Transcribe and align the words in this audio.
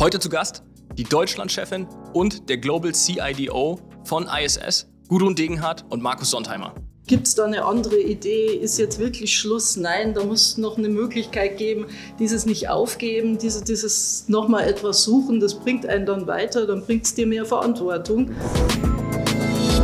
Heute 0.00 0.18
zu 0.18 0.30
Gast 0.30 0.62
die 0.96 1.04
Deutschlandchefin 1.04 1.86
und 2.14 2.48
der 2.48 2.56
Global 2.56 2.94
CIDO 2.94 3.78
von 4.04 4.26
ISS, 4.26 4.86
Gudrun 5.08 5.34
Degenhardt 5.34 5.84
und 5.90 6.02
Markus 6.02 6.30
Sontheimer. 6.30 6.74
Gibt 7.06 7.26
es 7.26 7.34
da 7.34 7.44
eine 7.44 7.66
andere 7.66 8.00
Idee? 8.00 8.46
Ist 8.46 8.78
jetzt 8.78 8.98
wirklich 8.98 9.36
Schluss? 9.36 9.76
Nein, 9.76 10.14
da 10.14 10.24
muss 10.24 10.52
es 10.52 10.56
noch 10.56 10.78
eine 10.78 10.88
Möglichkeit 10.88 11.58
geben, 11.58 11.84
dieses 12.18 12.46
nicht 12.46 12.70
aufgeben, 12.70 13.36
dieses, 13.36 13.62
dieses 13.62 14.26
nochmal 14.26 14.66
etwas 14.66 15.04
suchen, 15.04 15.38
das 15.38 15.54
bringt 15.54 15.84
einen 15.84 16.06
dann 16.06 16.26
weiter, 16.26 16.66
dann 16.66 16.82
bringt 16.82 17.04
es 17.04 17.12
dir 17.12 17.26
mehr 17.26 17.44
Verantwortung. 17.44 18.30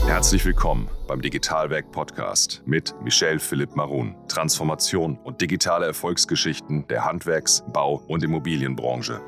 Herzlich 0.07 0.45
willkommen 0.45 0.88
beim 1.09 1.20
Digitalwerk 1.20 1.91
Podcast 1.91 2.62
mit 2.64 2.95
Michel 3.02 3.41
Philipp 3.41 3.75
Marun. 3.75 4.14
Transformation 4.29 5.18
und 5.25 5.40
digitale 5.40 5.84
Erfolgsgeschichten 5.84 6.86
der 6.86 7.04
Handwerks-, 7.04 7.64
Bau- 7.72 8.04
und 8.07 8.22
Immobilienbranche. 8.22 9.21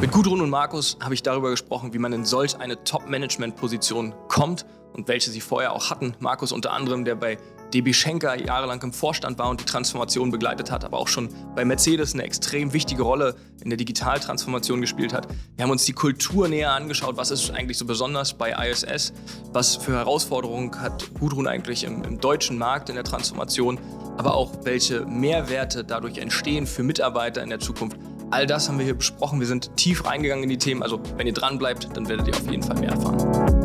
Mit 0.00 0.12
Gudrun 0.12 0.40
und 0.40 0.48
Markus 0.48 0.96
habe 1.02 1.14
ich 1.14 1.24
darüber 1.24 1.50
gesprochen, 1.50 1.92
wie 1.92 1.98
man 1.98 2.12
in 2.12 2.24
solch 2.24 2.56
eine 2.56 2.84
Top-Management-Position 2.84 4.14
kommt 4.28 4.64
und 4.92 5.08
welche 5.08 5.30
sie 5.30 5.40
vorher 5.40 5.72
auch 5.72 5.90
hatten. 5.90 6.14
Markus 6.18 6.52
unter 6.52 6.72
anderem, 6.72 7.04
der 7.04 7.14
bei 7.14 7.38
DB 7.72 7.92
Schenker 7.92 8.38
jahrelang 8.38 8.82
im 8.82 8.92
Vorstand 8.92 9.38
war 9.38 9.48
und 9.48 9.60
die 9.60 9.64
Transformation 9.64 10.30
begleitet 10.30 10.70
hat, 10.70 10.84
aber 10.84 10.98
auch 10.98 11.08
schon 11.08 11.28
bei 11.54 11.64
Mercedes 11.64 12.14
eine 12.14 12.22
extrem 12.24 12.72
wichtige 12.72 13.02
Rolle 13.02 13.34
in 13.62 13.70
der 13.70 13.76
Digitaltransformation 13.76 14.80
gespielt 14.80 15.12
hat. 15.12 15.26
Wir 15.56 15.64
haben 15.64 15.70
uns 15.70 15.84
die 15.84 15.92
Kultur 15.92 16.48
näher 16.48 16.72
angeschaut, 16.72 17.16
was 17.16 17.30
ist 17.30 17.50
eigentlich 17.50 17.78
so 17.78 17.86
besonders 17.86 18.34
bei 18.34 18.52
ISS, 18.52 19.12
was 19.52 19.76
für 19.76 19.92
Herausforderungen 19.92 20.80
hat 20.80 21.14
Gudrun 21.18 21.46
eigentlich 21.46 21.84
im, 21.84 22.02
im 22.04 22.20
deutschen 22.20 22.58
Markt 22.58 22.88
in 22.88 22.94
der 22.94 23.04
Transformation, 23.04 23.78
aber 24.18 24.34
auch 24.34 24.52
welche 24.64 25.06
Mehrwerte 25.06 25.84
dadurch 25.84 26.18
entstehen 26.18 26.66
für 26.66 26.82
Mitarbeiter 26.82 27.42
in 27.42 27.48
der 27.48 27.60
Zukunft. 27.60 27.96
All 28.30 28.46
das 28.46 28.68
haben 28.68 28.78
wir 28.78 28.84
hier 28.84 28.94
besprochen. 28.94 29.40
Wir 29.40 29.46
sind 29.46 29.76
tief 29.76 30.06
reingegangen 30.06 30.44
in 30.44 30.48
die 30.48 30.58
Themen. 30.58 30.82
Also 30.82 31.00
wenn 31.16 31.26
ihr 31.26 31.34
dran 31.34 31.58
bleibt, 31.58 31.94
dann 31.94 32.08
werdet 32.08 32.28
ihr 32.28 32.34
auf 32.34 32.50
jeden 32.50 32.62
Fall 32.62 32.78
mehr 32.78 32.90
erfahren. 32.90 33.61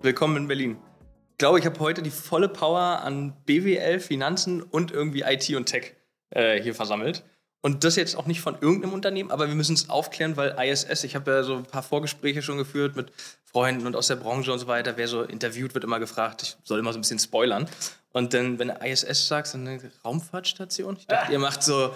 Willkommen 0.00 0.36
in 0.36 0.46
Berlin. 0.46 0.76
Ich 1.32 1.38
glaube, 1.38 1.58
ich 1.58 1.66
habe 1.66 1.80
heute 1.80 2.02
die 2.02 2.10
volle 2.10 2.48
Power 2.48 3.00
an 3.02 3.34
BWL, 3.46 3.98
Finanzen 3.98 4.62
und 4.62 4.92
irgendwie 4.92 5.22
IT 5.22 5.52
und 5.56 5.66
Tech 5.66 5.96
äh, 6.30 6.62
hier 6.62 6.72
versammelt. 6.72 7.24
Und 7.62 7.82
das 7.82 7.96
jetzt 7.96 8.16
auch 8.16 8.26
nicht 8.26 8.40
von 8.40 8.56
irgendeinem 8.60 8.92
Unternehmen, 8.92 9.32
aber 9.32 9.48
wir 9.48 9.56
müssen 9.56 9.74
es 9.74 9.90
aufklären, 9.90 10.36
weil 10.36 10.54
ISS, 10.56 11.02
ich 11.02 11.16
habe 11.16 11.32
ja 11.32 11.42
so 11.42 11.56
ein 11.56 11.64
paar 11.64 11.82
Vorgespräche 11.82 12.42
schon 12.42 12.58
geführt 12.58 12.94
mit 12.94 13.10
Freunden 13.42 13.88
und 13.88 13.96
aus 13.96 14.06
der 14.06 14.14
Branche 14.14 14.52
und 14.52 14.60
so 14.60 14.68
weiter. 14.68 14.96
Wer 14.96 15.08
so 15.08 15.22
interviewt, 15.22 15.74
wird 15.74 15.82
immer 15.82 15.98
gefragt, 15.98 16.42
ich 16.44 16.56
soll 16.62 16.78
immer 16.78 16.92
so 16.92 16.98
ein 17.00 17.02
bisschen 17.02 17.18
spoilern. 17.18 17.68
Und 18.12 18.34
dann, 18.34 18.60
wenn 18.60 18.68
du 18.68 18.74
ISS 18.74 19.26
sagst, 19.26 19.54
dann 19.54 19.66
eine 19.66 19.90
Raumfahrtstation. 20.04 20.96
Ich 20.96 21.08
dachte, 21.08 21.32
ihr 21.32 21.40
macht 21.40 21.64
so, 21.64 21.92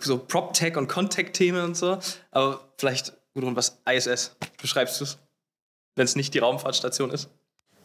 so 0.00 0.18
Prop-Tech 0.18 0.76
und 0.76 0.88
Contact-Themen 0.88 1.62
und 1.62 1.76
so. 1.76 2.00
Aber 2.32 2.68
vielleicht, 2.78 3.12
Gudrun, 3.32 3.54
was 3.54 3.80
ISS? 3.88 4.34
Beschreibst 4.60 5.00
du 5.00 5.04
es, 5.04 5.18
wenn 5.94 6.04
es 6.04 6.16
nicht 6.16 6.34
die 6.34 6.40
Raumfahrtstation 6.40 7.12
ist? 7.12 7.30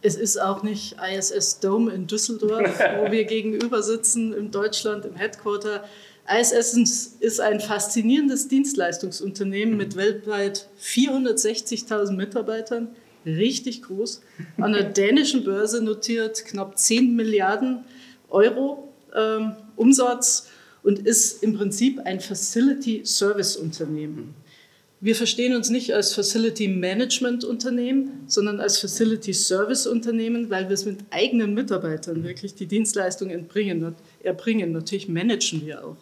Es 0.01 0.15
ist 0.15 0.41
auch 0.41 0.63
nicht 0.63 0.95
ISS 1.01 1.59
Dome 1.59 1.91
in 1.91 2.07
Düsseldorf, 2.07 2.79
wo 2.99 3.11
wir 3.11 3.23
gegenüber 3.25 3.83
sitzen, 3.83 4.33
in 4.33 4.51
Deutschland, 4.51 5.05
im 5.05 5.15
Headquarter. 5.15 5.83
ISS 6.29 7.15
ist 7.19 7.41
ein 7.41 7.59
faszinierendes 7.59 8.47
Dienstleistungsunternehmen 8.47 9.75
mit 9.75 9.95
weltweit 9.95 10.69
460.000 10.81 12.11
Mitarbeitern, 12.13 12.89
richtig 13.25 13.81
groß, 13.81 14.21
an 14.57 14.73
der 14.73 14.83
dänischen 14.83 15.43
Börse 15.43 15.83
notiert, 15.83 16.45
knapp 16.45 16.77
10 16.77 17.15
Milliarden 17.15 17.83
Euro 18.29 18.93
ähm, 19.15 19.53
Umsatz 19.75 20.49
und 20.83 20.99
ist 20.99 21.43
im 21.43 21.57
Prinzip 21.57 21.99
ein 22.05 22.19
Facility 22.19 23.01
Service 23.05 23.57
Unternehmen. 23.57 24.35
Wir 25.01 25.15
verstehen 25.15 25.55
uns 25.55 25.69
nicht 25.69 25.93
als 25.93 26.13
Facility 26.13 26.67
Management 26.67 27.45
Unternehmen, 27.45 28.23
sondern 28.27 28.59
als 28.59 28.79
Facility 28.79 29.33
Service 29.33 29.87
Unternehmen, 29.87 30.49
weil 30.49 30.65
wir 30.67 30.73
es 30.73 30.85
mit 30.85 30.99
eigenen 31.09 31.53
Mitarbeitern 31.53 32.23
wirklich 32.23 32.55
die 32.55 32.67
Dienstleistung 32.67 33.29
erbringen. 33.29 33.95
erbringen. 34.21 34.73
Natürlich 34.73 35.07
managen 35.07 35.65
wir 35.65 35.85
auch. 35.85 35.97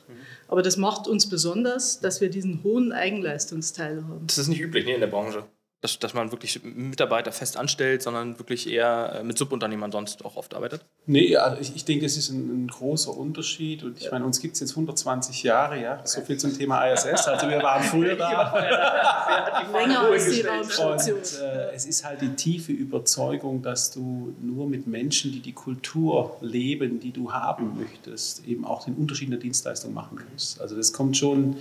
Aber 0.47 0.63
das 0.63 0.77
macht 0.77 1.07
uns 1.07 1.29
besonders, 1.29 1.99
dass 1.99 2.21
wir 2.21 2.29
diesen 2.29 2.63
hohen 2.63 2.91
Eigenleistungsteil 2.91 4.03
haben. 4.03 4.25
Das 4.25 4.39
ist 4.39 4.47
nicht 4.47 4.61
üblich 4.61 4.85
ne, 4.85 4.95
in 4.95 5.01
der 5.01 5.07
Branche 5.07 5.43
dass, 5.87 5.99
dass 5.99 6.13
man 6.13 6.31
wirklich 6.31 6.61
Mitarbeiter 6.63 7.31
fest 7.31 7.57
anstellt, 7.57 8.01
sondern 8.01 8.37
wirklich 8.39 8.69
eher 8.69 9.19
äh, 9.19 9.23
mit 9.23 9.37
Subunternehmern 9.37 9.91
sonst 9.91 10.25
auch 10.25 10.35
oft 10.35 10.53
arbeitet? 10.53 10.85
Nee, 11.05 11.35
also 11.37 11.61
ich, 11.61 11.75
ich 11.75 11.85
denke, 11.85 12.05
es 12.05 12.17
ist 12.17 12.29
ein, 12.29 12.65
ein, 12.65 12.67
großer 12.67 13.15
Unterschied. 13.15 13.83
Und 13.83 13.97
ich 13.97 14.05
ja. 14.05 14.11
meine, 14.11 14.25
uns 14.25 14.41
gibt 14.41 14.55
es 14.55 14.59
jetzt 14.59 14.71
120 14.71 15.43
Jahre, 15.43 15.81
ja. 15.81 16.01
So 16.03 16.21
viel 16.21 16.37
zum 16.37 16.57
Thema 16.57 16.85
ISS. 16.87 17.27
Also 17.27 17.49
wir 17.49 17.61
waren 17.63 17.83
früher 17.83 18.15
da. 18.15 18.53
Länger 19.73 20.01
als 20.01 20.29
die 20.29 20.41
Raumstation. 20.41 21.17
Und 21.17 21.39
äh, 21.41 21.71
es 21.73 21.85
ist 21.85 22.03
halt 22.03 22.21
die 22.21 22.35
tiefe 22.35 22.71
Überzeugung, 22.71 23.61
dass 23.61 23.91
du 23.91 24.35
nur 24.41 24.67
mit 24.67 24.87
Menschen, 24.87 25.31
die 25.31 25.39
die 25.39 25.53
Kultur 25.53 26.37
leben, 26.41 26.99
die 26.99 27.11
du 27.11 27.31
haben 27.31 27.77
möchtest, 27.79 28.45
eben 28.45 28.65
auch 28.65 28.85
den 28.85 28.95
Unterschied 28.95 29.27
in 29.27 29.31
der 29.31 29.39
Dienstleistung 29.39 29.93
machen 29.93 30.17
kannst. 30.17 30.59
Also 30.59 30.75
das 30.75 30.91
kommt 30.91 31.17
schon 31.17 31.57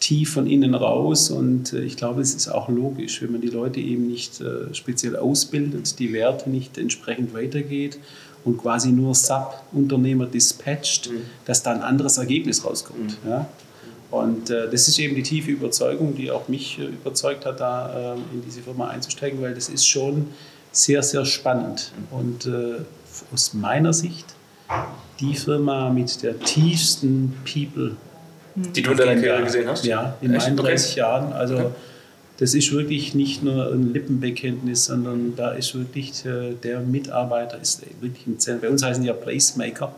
tief 0.00 0.32
von 0.32 0.46
innen 0.46 0.74
raus 0.74 1.30
und 1.30 1.72
äh, 1.72 1.80
ich 1.80 1.96
glaube, 1.96 2.20
es 2.20 2.34
ist 2.34 2.48
auch 2.48 2.68
logisch, 2.68 3.20
wenn 3.22 3.32
man 3.32 3.40
die 3.40 3.48
Leute 3.48 3.80
eben 3.80 4.06
nicht 4.06 4.40
äh, 4.40 4.72
speziell 4.72 5.16
ausbildet, 5.16 5.98
die 5.98 6.12
Werte 6.12 6.50
nicht 6.50 6.78
entsprechend 6.78 7.34
weitergeht 7.34 7.98
und 8.44 8.58
quasi 8.58 8.90
nur 8.90 9.14
Sub-Unternehmer 9.14 10.26
dispatcht, 10.26 11.10
mhm. 11.10 11.22
dass 11.44 11.62
da 11.62 11.72
ein 11.72 11.82
anderes 11.82 12.18
Ergebnis 12.18 12.64
rauskommt. 12.64 13.22
Mhm. 13.24 13.30
Ja? 13.30 13.48
Und 14.10 14.50
äh, 14.50 14.70
das 14.70 14.88
ist 14.88 14.98
eben 14.98 15.14
die 15.14 15.22
tiefe 15.22 15.50
Überzeugung, 15.50 16.14
die 16.14 16.30
auch 16.30 16.48
mich 16.48 16.78
äh, 16.78 16.84
überzeugt 16.84 17.44
hat, 17.44 17.60
da 17.60 18.14
äh, 18.14 18.18
in 18.32 18.42
diese 18.44 18.62
Firma 18.62 18.88
einzusteigen, 18.88 19.42
weil 19.42 19.54
das 19.54 19.68
ist 19.68 19.86
schon 19.86 20.28
sehr, 20.72 21.02
sehr 21.02 21.24
spannend. 21.24 21.92
Mhm. 22.10 22.18
Und 22.18 22.46
äh, 22.46 22.80
aus 23.32 23.52
meiner 23.52 23.92
Sicht 23.92 24.26
die 25.20 25.34
Firma 25.34 25.90
mit 25.90 26.22
der 26.22 26.38
tiefsten 26.38 27.34
People 27.44 27.96
die 28.74 28.82
du 28.82 28.90
in 28.92 28.96
deiner 28.96 29.14
Karriere 29.14 29.44
gesehen 29.44 29.68
hast? 29.68 29.84
Ja, 29.84 30.16
in 30.20 30.34
Echt? 30.34 30.46
meinen 30.46 30.56
30 30.56 30.90
okay. 30.90 31.00
Jahren. 31.00 31.32
Also 31.32 31.54
okay. 31.56 31.66
das 32.38 32.54
ist 32.54 32.72
wirklich 32.72 33.14
nicht 33.14 33.42
nur 33.42 33.72
ein 33.72 33.92
Lippenbekenntnis, 33.92 34.86
sondern 34.86 35.34
da 35.36 35.52
ist 35.52 35.74
wirklich 35.74 36.24
äh, 36.24 36.54
der 36.54 36.80
Mitarbeiter 36.80 37.60
ist 37.60 37.82
wirklich 38.00 38.26
ein 38.26 38.38
Zentrum. 38.38 38.62
Bei 38.62 38.68
uns 38.70 38.82
heißen 38.82 39.02
die 39.02 39.08
ja 39.08 39.14
Placemaker. 39.14 39.94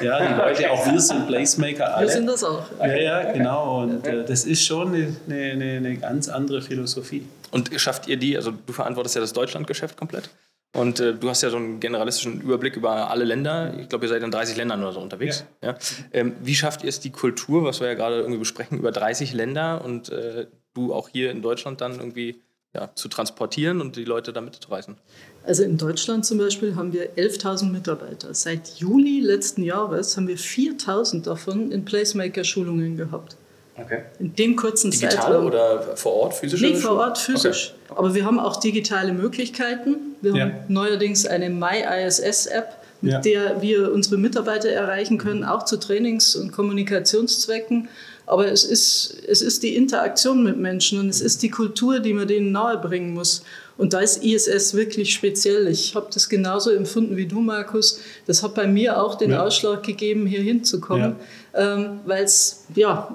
Ja, 0.00 0.26
die 0.26 0.34
Leute, 0.40 0.70
auch 0.70 0.90
wir 0.90 1.00
sind 1.00 1.26
Placemaker 1.26 1.96
alle. 1.96 2.06
Wir 2.06 2.12
sind 2.12 2.26
das 2.26 2.44
auch. 2.44 2.62
Ja, 2.80 2.96
ja, 2.96 3.32
genau. 3.32 3.82
Und 3.82 4.06
äh, 4.06 4.24
das 4.24 4.44
ist 4.44 4.64
schon 4.64 4.94
eine, 4.94 5.16
eine, 5.28 5.76
eine 5.76 5.96
ganz 5.96 6.28
andere 6.28 6.62
Philosophie. 6.62 7.24
Und 7.50 7.70
schafft 7.76 8.08
ihr 8.08 8.16
die, 8.16 8.36
also 8.36 8.50
du 8.50 8.72
verantwortest 8.72 9.14
ja 9.14 9.20
das 9.20 9.32
Deutschlandgeschäft 9.32 9.96
komplett? 9.96 10.28
Und 10.74 10.98
äh, 10.98 11.14
du 11.14 11.30
hast 11.30 11.42
ja 11.42 11.50
so 11.50 11.56
einen 11.56 11.78
generalistischen 11.78 12.40
Überblick 12.40 12.76
über 12.76 13.08
alle 13.10 13.24
Länder. 13.24 13.72
Ich 13.78 13.88
glaube, 13.88 14.04
ihr 14.04 14.08
seid 14.08 14.22
in 14.22 14.30
30 14.30 14.56
Ländern 14.56 14.82
oder 14.82 14.92
so 14.92 15.00
unterwegs. 15.00 15.44
Ja. 15.62 15.70
ja? 15.70 15.78
Ähm, 16.12 16.34
wie 16.42 16.54
schafft 16.54 16.82
ihr 16.82 16.88
es, 16.88 17.00
die 17.00 17.10
Kultur, 17.10 17.64
was 17.64 17.80
wir 17.80 17.86
ja 17.86 17.94
gerade 17.94 18.16
irgendwie 18.16 18.38
besprechen, 18.38 18.78
über 18.78 18.90
30 18.90 19.32
Länder 19.32 19.84
und 19.84 20.10
äh, 20.10 20.46
du 20.74 20.92
auch 20.92 21.08
hier 21.08 21.30
in 21.30 21.42
Deutschland 21.42 21.80
dann 21.80 21.94
irgendwie 21.94 22.42
ja, 22.74 22.90
zu 22.94 23.08
transportieren 23.08 23.80
und 23.80 23.94
die 23.94 24.04
Leute 24.04 24.32
da 24.32 24.40
mitzureißen? 24.40 24.96
Also 25.44 25.62
in 25.62 25.78
Deutschland 25.78 26.26
zum 26.26 26.38
Beispiel 26.38 26.74
haben 26.74 26.92
wir 26.92 27.14
11.000 27.14 27.70
Mitarbeiter. 27.70 28.34
Seit 28.34 28.76
Juli 28.76 29.20
letzten 29.20 29.62
Jahres 29.62 30.16
haben 30.16 30.26
wir 30.26 30.38
4.000 30.38 31.22
davon 31.22 31.70
in 31.70 31.84
Placemaker-Schulungen 31.84 32.96
gehabt. 32.96 33.36
Okay. 33.76 34.02
In 34.20 34.34
dem 34.36 34.56
kurzen 34.56 34.90
Digital 34.90 35.18
Zeitraum. 35.18 35.46
oder 35.46 35.96
vor 35.96 36.12
Ort, 36.14 36.34
physisch? 36.34 36.60
Nee, 36.60 36.74
vor 36.74 36.92
Ort, 36.92 37.18
physisch. 37.18 37.74
Okay. 37.88 37.98
Aber 37.98 38.14
wir 38.14 38.24
haben 38.24 38.38
auch 38.38 38.56
digitale 38.56 39.12
Möglichkeiten. 39.12 39.96
Wir 40.20 40.34
ja. 40.34 40.44
haben 40.44 40.52
neuerdings 40.68 41.26
eine 41.26 41.50
MyISS-App, 41.50 42.76
mit 43.00 43.12
ja. 43.12 43.20
der 43.20 43.62
wir 43.62 43.92
unsere 43.92 44.16
Mitarbeiter 44.16 44.70
erreichen 44.70 45.18
können, 45.18 45.44
auch 45.44 45.64
zu 45.64 45.76
Trainings- 45.76 46.36
und 46.36 46.52
Kommunikationszwecken. 46.52 47.88
Aber 48.26 48.50
es 48.50 48.64
ist, 48.64 49.18
es 49.28 49.42
ist 49.42 49.62
die 49.62 49.76
Interaktion 49.76 50.44
mit 50.44 50.56
Menschen 50.56 50.98
und 50.98 51.08
es 51.08 51.20
ist 51.20 51.42
die 51.42 51.50
Kultur, 51.50 52.00
die 52.00 52.14
man 52.14 52.26
denen 52.26 52.52
nahebringen 52.52 53.12
muss. 53.12 53.42
Und 53.76 53.92
da 53.92 53.98
ist 53.98 54.22
ISS 54.22 54.74
wirklich 54.74 55.12
speziell. 55.12 55.66
Ich 55.66 55.94
habe 55.94 56.06
das 56.12 56.28
genauso 56.28 56.70
empfunden 56.70 57.16
wie 57.16 57.26
du, 57.26 57.40
Markus. 57.40 58.00
Das 58.26 58.42
hat 58.42 58.54
bei 58.54 58.66
mir 58.66 59.02
auch 59.02 59.16
den 59.16 59.32
ja. 59.32 59.42
Ausschlag 59.42 59.82
gegeben, 59.82 60.26
hier 60.26 60.40
hinzukommen, 60.40 61.16
ja. 61.52 61.74
ähm, 61.74 62.00
weil 62.06 62.24
es, 62.24 62.64
ja, 62.74 63.14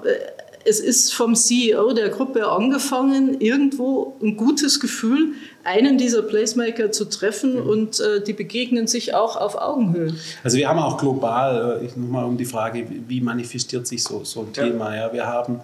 es 0.64 0.80
ist 0.80 1.14
vom 1.14 1.34
CEO 1.34 1.92
der 1.92 2.10
Gruppe 2.10 2.48
angefangen, 2.48 3.40
irgendwo 3.40 4.16
ein 4.22 4.36
gutes 4.36 4.80
Gefühl, 4.80 5.32
einen 5.64 5.98
dieser 5.98 6.22
Placemaker 6.22 6.92
zu 6.92 7.06
treffen 7.06 7.54
mhm. 7.54 7.68
und 7.68 8.00
äh, 8.00 8.22
die 8.22 8.32
begegnen 8.32 8.86
sich 8.86 9.14
auch 9.14 9.36
auf 9.36 9.56
Augenhöhe. 9.56 10.14
Also 10.44 10.58
wir 10.58 10.68
haben 10.68 10.78
auch 10.78 10.98
global, 10.98 11.80
äh, 11.80 11.86
ich 11.86 11.96
nochmal 11.96 12.24
um 12.24 12.36
die 12.36 12.44
Frage, 12.44 12.86
wie 13.08 13.20
manifestiert 13.20 13.86
sich 13.86 14.02
so, 14.02 14.24
so 14.24 14.40
ein 14.40 14.48
ja. 14.54 14.64
Thema. 14.64 14.94
Ja, 14.94 15.12
wir 15.12 15.26
haben 15.26 15.60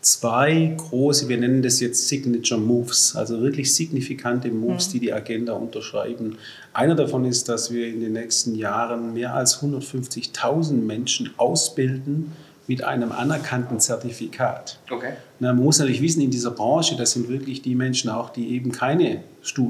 zwei 0.00 0.74
große, 0.76 1.28
wir 1.28 1.38
nennen 1.38 1.62
das 1.62 1.80
jetzt 1.80 2.08
Signature 2.08 2.60
Moves, 2.60 3.16
also 3.16 3.40
wirklich 3.40 3.74
signifikante 3.74 4.48
Moves, 4.48 4.88
mhm. 4.88 4.92
die 4.92 5.00
die 5.00 5.12
Agenda 5.12 5.54
unterschreiben. 5.54 6.36
Einer 6.72 6.94
davon 6.94 7.24
ist, 7.24 7.48
dass 7.48 7.72
wir 7.72 7.86
in 7.86 8.00
den 8.00 8.12
nächsten 8.12 8.54
Jahren 8.54 9.14
mehr 9.14 9.34
als 9.34 9.62
150.000 9.62 10.72
Menschen 10.74 11.30
ausbilden, 11.38 12.32
mit 12.66 12.82
einem 12.82 13.12
anerkannten 13.12 13.78
Zertifikat. 13.78 14.78
Okay. 14.90 15.12
Na, 15.38 15.52
man 15.52 15.64
muss 15.64 15.78
natürlich 15.78 16.00
wissen, 16.00 16.22
in 16.22 16.30
dieser 16.30 16.50
Branche, 16.50 16.96
das 16.96 17.12
sind 17.12 17.28
wirklich 17.28 17.62
die 17.62 17.74
Menschen 17.74 18.10
auch, 18.10 18.30
die 18.30 18.54
eben 18.54 18.72
keine, 18.72 19.22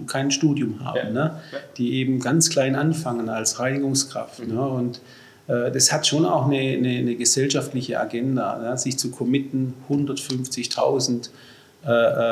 kein 0.06 0.30
Studium 0.30 0.84
haben, 0.84 0.96
ja. 0.96 1.10
ne? 1.10 1.40
die 1.76 1.94
eben 1.94 2.20
ganz 2.20 2.50
klein 2.50 2.76
anfangen 2.76 3.28
als 3.28 3.58
Reinigungskraft. 3.58 4.46
Mhm. 4.46 4.54
Ne? 4.54 4.60
Und 4.60 5.00
äh, 5.48 5.72
das 5.72 5.92
hat 5.92 6.06
schon 6.06 6.24
auch 6.24 6.46
eine, 6.46 6.58
eine, 6.58 6.98
eine 6.98 7.16
gesellschaftliche 7.16 7.98
Agenda, 7.98 8.58
ne? 8.58 8.78
sich 8.78 8.96
zu 8.96 9.10
committen, 9.10 9.74
150.000 9.90 11.10
äh, 11.10 11.16
äh, 11.16 11.28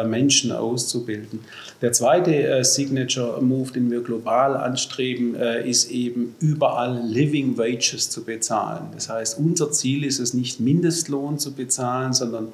Menschen 0.07 0.53
auszubilden. 0.53 1.41
Der 1.83 1.93
zweite 1.93 2.35
äh, 2.35 2.65
Signature 2.65 3.43
Move, 3.43 3.73
den 3.73 3.91
wir 3.91 4.01
global 4.01 4.57
anstreben, 4.57 5.35
ist 5.35 5.91
eben 5.91 6.35
überall 6.41 7.03
Living 7.05 7.59
Wages 7.59 8.09
zu 8.09 8.25
bezahlen. 8.25 8.87
Das 8.95 9.09
heißt, 9.09 9.39
unser 9.39 9.71
Ziel 9.71 10.05
ist 10.05 10.19
es 10.19 10.33
nicht 10.33 10.61
Mindestlohn 10.61 11.39
zu 11.39 11.53
bezahlen, 11.53 12.13
sondern 12.13 12.49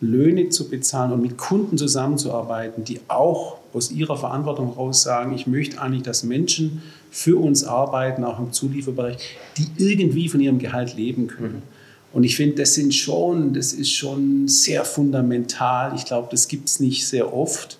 Löhne 0.00 0.48
zu 0.48 0.68
bezahlen 0.68 1.12
und 1.12 1.20
mit 1.20 1.36
Kunden 1.36 1.76
zusammenzuarbeiten, 1.76 2.84
die 2.84 3.00
auch 3.08 3.58
aus 3.72 3.90
ihrer 3.90 4.16
Verantwortung 4.16 4.68
heraus 4.68 5.02
sagen, 5.02 5.34
ich 5.34 5.46
möchte 5.46 5.80
eigentlich, 5.80 6.02
dass 6.02 6.24
Menschen 6.24 6.82
für 7.10 7.38
uns 7.38 7.64
arbeiten, 7.64 8.24
auch 8.24 8.38
im 8.38 8.52
Zulieferbereich, 8.52 9.18
die 9.58 9.66
irgendwie 9.76 10.28
von 10.28 10.40
ihrem 10.40 10.58
Gehalt 10.58 10.96
leben 10.96 11.26
können. 11.26 11.56
Mhm. 11.56 11.79
Und 12.12 12.24
ich 12.24 12.36
finde, 12.36 12.56
das 12.56 12.74
sind 12.74 12.94
schon, 12.94 13.54
das 13.54 13.72
ist 13.72 13.90
schon 13.92 14.48
sehr 14.48 14.84
fundamental. 14.84 15.94
Ich 15.94 16.04
glaube, 16.04 16.28
das 16.30 16.48
gibt 16.48 16.68
es 16.68 16.80
nicht 16.80 17.06
sehr 17.06 17.32
oft. 17.32 17.78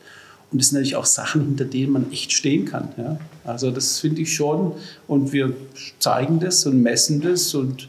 Und 0.53 0.61
das 0.61 0.69
sind 0.69 0.77
natürlich 0.77 0.97
auch 0.97 1.07
Sachen, 1.07 1.43
hinter 1.43 1.65
denen 1.65 1.93
man 1.93 2.13
echt 2.13 2.33
stehen 2.33 2.65
kann. 2.65 2.89
Ja? 2.97 3.19
Also 3.45 3.71
das 3.71 3.99
finde 3.99 4.23
ich 4.23 4.35
schon. 4.35 4.73
Und 5.07 5.33
wir 5.33 5.55
zeigen 5.99 6.41
das 6.41 6.67
und 6.67 6.83
messen 6.83 7.21
das 7.21 7.55
und 7.55 7.89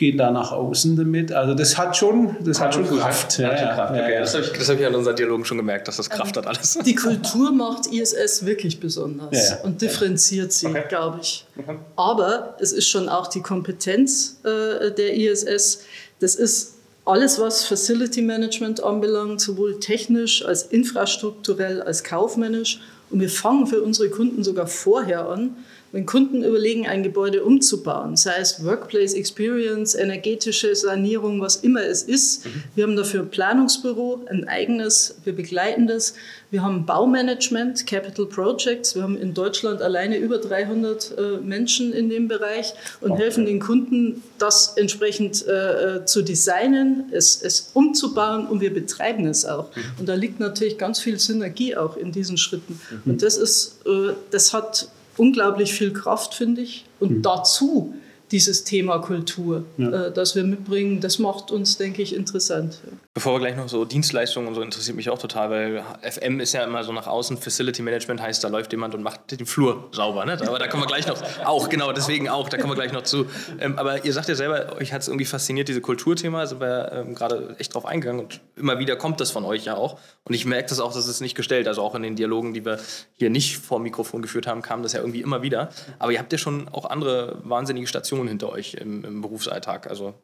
gehen 0.00 0.16
da 0.16 0.30
nach 0.30 0.50
außen 0.50 0.96
damit. 0.96 1.30
Also 1.30 1.54
das 1.54 1.76
hat 1.76 1.94
schon, 1.94 2.34
das 2.40 2.58
hat, 2.58 2.68
hat 2.68 2.74
schon 2.74 2.98
Kraft. 2.98 3.38
Ja, 3.38 3.54
ja, 3.54 3.74
Kraft. 3.74 3.92
Okay. 3.92 4.14
Ja, 4.14 4.20
das 4.20 4.34
habe 4.34 4.44
ich, 4.44 4.68
hab 4.68 4.80
ich 4.80 4.86
an 4.86 4.94
unseren 4.94 5.14
Dialogen 5.14 5.44
schon 5.44 5.58
gemerkt, 5.58 5.86
dass 5.86 5.98
das 5.98 6.08
Kraft 6.08 6.36
hat 6.38 6.46
alles. 6.46 6.78
Die 6.84 6.94
Kultur 6.94 7.52
macht 7.52 7.86
ISS 7.86 8.46
wirklich 8.46 8.80
besonders 8.80 9.58
und 9.62 9.82
differenziert 9.82 10.52
sie, 10.52 10.66
okay. 10.66 10.84
glaube 10.88 11.18
ich. 11.20 11.44
Okay. 11.56 11.76
Aber 11.96 12.56
es 12.58 12.72
ist 12.72 12.88
schon 12.88 13.10
auch 13.10 13.26
die 13.26 13.42
Kompetenz 13.42 14.40
äh, 14.42 14.90
der 14.90 15.14
ISS. 15.14 15.82
Das 16.18 16.34
ist 16.34 16.76
alles, 17.04 17.38
was 17.38 17.64
Facility 17.64 18.22
Management 18.22 18.82
anbelangt, 18.82 19.40
sowohl 19.42 19.80
technisch 19.80 20.44
als 20.44 20.62
infrastrukturell 20.62 21.82
als 21.82 22.02
kaufmännisch. 22.04 22.80
Und 23.10 23.20
wir 23.20 23.28
fangen 23.28 23.66
für 23.66 23.82
unsere 23.82 24.08
Kunden 24.08 24.44
sogar 24.44 24.66
vorher 24.66 25.28
an, 25.28 25.56
wenn 25.92 26.06
Kunden 26.06 26.44
überlegen, 26.44 26.86
ein 26.86 27.02
Gebäude 27.02 27.44
umzubauen, 27.44 28.16
sei 28.16 28.36
es 28.38 28.64
Workplace 28.64 29.14
Experience, 29.14 29.94
energetische 29.94 30.74
Sanierung, 30.74 31.40
was 31.40 31.56
immer 31.56 31.82
es 31.82 32.02
ist, 32.02 32.46
mhm. 32.46 32.62
wir 32.74 32.84
haben 32.84 32.96
dafür 32.96 33.22
ein 33.22 33.30
Planungsbüro, 33.30 34.24
ein 34.30 34.46
eigenes, 34.46 35.16
wir 35.24 35.34
begleiten 35.34 35.86
das. 35.86 36.14
Wir 36.50 36.62
haben 36.62 36.84
Baumanagement, 36.84 37.86
Capital 37.86 38.26
Projects. 38.26 38.96
Wir 38.96 39.04
haben 39.04 39.16
in 39.16 39.34
Deutschland 39.34 39.82
alleine 39.82 40.16
über 40.16 40.38
300 40.38 41.14
äh, 41.16 41.22
Menschen 41.38 41.92
in 41.92 42.08
dem 42.08 42.26
Bereich 42.26 42.74
und 43.00 43.12
okay. 43.12 43.22
helfen 43.22 43.46
den 43.46 43.60
Kunden, 43.60 44.22
das 44.38 44.76
entsprechend 44.76 45.46
äh, 45.46 45.96
äh, 45.96 46.04
zu 46.04 46.22
designen, 46.22 47.04
es, 47.12 47.40
es 47.40 47.70
umzubauen 47.74 48.48
und 48.48 48.60
wir 48.60 48.74
betreiben 48.74 49.26
es 49.26 49.44
auch. 49.44 49.74
Mhm. 49.76 49.82
Und 50.00 50.08
da 50.08 50.14
liegt 50.14 50.40
natürlich 50.40 50.76
ganz 50.76 50.98
viel 50.98 51.20
Synergie 51.20 51.76
auch 51.76 51.96
in 51.96 52.10
diesen 52.10 52.36
Schritten. 52.36 52.80
Mhm. 52.90 53.12
Und 53.12 53.22
das 53.22 53.36
ist, 53.36 53.78
äh, 53.86 54.14
das 54.30 54.52
hat 54.52 54.88
unglaublich 55.20 55.74
viel 55.74 55.92
Kraft, 55.92 56.34
finde 56.34 56.62
ich. 56.62 56.86
Und 56.98 57.18
mhm. 57.18 57.22
dazu 57.22 57.94
dieses 58.30 58.64
Thema 58.64 58.98
Kultur, 58.98 59.64
ja. 59.76 60.06
äh, 60.06 60.12
das 60.12 60.36
wir 60.36 60.44
mitbringen, 60.44 61.00
das 61.00 61.18
macht 61.18 61.50
uns, 61.50 61.78
denke 61.78 62.02
ich, 62.02 62.14
interessant. 62.14 62.80
Bevor 63.12 63.34
wir 63.34 63.40
gleich 63.40 63.56
noch 63.56 63.68
so 63.68 63.84
Dienstleistungen 63.84 64.48
und 64.48 64.54
so 64.54 64.62
interessiert 64.62 64.96
mich 64.96 65.10
auch 65.10 65.18
total, 65.18 65.50
weil 65.50 65.84
FM 66.08 66.38
ist 66.38 66.52
ja 66.52 66.62
immer 66.62 66.84
so 66.84 66.92
nach 66.92 67.08
außen, 67.08 67.38
Facility 67.38 67.82
Management 67.82 68.22
heißt, 68.22 68.44
da 68.44 68.48
läuft 68.48 68.70
jemand 68.72 68.94
und 68.94 69.02
macht 69.02 69.32
den 69.32 69.46
Flur 69.46 69.88
sauber. 69.92 70.24
Ne? 70.24 70.38
Aber 70.46 70.58
da 70.60 70.68
kommen 70.68 70.84
wir 70.84 70.86
gleich 70.86 71.08
noch, 71.08 71.20
auch 71.44 71.68
genau, 71.68 71.92
deswegen 71.92 72.28
auch, 72.28 72.48
da 72.48 72.56
kommen 72.56 72.70
wir 72.70 72.76
gleich 72.76 72.92
noch 72.92 73.02
zu. 73.02 73.26
Ähm, 73.58 73.78
aber 73.78 74.04
ihr 74.04 74.12
sagt 74.12 74.28
ja 74.28 74.36
selber, 74.36 74.76
euch 74.76 74.92
hat 74.92 75.02
es 75.02 75.08
irgendwie 75.08 75.24
fasziniert, 75.24 75.66
diese 75.66 75.80
Kulturthema, 75.80 76.46
sind 76.46 76.60
wir 76.60 76.92
ähm, 76.92 77.14
gerade 77.16 77.56
echt 77.58 77.74
drauf 77.74 77.84
eingegangen 77.84 78.20
und 78.24 78.40
immer 78.54 78.78
wieder 78.78 78.94
kommt 78.94 79.20
das 79.20 79.32
von 79.32 79.44
euch 79.44 79.64
ja 79.64 79.76
auch. 79.76 79.98
Und 80.22 80.34
ich 80.34 80.44
merke 80.44 80.68
das 80.68 80.78
auch, 80.78 80.92
dass 80.92 81.08
es 81.08 81.20
nicht 81.20 81.34
gestellt, 81.34 81.66
also 81.66 81.82
auch 81.82 81.96
in 81.96 82.02
den 82.02 82.14
Dialogen, 82.14 82.54
die 82.54 82.64
wir 82.64 82.78
hier 83.16 83.30
nicht 83.30 83.56
vor 83.56 83.80
Mikrofon 83.80 84.22
geführt 84.22 84.46
haben, 84.46 84.62
kam 84.62 84.84
das 84.84 84.92
ja 84.92 85.00
irgendwie 85.00 85.20
immer 85.20 85.42
wieder. 85.42 85.70
Aber 85.98 86.12
ihr 86.12 86.20
habt 86.20 86.30
ja 86.30 86.38
schon 86.38 86.68
auch 86.68 86.84
andere 86.84 87.40
wahnsinnige 87.42 87.88
Stationen 87.88 88.19
hinter 88.28 88.50
euch 88.50 88.74
im, 88.74 89.04
im 89.04 89.20
Berufsalltag. 89.20 89.88
Also, 89.88 90.14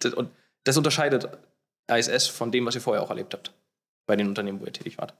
das, 0.00 0.14
und 0.14 0.30
das 0.64 0.76
unterscheidet 0.76 1.28
ISS 1.88 2.26
von 2.26 2.50
dem, 2.50 2.66
was 2.66 2.74
ihr 2.74 2.80
vorher 2.80 3.02
auch 3.02 3.10
erlebt 3.10 3.34
habt, 3.34 3.52
bei 4.06 4.16
den 4.16 4.28
Unternehmen, 4.28 4.60
wo 4.60 4.64
ihr 4.64 4.72
tätig 4.72 4.98
wart? 4.98 5.14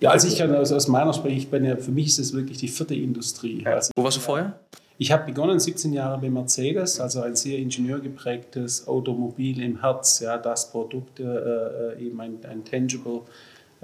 Ja, 0.00 0.10
also 0.10 0.28
ich 0.28 0.36
kann 0.36 0.54
aus, 0.54 0.72
aus 0.72 0.88
meiner 0.88 1.12
Spreche, 1.12 1.36
ich 1.36 1.50
bin 1.50 1.64
ja, 1.64 1.76
für 1.76 1.92
mich 1.92 2.08
ist 2.08 2.18
es 2.18 2.32
wirklich 2.32 2.58
die 2.58 2.68
vierte 2.68 2.94
Industrie. 2.94 3.64
Also, 3.66 3.90
wo 3.96 4.04
warst 4.04 4.16
du 4.16 4.20
vorher? 4.20 4.58
Ich 4.98 5.10
habe 5.10 5.24
begonnen 5.24 5.58
17 5.58 5.92
Jahre 5.92 6.20
bei 6.20 6.30
Mercedes, 6.30 7.00
also 7.00 7.22
ein 7.22 7.34
sehr 7.34 7.58
ingenieurgeprägtes 7.58 8.86
Automobil 8.86 9.60
im 9.60 9.80
Herz, 9.80 10.20
ja, 10.20 10.38
das 10.38 10.70
Produkt, 10.70 11.18
äh, 11.20 11.24
äh 11.24 12.06
eben 12.06 12.20
ein, 12.20 12.38
ein 12.44 12.64
tangible 12.64 13.22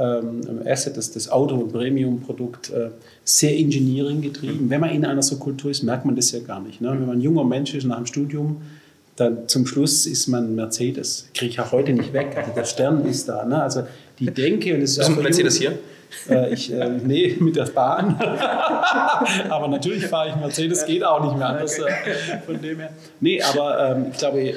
ähm, 0.01 0.41
Asset, 0.65 0.97
das, 0.97 1.13
das 1.13 1.31
Auto- 1.31 1.57
und 1.57 1.73
Premium-Produkt, 1.73 2.71
äh, 2.71 2.89
sehr 3.23 3.57
Engineering 3.57 4.23
getrieben. 4.23 4.71
Wenn 4.71 4.81
man 4.81 4.91
in 4.91 5.05
einer 5.05 5.23
so 5.23 5.37
Kultur 5.37 5.71
ist, 5.71 5.83
merkt 5.83 6.07
man 6.07 6.17
das 6.17 6.33
ja 6.33 6.41
gar 6.41 6.61
nicht. 6.61 6.81
Ne? 6.81 6.91
Wenn 6.91 7.07
man 7.07 7.19
ein 7.19 7.21
junger 7.21 7.45
Mensch 7.45 7.75
ist 7.75 7.85
nach 7.85 7.99
dem 7.99 8.07
Studium, 8.07 8.63
dann 9.17 9.47
zum 9.47 9.67
Schluss 9.67 10.07
ist 10.07 10.29
man 10.29 10.55
Mercedes. 10.55 11.29
Kriege 11.35 11.51
ich 11.51 11.61
auch 11.61 11.73
heute 11.73 11.93
nicht 11.93 12.15
weg. 12.15 12.35
Also 12.35 12.53
der 12.57 12.65
Stern 12.65 13.05
ist 13.05 13.29
da. 13.29 13.45
Ne? 13.45 13.63
Also 13.63 13.83
die 14.19 14.31
Denke 14.31 14.75
und 14.75 14.81
es 14.81 14.93
ist, 14.93 14.99
ist 14.99 15.11
auch 15.11 15.23
Mercedes 15.23 15.59
hier? 15.59 15.79
Äh, 16.29 16.55
ich, 16.55 16.73
äh, 16.73 16.89
nee, 17.05 17.37
mit 17.39 17.57
der 17.57 17.67
Bahn. 17.67 18.17
aber 19.51 19.69
natürlich 19.69 20.07
fahre 20.07 20.31
ich 20.31 20.37
Mercedes, 20.37 20.87
geht 20.87 21.05
auch 21.05 21.23
nicht 21.23 21.37
mehr 21.37 21.49
anders. 21.49 21.79
Äh, 21.79 21.91
von 22.47 22.61
dem 22.61 22.79
her. 22.79 22.91
Nee, 23.21 23.43
aber 23.43 23.97
ähm, 23.97 24.07
ich 24.11 24.19
glaube, 24.19 24.55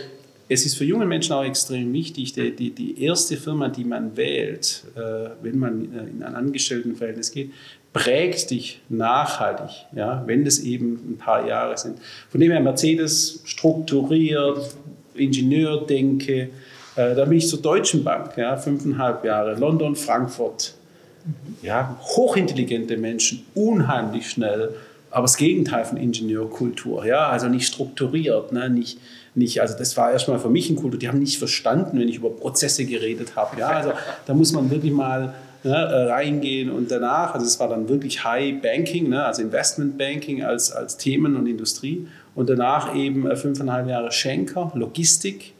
es 0.50 0.66
ist 0.66 0.76
für 0.76 0.86
junge 0.86 1.06
Menschen 1.06 1.34
auch 1.34 1.44
extrem 1.44 1.94
wichtig, 1.94 2.34
die, 2.34 2.56
die, 2.56 2.72
die 2.72 3.04
erste 3.04 3.38
Firma, 3.38 3.70
die 3.70 3.84
man 3.84 4.16
wählt, 4.18 4.84
äh, 4.96 5.30
wenn 5.42 5.58
man 5.58 5.84
in 5.84 6.24
ein 6.24 6.36
Angestelltenverhältnis 6.36 7.32
geht, 7.32 7.52
prägt 7.94 8.50
dich 8.50 8.82
nachhaltig, 8.90 9.86
ja, 9.96 10.24
wenn 10.26 10.44
das 10.44 10.60
eben 10.60 11.14
ein 11.14 11.18
paar 11.18 11.48
Jahre 11.48 11.78
sind. 11.78 12.00
Von 12.30 12.42
dem 12.42 12.52
her 12.52 12.60
Mercedes 12.60 13.42
strukturiert, 13.46 14.76
Ingenieurdenke, 15.14 16.50
äh, 16.96 17.16
da 17.16 17.26
bin 17.26 17.38
ich 17.38 17.48
zur 17.48 17.62
Deutschen 17.62 18.04
Bank, 18.04 18.36
ja, 18.36 18.58
fünfeinhalb 18.58 19.24
Jahre, 19.24 19.54
London, 19.56 19.96
Frankfurt, 19.96 20.74
ja, 21.62 21.98
hochintelligente 22.02 22.98
Menschen, 22.98 23.46
unheimlich 23.54 24.30
schnell, 24.30 24.74
aber 25.12 25.24
das 25.24 25.38
Gegenteil 25.38 25.86
von 25.86 25.98
Ingenieurkultur, 25.98 27.06
ja, 27.06 27.30
also 27.30 27.48
nicht 27.48 27.68
strukturiert, 27.68 28.52
ne, 28.52 28.70
nicht, 28.70 28.98
nicht, 29.36 29.62
also 29.62 29.78
das 29.78 29.98
war 29.98 30.12
erstmal 30.12 30.40
für 30.40 30.50
mich 30.50 30.70
ein 30.70 30.76
Kultur, 30.76 31.00
die 31.00 31.08
haben 31.08 31.20
nicht 31.20 31.38
verstanden, 31.38 32.00
wenn 32.00 32.08
ich 32.08 32.18
über 32.18 32.30
Prozesse 32.30 32.86
geredet 32.86 33.36
habe, 33.36 33.60
ja, 33.60 33.70
also 33.70 33.94
da 34.26 34.34
muss 34.34 34.52
man 34.52 34.70
wirklich 34.70 34.92
mal 34.92 35.34
ne, 35.64 36.08
reingehen 36.10 36.70
und 36.70 36.92
danach, 36.92 37.34
also 37.34 37.46
es 37.46 37.60
war 37.60 37.68
dann 37.68 37.90
wirklich 37.90 38.24
High 38.24 38.62
Banking, 38.62 39.10
ne, 39.10 39.26
also 39.26 39.42
Investment 39.42 39.98
Banking 39.98 40.44
als, 40.44 40.72
als 40.72 40.98
Themen 40.98 41.36
und 41.36 41.48
Industrie 41.48 42.08
und 42.36 42.50
danach 42.50 42.96
eben 42.96 43.30
äh, 43.30 43.36
fünfeinhalb 43.36 43.88
Jahre 43.88 44.12
Schenker, 44.12 44.72
Logistik, 44.76 45.54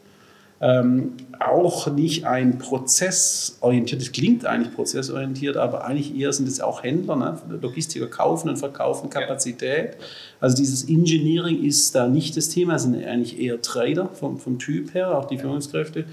ähm, 0.60 1.12
auch 1.40 1.88
nicht 1.88 2.26
ein 2.26 2.58
prozessorientiert, 2.58 4.00
das 4.00 4.12
klingt 4.12 4.46
eigentlich 4.46 4.74
prozessorientiert, 4.74 5.56
aber 5.56 5.84
eigentlich 5.84 6.16
eher 6.16 6.32
sind 6.32 6.48
es 6.48 6.60
auch 6.60 6.82
Händler, 6.82 7.16
ne? 7.16 7.38
Logistiker 7.60 8.06
kaufen 8.06 8.48
und 8.48 8.56
verkaufen 8.56 9.10
Kapazität. 9.10 9.96
Also 10.40 10.56
dieses 10.56 10.88
Engineering 10.88 11.62
ist 11.62 11.94
da 11.94 12.06
nicht 12.06 12.36
das 12.36 12.48
Thema, 12.48 12.78
sind 12.78 13.04
eigentlich 13.04 13.38
eher 13.38 13.60
Trader 13.60 14.08
vom, 14.12 14.38
vom 14.38 14.58
Typ 14.58 14.94
her, 14.94 15.18
auch 15.18 15.26
die 15.26 15.38
Führungskräfte. 15.38 16.04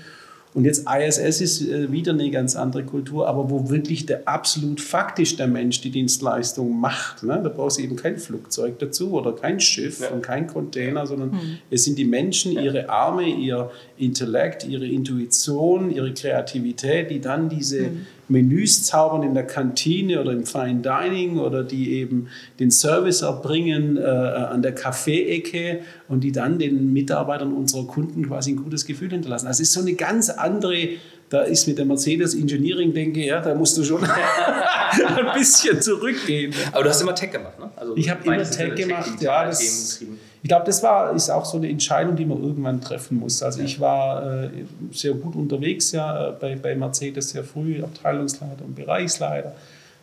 Und 0.53 0.65
jetzt 0.65 0.85
ISS 0.89 1.39
ist 1.39 1.61
äh, 1.61 1.91
wieder 1.91 2.11
eine 2.11 2.29
ganz 2.29 2.55
andere 2.55 2.83
Kultur, 2.83 3.27
aber 3.27 3.49
wo 3.49 3.69
wirklich 3.69 4.05
der 4.05 4.27
absolut 4.27 4.81
faktisch 4.81 5.37
der 5.37 5.47
Mensch 5.47 5.79
die 5.79 5.91
Dienstleistung 5.91 6.77
macht. 6.77 7.23
Ne? 7.23 7.39
Da 7.41 7.49
brauchst 7.49 7.77
du 7.77 7.83
eben 7.83 7.95
kein 7.95 8.17
Flugzeug 8.17 8.77
dazu 8.79 9.13
oder 9.13 9.33
kein 9.33 9.61
Schiff 9.61 10.01
ja. 10.01 10.09
und 10.09 10.21
kein 10.21 10.47
Container, 10.47 11.07
sondern 11.07 11.31
mhm. 11.31 11.57
es 11.69 11.85
sind 11.85 11.97
die 11.97 12.05
Menschen, 12.05 12.51
ihre 12.51 12.89
Arme, 12.89 13.27
ihr 13.27 13.71
Intellekt, 13.97 14.67
ihre 14.67 14.87
Intuition, 14.87 15.89
ihre 15.89 16.13
Kreativität, 16.13 17.11
die 17.11 17.21
dann 17.21 17.47
diese 17.47 17.83
mhm. 17.83 18.07
Menüs 18.31 18.83
zaubern 18.83 19.23
in 19.23 19.33
der 19.33 19.45
Kantine 19.45 20.21
oder 20.21 20.31
im 20.31 20.45
Fine 20.45 20.81
Dining 20.81 21.37
oder 21.37 21.63
die 21.63 21.93
eben 21.93 22.27
den 22.59 22.71
Service 22.71 23.21
erbringen 23.21 23.97
äh, 23.97 24.01
an 24.01 24.61
der 24.61 24.73
Kaffeeecke 24.73 25.81
und 26.07 26.23
die 26.23 26.31
dann 26.31 26.57
den 26.57 26.93
Mitarbeitern 26.93 27.53
unserer 27.53 27.85
Kunden 27.85 28.27
quasi 28.27 28.51
ein 28.51 28.57
gutes 28.57 28.85
Gefühl 28.85 29.09
hinterlassen. 29.09 29.47
Also 29.47 29.61
es 29.61 29.69
ist 29.69 29.73
so 29.73 29.81
eine 29.81 29.93
ganz 29.93 30.29
andere 30.29 30.89
da 31.31 31.43
ist 31.43 31.65
mit 31.65 31.77
der 31.77 31.85
Mercedes 31.85 32.35
Engineering, 32.35 32.93
denke 32.93 33.21
ich, 33.21 33.27
ja, 33.27 33.39
da 33.39 33.55
musst 33.55 33.77
du 33.77 33.85
schon 33.85 34.03
ein 34.05 35.33
bisschen 35.33 35.81
zurückgehen. 35.81 36.53
Aber 36.73 36.83
du 36.83 36.89
hast 36.89 37.01
immer 37.01 37.15
Tech 37.15 37.31
gemacht, 37.31 37.57
ne? 37.57 37.71
Also 37.73 37.95
ich 37.95 38.09
habe 38.09 38.25
immer 38.25 38.43
Tech 38.43 38.75
gemacht, 38.75 39.21
ja. 39.21 39.45
Das, 39.45 40.01
ich 40.43 40.47
glaube, 40.47 40.65
das 40.65 40.81
war, 40.81 41.13
ist 41.15 41.29
auch 41.29 41.45
so 41.45 41.57
eine 41.57 41.69
Entscheidung, 41.69 42.15
die 42.15 42.25
man 42.25 42.41
irgendwann 42.41 42.81
treffen 42.81 43.19
muss. 43.19 43.43
Also 43.43 43.61
ich 43.61 43.79
war 43.79 44.43
äh, 44.43 44.49
sehr 44.91 45.13
gut 45.13 45.35
unterwegs 45.35 45.91
ja, 45.91 46.31
bei, 46.31 46.55
bei 46.55 46.75
Mercedes 46.75 47.29
sehr 47.29 47.43
früh, 47.43 47.83
Abteilungsleiter 47.83 48.65
und 48.65 48.75
Bereichsleiter. 48.75 49.53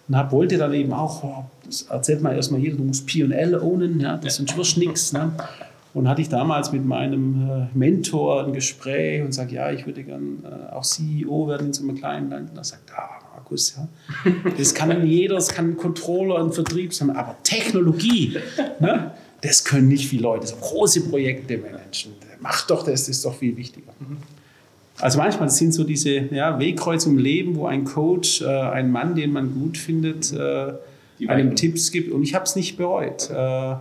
Und 0.07 0.17
hab, 0.17 0.31
wollte 0.31 0.57
dann 0.57 0.73
eben 0.73 0.93
auch, 0.93 1.25
oh, 1.25 1.45
das 1.67 1.83
erzählt 1.83 2.23
man 2.23 2.37
erstmal 2.37 2.61
jeder, 2.61 2.77
du 2.77 2.85
musst 2.85 3.07
P&L 3.07 3.57
ownen, 3.61 4.01
ja, 4.01 4.17
das 4.17 4.37
sonst 4.37 4.57
wirst 4.57 4.79
nichts. 4.79 5.13
Ne? 5.13 5.33
Und 5.93 6.09
hatte 6.09 6.23
ich 6.23 6.29
damals 6.29 6.71
mit 6.71 6.85
meinem 6.85 7.51
äh, 7.51 7.77
Mentor 7.77 8.45
ein 8.45 8.53
Gespräch 8.53 9.23
und 9.23 9.33
sage, 9.33 9.57
ja, 9.57 9.73
ich 9.73 9.87
würde 9.87 10.05
gern 10.05 10.45
äh, 10.45 10.73
auch 10.73 10.85
CEO 10.85 11.49
werden 11.49 11.69
in 11.69 11.73
so 11.73 11.83
einem 11.83 11.97
kleinen 11.97 12.31
Land. 12.31 12.51
Und 12.51 12.57
er 12.57 12.65
sagt, 12.65 12.93
ah, 12.97 13.19
Markus, 13.35 13.77
ja, 13.77 14.33
das 14.57 14.73
kann 14.73 15.05
jeder, 15.07 15.35
das 15.35 15.49
kann 15.49 15.71
ein 15.71 15.77
Controller, 15.77 16.39
ein 16.39 16.53
Vertrieb 16.53 16.95
sein, 16.95 17.11
aber 17.11 17.37
Technologie, 17.43 18.37
ne, 18.79 19.11
das 19.41 19.65
können 19.65 19.89
nicht 19.89 20.09
viele 20.09 20.23
Leute, 20.23 20.47
so 20.47 20.57
große 20.57 21.03
Projekte 21.03 21.59
managen. 21.59 22.13
Mach 22.41 22.67
doch 22.67 22.85
das, 22.85 23.03
das 23.03 23.09
ist 23.09 23.25
doch 23.25 23.35
viel 23.35 23.57
wichtiger. 23.57 23.93
Also 25.01 25.19
manchmal 25.19 25.49
sind 25.49 25.73
so 25.73 25.85
diese 25.85 26.11
ja, 26.35 26.59
Wegkreuzungen 26.59 27.19
im 27.19 27.25
Leben, 27.25 27.57
wo 27.57 27.67
ein 27.67 27.85
Coach, 27.85 28.43
äh, 28.43 28.47
ein 28.47 28.91
Mann, 28.91 29.15
den 29.15 29.33
man 29.33 29.55
gut 29.55 29.79
findet, 29.79 30.33
äh, 30.33 30.73
einem 31.27 31.55
Tipps 31.57 31.93
gibt. 31.93 32.13
Und 32.13 32.23
ich 32.23 32.35
habe 32.35 32.45
es 32.45 32.57
nicht 32.57 32.77
bereut. 32.77 33.31
Äh, 33.31 33.77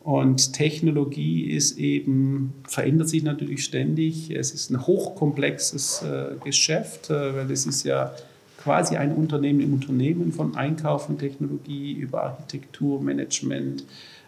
und 0.00 0.54
Technologie 0.54 1.44
ist 1.50 1.78
eben, 1.78 2.54
verändert 2.66 3.08
sich 3.08 3.22
natürlich 3.22 3.64
ständig. 3.64 4.30
Es 4.30 4.52
ist 4.52 4.70
ein 4.70 4.86
hochkomplexes 4.86 6.02
äh, 6.02 6.36
Geschäft, 6.42 7.10
äh, 7.10 7.36
weil 7.36 7.50
es 7.50 7.66
ist 7.66 7.84
ja 7.84 8.12
quasi 8.56 8.96
ein 8.96 9.12
Unternehmen 9.12 9.60
im 9.60 9.74
Unternehmen 9.74 10.32
von 10.32 10.56
Einkauf 10.56 11.08
und 11.08 11.18
Technologie 11.18 11.92
über 11.92 12.24
Architektur, 12.24 13.00
Management, 13.00 13.84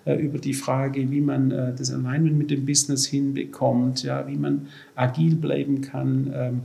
über 0.06 0.38
die 0.38 0.54
Frage, 0.54 1.10
wie 1.10 1.20
man 1.20 1.50
äh, 1.50 1.74
das 1.74 1.92
Alignment 1.92 2.38
mit 2.38 2.50
dem 2.50 2.64
Business 2.64 3.06
hinbekommt, 3.06 4.02
ja, 4.02 4.26
wie 4.26 4.36
man 4.36 4.68
agil 4.94 5.36
bleiben 5.36 5.80
kann. 5.82 6.32
Ähm, 6.34 6.60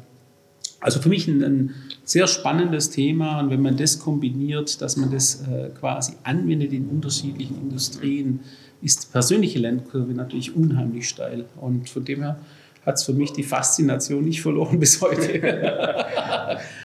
also 0.80 1.02
für 1.02 1.10
mich 1.10 1.28
ein, 1.28 1.44
ein, 1.44 1.74
sehr 2.04 2.28
spannendes 2.28 2.92
Thema 2.92 3.40
und 3.40 3.50
wenn 3.50 3.62
man 3.62 3.76
das 3.76 4.00
kombiniert, 4.00 4.80
dass 4.82 4.96
man 4.98 5.12
das 5.12 5.42
äh, 5.48 5.70
quasi 5.80 6.14
anwendet 6.24 6.72
in 6.72 6.88
unterschiedlichen 6.88 7.60
Industrien, 7.60 8.42
ist 8.82 9.04
die 9.04 9.12
persönliche 9.12 9.58
Lernkurve 9.58 10.14
natürlich 10.14 10.56
unheimlich 10.56 11.10
steil. 11.10 11.46
Und 11.60 11.90
von 11.90 12.06
dem 12.06 12.22
her 12.22 12.40
hat 12.86 12.96
es 12.96 13.04
für 13.04 13.14
mich 13.14 13.34
die 13.34 13.42
Faszination 13.42 14.24
nicht 14.24 14.42
verloren 14.42 14.80
bis 14.80 15.02
heute. 15.02 15.42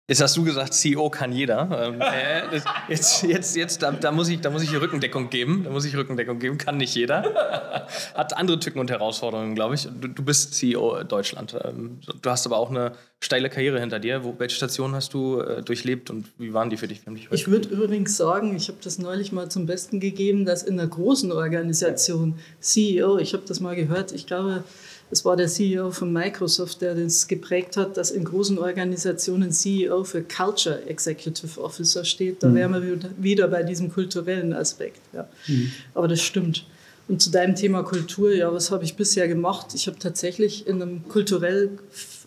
Jetzt 0.10 0.22
hast 0.22 0.38
du 0.38 0.46
gesagt, 0.46 0.74
CEO 0.74 1.10
kann 1.10 1.34
jeder. 1.34 1.88
Ähm, 1.88 2.00
äh, 2.02 2.56
jetzt, 2.88 3.24
jetzt, 3.24 3.56
jetzt, 3.58 3.84
da, 3.84 3.92
da, 3.92 4.12
muss 4.14 4.30
ich, 4.30 4.40
da 4.40 4.50
muss 4.50 4.64
ich 4.64 4.74
Rückendeckung 4.74 5.30
geben. 5.30 5.64
Da 5.66 5.70
muss 5.70 5.84
ich 5.84 5.98
Rückendeckung 5.98 6.40
geben. 6.40 6.58
Kann 6.58 6.78
nicht 6.78 6.96
jeder. 6.96 7.88
Hat 8.16 8.38
andere 8.38 8.58
Tücken 8.58 8.80
und 8.80 8.90
Herausforderungen, 8.90 9.54
glaube 9.54 9.76
ich. 9.76 9.84
Du, 9.84 10.08
du, 10.08 10.24
bist 10.24 10.54
CEO 10.54 11.04
Deutschland. 11.04 11.58
Ähm, 11.62 12.00
du 12.22 12.30
hast 12.30 12.46
aber 12.46 12.58
auch 12.58 12.70
eine 12.70 12.94
steile 13.20 13.50
Karriere 13.50 13.82
hinter 13.82 14.00
dir. 14.00 14.24
Wo, 14.24 14.34
welche 14.38 14.56
Stationen 14.56 14.96
hast 14.96 15.14
du 15.14 15.42
äh, 15.42 15.62
durchlebt 15.62 16.10
und 16.10 16.28
wie 16.38 16.54
waren 16.54 16.70
die 16.70 16.78
für 16.78 16.88
dich? 16.88 17.02
dich 17.04 17.28
ich 17.30 17.48
würde 17.50 17.68
übrigens 17.68 18.16
sagen, 18.16 18.56
ich 18.56 18.70
habe 18.70 18.78
das 18.82 19.00
neulich 19.00 19.34
mal 19.34 19.50
zum 19.50 19.66
Besten 19.66 20.00
gegeben, 20.00 20.46
dass 20.46 20.64
in 20.64 20.80
einer 20.80 20.88
großen 20.88 21.34
Organisation 21.34 22.40
CEO, 22.62 23.18
ich 23.18 23.34
habe 23.34 23.44
das 23.46 23.60
mal 23.60 23.76
gehört, 23.76 24.14
ich 24.14 24.26
glaube, 24.26 24.64
es 25.10 25.24
war 25.24 25.38
der 25.38 25.48
CEO 25.48 25.92
von 25.92 26.12
Microsoft, 26.12 26.82
der 26.82 26.94
das 26.94 27.28
geprägt 27.28 27.78
hat, 27.78 27.96
dass 27.96 28.12
in 28.12 28.26
großen 28.26 28.58
Organisationen 28.60 29.52
CEO 29.52 30.04
für 30.04 30.22
Culture 30.22 30.86
Executive 30.86 31.62
Officer 31.62 32.04
steht. 32.04 32.44
Da 32.44 32.50
mhm. 32.50 32.56
wären 32.56 32.74
wir 32.74 33.00
wieder 33.18 33.48
bei 33.48 33.64
diesem 33.64 33.92
kulturellen 33.92 34.54
Aspekt. 34.54 35.00
Ja. 35.14 35.30
Mhm. 35.48 35.72
Aber 35.94 36.08
das 36.08 36.22
stimmt. 36.22 36.66
Und 37.08 37.22
zu 37.22 37.32
deinem 37.32 37.56
Thema 37.56 37.84
Kultur, 37.84 38.34
ja, 38.34 38.54
was 38.54 38.70
habe 38.70 38.84
ich 38.84 38.98
bisher 38.98 39.30
gemacht? 39.30 39.68
Ich 39.74 39.88
habe 39.88 39.98
tatsächlich 39.98 40.68
in 40.68 40.82
einem 40.82 41.08
kulturell 41.08 41.70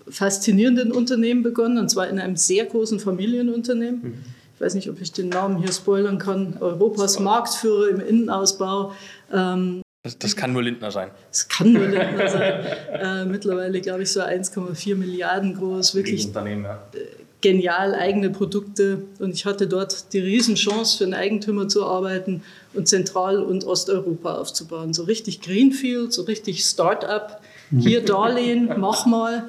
faszinierenden 0.08 0.90
Unternehmen 0.90 1.42
begonnen, 1.42 1.76
und 1.76 1.90
zwar 1.90 2.08
in 2.08 2.18
einem 2.18 2.36
sehr 2.36 2.64
großen 2.64 2.98
Familienunternehmen. 2.98 4.00
Mhm. 4.02 4.14
Ich 4.54 4.60
weiß 4.60 4.74
nicht, 4.74 4.88
ob 4.88 5.00
ich 5.00 5.12
den 5.12 5.28
Namen 5.28 5.58
hier 5.58 5.72
spoilern 5.72 6.18
kann. 6.18 6.56
Europas 6.60 7.18
Marktführer 7.18 7.88
im 7.88 8.00
Innenausbau. 8.00 8.92
Ähm, 9.32 9.82
das, 10.02 10.18
das, 10.18 10.34
kann 10.34 10.52
nur 10.52 10.62
Lindner 10.62 10.90
sein. 10.90 11.10
Das 11.30 11.48
kann 11.48 11.72
nur 11.72 11.86
Lindner 11.86 12.28
sein. 12.28 12.66
Äh, 12.92 13.24
mittlerweile, 13.24 13.80
glaube 13.80 14.02
ich, 14.02 14.12
so 14.12 14.20
1,4 14.20 14.94
Milliarden 14.94 15.54
groß. 15.54 15.94
Wirklich 15.94 16.26
Unternehmen, 16.26 16.64
ja. 16.64 16.82
Äh, 16.94 17.20
genial, 17.40 17.94
eigene 17.94 18.30
Produkte. 18.30 19.02
Und 19.18 19.34
ich 19.34 19.46
hatte 19.46 19.66
dort 19.66 20.12
die 20.12 20.18
Riesenchance, 20.18 20.98
für 20.98 21.04
einen 21.04 21.14
Eigentümer 21.14 21.68
zu 21.68 21.84
arbeiten 21.84 22.42
und 22.74 22.88
Zentral- 22.88 23.42
und 23.42 23.64
Osteuropa 23.64 24.34
aufzubauen. 24.34 24.92
So 24.92 25.04
richtig 25.04 25.40
Greenfield, 25.40 26.12
so 26.12 26.22
richtig 26.22 26.64
Start-up. 26.64 27.40
Hier 27.70 28.00
Darlehen, 28.04 28.70
mach 28.78 29.06
mal. 29.06 29.48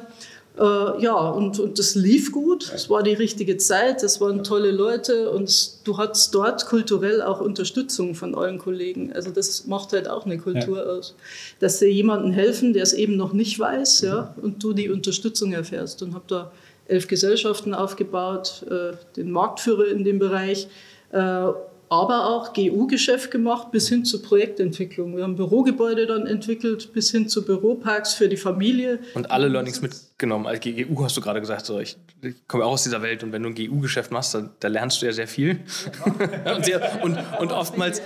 Äh, 0.62 1.02
ja, 1.02 1.16
und, 1.16 1.60
und 1.60 1.80
das 1.80 1.96
lief 1.96 2.32
gut. 2.32 2.72
Es 2.74 2.88
war 2.88 3.02
die 3.02 3.14
richtige 3.14 3.58
Zeit, 3.58 4.04
es 4.04 4.22
waren 4.22 4.44
tolle 4.44 4.70
Leute 4.70 5.32
und 5.32 5.88
du 5.88 5.98
hattest 5.98 6.36
dort 6.36 6.68
kulturell 6.68 7.24
auch 7.24 7.42
Unterstützung 7.42 8.14
von 8.14 8.36
allen 8.36 8.60
Kollegen. 8.60 9.12
Also 9.12 9.32
das 9.32 9.66
macht 9.66 9.92
halt 9.92 10.08
auch 10.08 10.28
eine 10.28 10.38
Kultur 10.38 10.78
ja. 10.78 10.84
aus. 10.84 11.16
Dass 11.60 11.80
sie 11.80 11.88
jemandem 11.88 12.32
helfen, 12.32 12.74
der 12.74 12.84
es 12.84 12.94
eben 12.94 13.18
noch 13.18 13.34
nicht 13.34 13.58
weiß, 13.58 14.02
ja, 14.02 14.36
und 14.40 14.64
du 14.64 14.74
die 14.74 14.90
Unterstützung 14.90 15.52
erfährst. 15.52 16.04
Und 16.04 16.14
habe 16.14 16.26
da 16.28 16.52
elf 16.88 17.08
Gesellschaften 17.08 17.74
aufgebaut, 17.74 18.64
äh, 18.70 18.96
den 19.16 19.32
Marktführer 19.32 19.88
in 19.88 20.04
dem 20.04 20.20
Bereich. 20.20 20.68
Äh, 21.12 21.48
aber 21.92 22.28
auch 22.28 22.54
GU-Geschäft 22.54 23.32
gemacht 23.32 23.70
bis 23.72 23.90
hin 23.90 24.06
zur 24.06 24.24
Projektentwicklung. 24.24 25.18
Wir 25.18 25.24
haben 25.24 25.36
Bürogebäude 25.36 26.08
dann 26.08 26.26
entwickelt 26.26 26.94
bis 26.94 27.12
hin 27.12 27.28
zu 27.28 27.44
Büroparks 27.44 28.14
für 28.14 28.30
die 28.30 28.38
Familie. 28.38 29.00
Und 29.14 29.30
alle 29.30 29.50
Learnings 29.50 29.82
mitgenommen. 29.82 30.48
Als 30.48 30.62
GU 30.64 31.04
hast 31.04 31.18
du 31.18 31.22
gerade 31.22 31.42
gesagt, 31.42 31.66
so, 31.66 31.82
ich, 31.82 31.98
ich 32.22 32.36
komme 32.48 32.64
auch 32.64 32.72
aus 32.72 32.84
dieser 32.84 33.02
Welt 33.02 33.24
und 33.24 33.34
wenn 33.34 33.44
du 33.44 33.50
ein 33.50 33.56
GU-Geschäft 33.56 34.10
machst, 34.10 34.34
da, 34.34 34.50
da, 34.62 34.70
lernst 34.70 35.02
du 35.02 35.06
ja 35.06 35.12
sehr 35.12 35.28
viel. 35.28 35.60
und, 36.56 36.64
sehr, 36.64 37.04
und, 37.04 37.18
und, 37.42 37.52
oftmals 37.52 38.02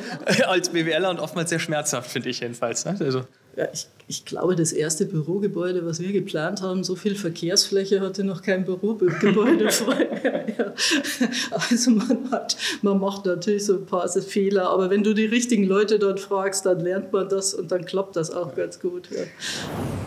als 0.48 0.70
BWLer 0.70 1.12
und 1.12 1.20
oftmals 1.20 1.52
sehr 1.52 1.60
schmerzhaft, 1.60 2.10
finde 2.10 2.30
ich 2.30 2.40
jedenfalls. 2.40 2.86
Ne? 2.86 2.98
Also, 3.00 3.26
ja, 3.56 3.68
ich, 3.74 3.88
ich, 4.08 4.26
glaube, 4.26 4.56
das 4.56 4.72
erste 4.72 5.06
Bürogebäude, 5.06 5.86
was 5.86 6.00
wir 6.00 6.12
geplant 6.12 6.62
haben, 6.62 6.84
so 6.84 6.96
viel 6.96 7.16
Verkehrsfläche 7.16 8.02
hatte 8.02 8.24
noch 8.24 8.42
kein 8.42 8.66
Bürogebäude 8.66 9.70
vorher. 9.72 10.46
Ja. 10.58 10.74
Also 11.52 11.92
man, 11.92 12.32
hat, 12.32 12.58
man 12.82 13.00
macht 13.00 13.26
natürlich 13.26 13.66
so 13.66 13.76
ein 13.76 13.86
paar 13.86 14.08
Fehler, 14.10 14.70
aber 14.70 14.90
wenn 14.90 15.04
du 15.04 15.14
die 15.14 15.26
richtigen 15.26 15.64
Leute 15.66 16.00
dort 16.00 16.20
fragst, 16.20 16.66
dann 16.66 16.80
lernt 16.82 17.14
man 17.14 17.30
das 17.30 17.54
und 17.54 17.72
dann 17.72 17.86
klappt 17.86 18.16
das 18.16 18.32
auch 18.32 18.56
ganz 18.56 18.80
gut. 18.80 19.10
Ja. 19.12 19.24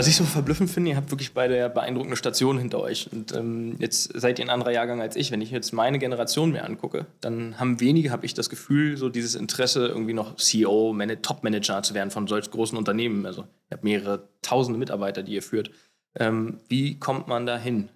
Was 0.00 0.06
ich 0.06 0.16
so 0.16 0.24
verblüffend 0.24 0.70
finde, 0.70 0.92
ihr 0.92 0.96
habt 0.96 1.10
wirklich 1.10 1.34
beide 1.34 1.68
beeindruckende 1.68 2.16
Stationen 2.16 2.58
hinter 2.58 2.80
euch. 2.80 3.12
Und 3.12 3.34
ähm, 3.34 3.76
jetzt 3.80 4.18
seid 4.18 4.38
ihr 4.38 4.46
ein 4.46 4.48
anderer 4.48 4.70
Jahrgang 4.70 5.02
als 5.02 5.14
ich. 5.14 5.30
Wenn 5.30 5.42
ich 5.42 5.50
jetzt 5.50 5.74
meine 5.74 5.98
Generation 5.98 6.52
mir 6.52 6.64
angucke, 6.64 7.04
dann 7.20 7.60
haben 7.60 7.80
wenige, 7.80 8.10
habe 8.10 8.24
ich 8.24 8.32
das 8.32 8.48
Gefühl, 8.48 8.96
so 8.96 9.10
dieses 9.10 9.34
Interesse, 9.34 9.88
irgendwie 9.88 10.14
noch 10.14 10.36
CEO, 10.36 10.96
Top-Manager 11.20 11.82
zu 11.82 11.92
werden 11.92 12.10
von 12.10 12.26
solch 12.28 12.50
großen 12.50 12.78
Unternehmen. 12.78 13.26
Also 13.26 13.42
ihr 13.42 13.72
habt 13.72 13.84
mehrere 13.84 14.26
tausende 14.40 14.78
Mitarbeiter, 14.78 15.22
die 15.22 15.34
ihr 15.34 15.42
führt. 15.42 15.70
Ähm, 16.14 16.60
wie 16.68 16.98
kommt 16.98 17.28
man 17.28 17.44
da 17.44 17.58
hin 17.58 17.90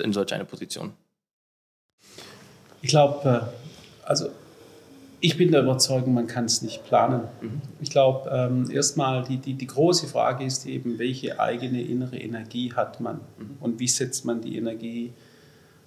in 0.00 0.12
solch 0.12 0.32
eine 0.32 0.44
Position? 0.44 0.92
Ich 2.82 2.90
glaube, 2.90 3.50
äh, 3.50 4.08
also 4.08 4.30
Ich 5.24 5.36
bin 5.36 5.52
der 5.52 5.62
Überzeugung, 5.62 6.14
man 6.14 6.26
kann 6.26 6.46
es 6.46 6.62
nicht 6.62 6.84
planen. 6.84 7.22
Mhm. 7.40 7.62
Ich 7.80 7.90
glaube, 7.90 8.28
ähm, 8.28 8.68
erstmal 8.68 9.22
die, 9.22 9.36
die, 9.36 9.54
die 9.54 9.68
große 9.68 10.08
Frage 10.08 10.44
ist 10.44 10.66
eben, 10.66 10.98
welche 10.98 11.38
eigene 11.38 11.80
innere 11.80 12.18
Energie 12.18 12.72
hat 12.72 13.00
man 13.00 13.20
mhm. 13.38 13.56
und 13.60 13.78
wie 13.78 13.86
setzt 13.86 14.24
man 14.24 14.40
die 14.40 14.56
Energie 14.56 15.12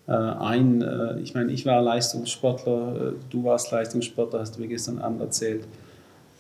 äh, 0.07 0.13
ein. 0.13 0.81
Äh, 0.81 1.19
ich 1.19 1.33
meine, 1.33 1.51
ich 1.51 1.65
war 1.65 1.81
Leistungssportler, 1.81 2.95
äh, 2.95 3.13
du 3.29 3.43
warst 3.43 3.71
Leistungssportler, 3.71 4.39
hast 4.39 4.55
du 4.55 4.61
mir 4.61 4.69
gestern 4.69 4.99
Abend 4.99 5.19
erzählt. 5.19 5.67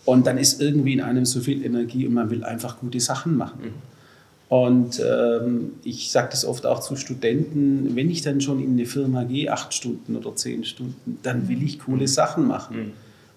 Und 0.05 0.25
dann 0.25 0.37
ist 0.37 0.61
irgendwie 0.61 0.93
in 0.93 1.01
einem 1.01 1.25
so 1.25 1.41
viel 1.41 1.65
Energie 1.65 2.07
und 2.07 2.13
man 2.13 2.29
will 2.29 2.45
einfach 2.45 2.79
gute 2.79 3.01
Sachen 3.01 3.35
machen. 3.35 3.59
Mhm. 3.61 3.94
Und 4.47 5.01
ähm, 5.03 5.71
ich 5.83 6.11
sage 6.11 6.29
das 6.31 6.45
oft 6.45 6.65
auch 6.65 6.79
zu 6.79 6.95
Studenten, 6.95 7.95
wenn 7.95 8.11
ich 8.11 8.21
dann 8.21 8.41
schon 8.41 8.63
in 8.63 8.73
eine 8.73 8.85
Firma 8.85 9.23
gehe, 9.23 9.51
acht 9.51 9.73
Stunden 9.73 10.15
oder 10.15 10.35
zehn 10.35 10.63
Stunden, 10.63 11.17
dann 11.23 11.49
will 11.49 11.63
ich 11.63 11.79
coole 11.79 12.07
Sachen 12.07 12.47
machen. 12.47 12.77
Mhm. 12.77 12.91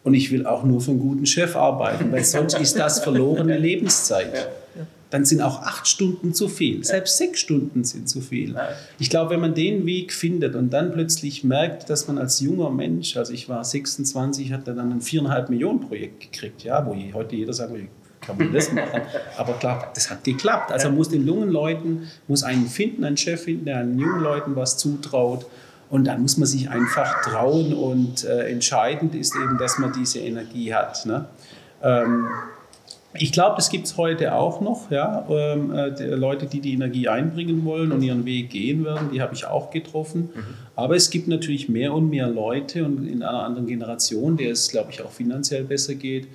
Und 0.05 0.15
ich 0.15 0.31
will 0.31 0.47
auch 0.47 0.65
nur 0.65 0.81
für 0.81 0.93
einen 0.93 1.01
guten 1.01 1.27
Chef 1.27 1.57
arbeiten, 1.57 2.13
weil 2.13 2.25
sonst 2.25 2.59
ist 2.59 2.79
das 2.79 3.01
verlorene 3.01 3.59
Lebenszeit. 3.59 4.35
Ja 4.35 4.47
dann 5.11 5.25
sind 5.25 5.41
auch 5.41 5.63
acht 5.63 5.87
Stunden 5.87 6.35
zu 6.35 6.49
viel. 6.49 6.85
Selbst 6.85 7.17
sechs 7.17 7.41
Stunden 7.41 7.85
sind 7.85 8.09
zu 8.09 8.21
viel. 8.21 8.55
Ich 8.99 9.09
glaube, 9.11 9.31
wenn 9.31 9.41
man 9.41 9.55
den 9.55 9.87
Weg 9.87 10.13
findet 10.13 10.55
und 10.55 10.71
dann 10.71 10.93
plötzlich 10.93 11.45
merkt, 11.45 11.89
dass 11.89 12.09
man 12.09 12.19
als 12.19 12.41
junger 12.41 12.71
Mensch, 12.71 13.17
also 13.17 13.33
ich 13.33 13.49
war 13.49 13.65
26, 13.65 14.53
hat 14.53 14.69
dann 14.69 14.79
ein 14.79 15.01
viereinhalb 15.01 15.49
Millionen 15.49 15.81
Projekt 15.81 16.21
gekriegt, 16.21 16.63
ja, 16.63 16.85
wo 16.85 16.95
heute 17.15 17.37
jeder 17.37 17.53
sagt, 17.53 17.73
kann 18.29 18.37
man 18.37 18.53
das 18.53 18.71
machen? 18.73 19.01
Aber 19.37 19.55
klar, 19.55 19.91
das 19.95 20.11
hat 20.11 20.23
geklappt. 20.23 20.71
Also 20.71 20.89
man 20.89 20.99
muss 20.99 21.09
den 21.09 21.27
jungen 21.27 21.51
Leuten, 21.51 22.09
muss 22.29 22.43
einen 22.43 22.67
finden, 22.67 23.05
einen 23.05 23.17
Chef 23.17 23.43
finden, 23.43 23.65
der 23.65 23.83
den 23.83 23.99
jungen 23.99 24.21
Leuten 24.21 24.55
was 24.55 24.77
zutraut. 24.77 25.47
Und 25.89 26.05
dann 26.05 26.21
muss 26.21 26.37
man 26.37 26.47
sich 26.47 26.69
einfach 26.69 27.23
trauen 27.23 27.73
und 27.73 28.23
äh, 28.25 28.51
entscheidend 28.51 29.15
ist 29.15 29.35
eben, 29.35 29.57
dass 29.57 29.79
man 29.79 29.91
diese 29.95 30.19
Energie 30.19 30.75
hat. 30.75 31.07
Ne? 31.07 31.25
Ähm, 31.83 32.29
ich 33.15 33.33
glaube, 33.33 33.57
das 33.57 33.71
gibt 33.71 33.87
es 33.87 33.97
heute 33.97 34.35
auch 34.35 34.61
noch. 34.61 34.91
Ja? 34.91 35.27
Ähm, 35.31 35.73
äh, 35.73 36.05
Leute, 36.15 36.45
die 36.45 36.61
die 36.61 36.75
Energie 36.75 37.09
einbringen 37.09 37.65
wollen 37.65 37.91
und 37.91 38.03
ihren 38.03 38.27
Weg 38.27 38.51
gehen 38.51 38.85
werden, 38.85 39.09
die 39.11 39.23
habe 39.23 39.35
ich 39.35 39.47
auch 39.47 39.71
getroffen. 39.71 40.29
Mhm. 40.35 40.41
Aber 40.77 40.95
es 40.95 41.09
gibt 41.09 41.27
natürlich 41.27 41.71
mehr 41.71 41.95
und 41.95 42.11
mehr 42.11 42.29
Leute 42.29 42.85
und 42.85 43.09
in 43.09 43.23
einer 43.23 43.45
anderen 43.45 43.67
Generation, 43.67 44.37
der 44.37 44.51
es, 44.51 44.69
glaube 44.69 44.91
ich, 44.91 45.03
auch 45.03 45.11
finanziell 45.11 45.65
besser 45.65 45.95
geht, 45.95 46.29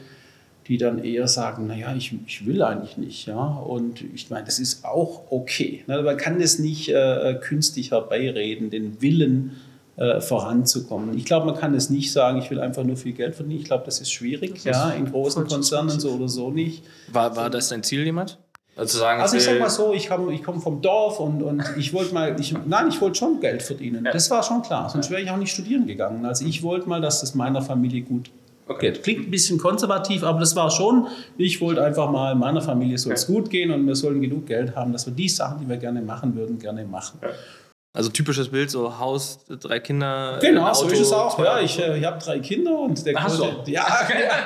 die 0.68 0.78
dann 0.78 1.04
eher 1.04 1.28
sagen, 1.28 1.68
naja, 1.68 1.94
ich, 1.96 2.16
ich 2.26 2.46
will 2.46 2.62
eigentlich 2.62 2.98
nicht. 2.98 3.28
Ja? 3.28 3.48
Und 3.48 4.02
ich 4.14 4.30
meine, 4.30 4.46
das 4.46 4.60
ist 4.60 4.86
auch 4.86 5.24
okay. 5.30 5.84
Ne? 5.88 6.02
Man 6.02 6.18
kann 6.18 6.40
das 6.40 6.60
nicht 6.60 6.90
äh, 6.90 7.38
künstlich 7.42 7.92
herbeireden, 7.92 8.70
den 8.70 9.02
Willen 9.02 9.58
äh, 9.98 10.22
voranzukommen. 10.22 11.18
Ich 11.18 11.26
glaube, 11.26 11.46
man 11.46 11.56
kann 11.56 11.74
es 11.76 11.90
nicht 11.90 12.12
sagen, 12.12 12.40
ich 12.40 12.50
will 12.50 12.60
einfach 12.60 12.84
nur 12.84 12.98
viel 12.98 13.14
Geld 13.14 13.36
verdienen. 13.36 13.60
Ich 13.60 13.66
glaube, 13.66 13.84
das 13.86 14.00
ist 14.00 14.12
schwierig, 14.12 14.56
das 14.64 14.64
ja, 14.64 14.90
in 14.92 15.12
großen 15.12 15.46
Konzernen 15.48 16.00
so 16.00 16.12
oder 16.12 16.30
so 16.30 16.50
nicht. 16.50 16.84
War, 17.12 17.36
war 17.36 17.50
das 17.50 17.70
dein 17.70 17.84
Ziel, 17.84 18.04
jemand? 18.04 18.40
Also, 18.76 18.98
sagen, 18.98 19.22
also 19.22 19.38
ich 19.38 19.44
sag 19.44 19.60
mal 19.60 19.70
so, 19.70 19.94
ich 19.94 20.10
komme 20.10 20.34
ich 20.34 20.42
komm 20.42 20.60
vom 20.60 20.82
Dorf 20.82 21.20
und, 21.20 21.44
und 21.44 21.64
ich 21.78 21.94
wollte 21.94 22.12
mal, 22.12 22.36
ich, 22.40 22.56
nein, 22.66 22.88
ich 22.90 23.00
wollte 23.02 23.20
schon 23.20 23.40
Geld 23.40 23.62
verdienen. 23.62 24.04
Ja. 24.06 24.12
Das 24.12 24.32
war 24.32 24.42
schon 24.42 24.64
klar, 24.64 24.90
sonst 24.90 25.12
wäre 25.12 25.22
ich 25.22 25.30
auch 25.30 25.38
nicht 25.38 25.52
studieren 25.52 25.86
gegangen. 25.86 26.26
Also 26.26 26.44
ich 26.46 26.64
wollte 26.64 26.90
mal, 26.90 27.00
dass 27.00 27.22
das 27.22 27.36
meiner 27.36 27.62
Familie 27.62 28.02
gut 28.02 28.32
okay. 28.68 28.92
geht. 28.92 29.04
Klingt 29.04 29.28
ein 29.28 29.32
bisschen 29.32 29.58
konservativ, 29.58 30.24
aber 30.24 30.40
das 30.40 30.56
war 30.56 30.70
schon, 30.70 31.08
ich 31.38 31.62
wollte 31.62 31.84
einfach 31.84 32.10
mal, 32.10 32.36
meiner 32.36 32.62
Familie 32.62 32.98
soll 32.98 33.14
es 33.14 33.24
okay. 33.24 33.34
gut 33.34 33.50
gehen 33.50 33.72
und 33.72 33.86
wir 33.88 33.96
sollen 33.96 34.22
genug 34.22 34.46
Geld 34.46 34.76
haben, 34.76 34.92
dass 34.92 35.06
wir 35.06 35.14
die 35.14 35.30
Sachen, 35.30 35.60
die 35.60 35.70
wir 35.70 35.78
gerne 35.78 36.02
machen 36.02 36.36
würden, 36.36 36.60
gerne 36.60 36.86
machen. 36.86 37.20
Ja. 37.22 37.30
Also 37.96 38.10
typisches 38.10 38.50
Bild, 38.50 38.72
so 38.72 38.98
Haus, 38.98 39.46
drei 39.48 39.80
Kinder. 39.80 40.40
Genau, 40.42 40.66
Auto, 40.68 40.88
so 40.88 40.88
ist 40.88 41.00
es 41.00 41.12
auch. 41.12 41.38
Ja, 41.38 41.60
ich, 41.60 41.80
äh, 41.80 42.00
ich 42.00 42.04
habe 42.04 42.18
drei 42.18 42.40
Kinder 42.40 42.80
und 42.80 43.06
der 43.06 43.14
größte, 43.14 43.38
so. 43.38 43.64
ja, 43.68 43.86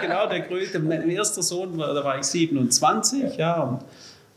genau, 0.02 0.28
der 0.28 0.42
größte, 0.42 0.80
mein 0.80 1.10
erster 1.10 1.42
Sohn, 1.42 1.78
da 1.78 2.04
war 2.04 2.20
ich 2.20 2.26
27, 2.26 3.38
ja, 3.38 3.62
und 3.62 3.80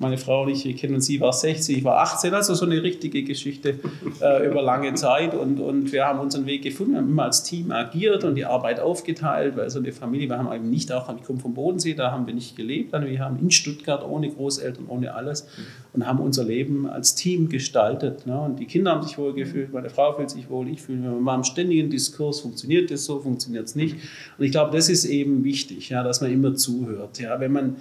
meine 0.00 0.16
Frau 0.16 0.44
und 0.44 0.48
ich, 0.48 0.76
kennen 0.76 0.94
uns, 0.94 1.06
sie 1.06 1.20
war 1.20 1.32
60, 1.32 1.76
ich 1.76 1.84
war 1.84 1.98
18, 1.98 2.32
also 2.32 2.54
so 2.54 2.64
eine 2.64 2.82
richtige 2.82 3.22
Geschichte 3.22 3.78
äh, 4.22 4.46
über 4.46 4.62
lange 4.62 4.94
Zeit. 4.94 5.34
Und, 5.34 5.60
und 5.60 5.92
wir 5.92 6.06
haben 6.06 6.18
unseren 6.20 6.46
Weg 6.46 6.62
gefunden, 6.62 6.96
haben 6.96 7.10
immer 7.10 7.24
als 7.24 7.42
Team 7.42 7.70
agiert 7.70 8.24
und 8.24 8.34
die 8.34 8.46
Arbeit 8.46 8.80
aufgeteilt, 8.80 9.58
weil 9.58 9.68
so 9.68 9.78
eine 9.78 9.92
Familie, 9.92 10.30
wir 10.30 10.38
haben 10.38 10.50
eben 10.52 10.70
nicht 10.70 10.90
auch, 10.90 11.14
ich 11.14 11.22
komme 11.22 11.38
vom 11.38 11.52
Bodensee, 11.52 11.92
da 11.92 12.12
haben 12.12 12.26
wir 12.26 12.32
nicht 12.32 12.56
gelebt, 12.56 12.92
wir 12.92 13.20
haben 13.20 13.38
in 13.38 13.50
Stuttgart 13.50 14.02
ohne 14.02 14.30
Großeltern, 14.30 14.86
ohne 14.88 15.14
alles 15.14 15.46
und 15.92 16.06
haben 16.06 16.20
unser 16.20 16.44
Leben 16.44 16.88
als 16.88 17.14
Team 17.14 17.50
gestaltet. 17.50 18.26
Ne? 18.26 18.40
Und 18.40 18.58
die 18.58 18.66
Kinder 18.66 18.92
haben 18.92 19.02
sich 19.02 19.18
wohl 19.18 19.34
gefühlt, 19.34 19.72
meine 19.72 19.90
Frau 19.90 20.14
fühlt 20.14 20.30
sich 20.30 20.48
wohl, 20.48 20.68
ich 20.68 20.80
fühle 20.80 20.98
mich, 20.98 21.24
wir 21.24 21.32
haben 21.32 21.44
ständigen 21.44 21.90
Diskurs, 21.90 22.40
funktioniert 22.40 22.90
das 22.90 23.04
so, 23.04 23.20
funktioniert 23.20 23.66
es 23.66 23.74
nicht. 23.74 23.96
Und 24.38 24.44
ich 24.46 24.50
glaube, 24.50 24.74
das 24.74 24.88
ist 24.88 25.04
eben 25.04 25.44
wichtig, 25.44 25.90
ja, 25.90 26.02
dass 26.02 26.22
man 26.22 26.32
immer 26.32 26.54
zuhört. 26.54 27.18
Ja? 27.18 27.38
Wenn 27.38 27.52
man 27.52 27.76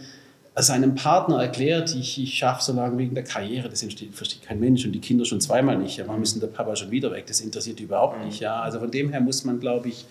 seinem 0.56 0.96
Partner 0.96 1.42
erklärt, 1.42 1.96
ich, 1.96 2.22
ich 2.22 2.34
schaffe 2.34 2.64
so 2.64 2.74
lange 2.74 2.98
wegen 2.98 3.16
der 3.16 3.24
Karriere, 3.24 3.70
das 3.70 3.82
versteht 3.82 4.44
kein 4.44 4.60
Mensch 4.60 4.86
und 4.86 4.92
die 4.92 5.00
Kinder 5.00 5.24
schon 5.26 5.40
zweimal 5.40 5.78
nicht. 5.78 5.98
Ja, 5.98 6.08
warum 6.08 6.22
ist 6.22 6.34
denn 6.34 6.42
der 6.42 6.48
Papa 6.48 6.76
schon 6.76 6.92
wieder 6.92 7.12
weg? 7.12 7.26
Das 7.28 7.40
interessiert 7.40 7.80
überhaupt 7.80 8.24
nicht. 8.26 8.40
Ja, 8.40 8.62
also 8.62 8.80
von 8.80 8.92
dem 8.92 9.12
her 9.12 9.22
muss 9.22 9.46
man, 9.46 9.60
glaube 9.60 9.90
ich, 9.90 10.06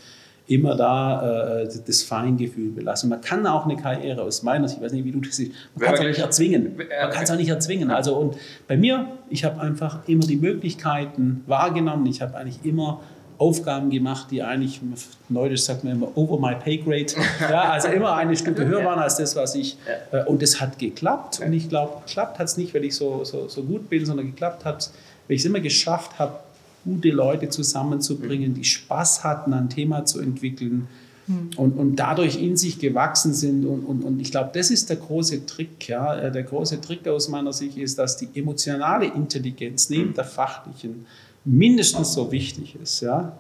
immer 0.48 0.74
da 0.74 1.60
äh, 1.60 1.68
das 1.86 2.02
Feingefühl 2.02 2.70
belassen. 2.70 3.10
Man 3.10 3.20
kann 3.20 3.46
auch 3.46 3.66
eine 3.66 3.76
Karriere 3.76 4.22
aus 4.22 4.42
meiner 4.42 4.66
Sicht, 4.66 4.80
ich 4.80 4.84
weiß 4.84 4.92
nicht, 4.92 5.04
wie 5.04 5.12
du 5.12 5.20
das 5.20 5.36
siehst, 5.36 5.52
man 5.74 5.84
kann 5.84 5.94
es 5.94 6.00
auch 6.00 6.04
nicht 6.04 6.18
erzwingen. 6.18 6.76
Man 6.76 7.10
kann 7.10 7.24
es 7.24 7.30
auch 7.30 7.36
nicht 7.36 7.50
erzwingen. 7.50 7.90
Also 7.90 8.16
und 8.16 8.36
bei 8.66 8.76
mir, 8.76 9.06
ich 9.28 9.44
habe 9.44 9.60
einfach 9.60 10.08
immer 10.08 10.26
die 10.26 10.36
Möglichkeiten 10.36 11.42
wahrgenommen. 11.46 12.06
Ich 12.06 12.22
habe 12.22 12.36
eigentlich 12.36 12.64
immer 12.64 13.02
Aufgaben 13.38 13.90
gemacht, 13.90 14.32
die 14.32 14.42
eigentlich, 14.42 14.80
neulich 15.28 15.62
sagt 15.62 15.84
man 15.84 15.94
immer, 15.94 16.16
over 16.16 16.38
my 16.38 16.56
pay 16.56 16.78
grade, 16.78 17.06
ja, 17.40 17.70
also 17.70 17.88
immer 17.88 18.14
eine 18.14 18.36
Stufe 18.36 18.66
höher 18.66 18.84
waren 18.84 18.98
als 18.98 19.16
das, 19.16 19.36
was 19.36 19.54
ich, 19.54 19.76
äh, 20.10 20.24
und 20.24 20.42
es 20.42 20.60
hat 20.60 20.78
geklappt. 20.78 21.40
Und 21.44 21.52
ich 21.52 21.68
glaube, 21.68 22.02
geklappt 22.04 22.38
hat 22.40 22.48
es 22.48 22.56
nicht, 22.56 22.74
weil 22.74 22.84
ich 22.84 22.96
so, 22.96 23.24
so, 23.24 23.48
so 23.48 23.62
gut 23.62 23.88
bin, 23.88 24.04
sondern 24.04 24.26
geklappt 24.26 24.64
hat, 24.64 24.90
weil 25.28 25.36
ich 25.36 25.42
es 25.42 25.46
immer 25.46 25.60
geschafft 25.60 26.18
habe, 26.18 26.40
gute 26.84 27.10
Leute 27.10 27.48
zusammenzubringen, 27.48 28.54
die 28.54 28.64
Spaß 28.64 29.22
hatten, 29.22 29.52
ein 29.52 29.68
Thema 29.68 30.04
zu 30.04 30.20
entwickeln, 30.20 30.88
hm. 31.26 31.50
und, 31.56 31.72
und 31.78 31.96
dadurch 31.96 32.42
in 32.42 32.56
sich 32.56 32.80
gewachsen 32.80 33.34
sind. 33.34 33.64
Und, 33.66 33.84
und, 33.84 34.02
und 34.02 34.18
ich 34.18 34.32
glaube, 34.32 34.50
das 34.52 34.70
ist 34.70 34.90
der 34.90 34.96
große 34.96 35.46
Trick. 35.46 35.88
Ja? 35.88 36.18
Äh, 36.18 36.32
der 36.32 36.42
große 36.42 36.80
Trick 36.80 37.06
aus 37.06 37.28
meiner 37.28 37.52
Sicht 37.52 37.76
ist, 37.76 37.98
dass 37.98 38.16
die 38.16 38.28
emotionale 38.34 39.06
Intelligenz 39.06 39.90
neben 39.90 40.08
hm. 40.08 40.14
der 40.14 40.24
fachlichen 40.24 41.06
mindestens 41.48 42.12
so 42.12 42.30
wichtig 42.30 42.76
ist. 42.80 43.00
Ja? 43.00 43.38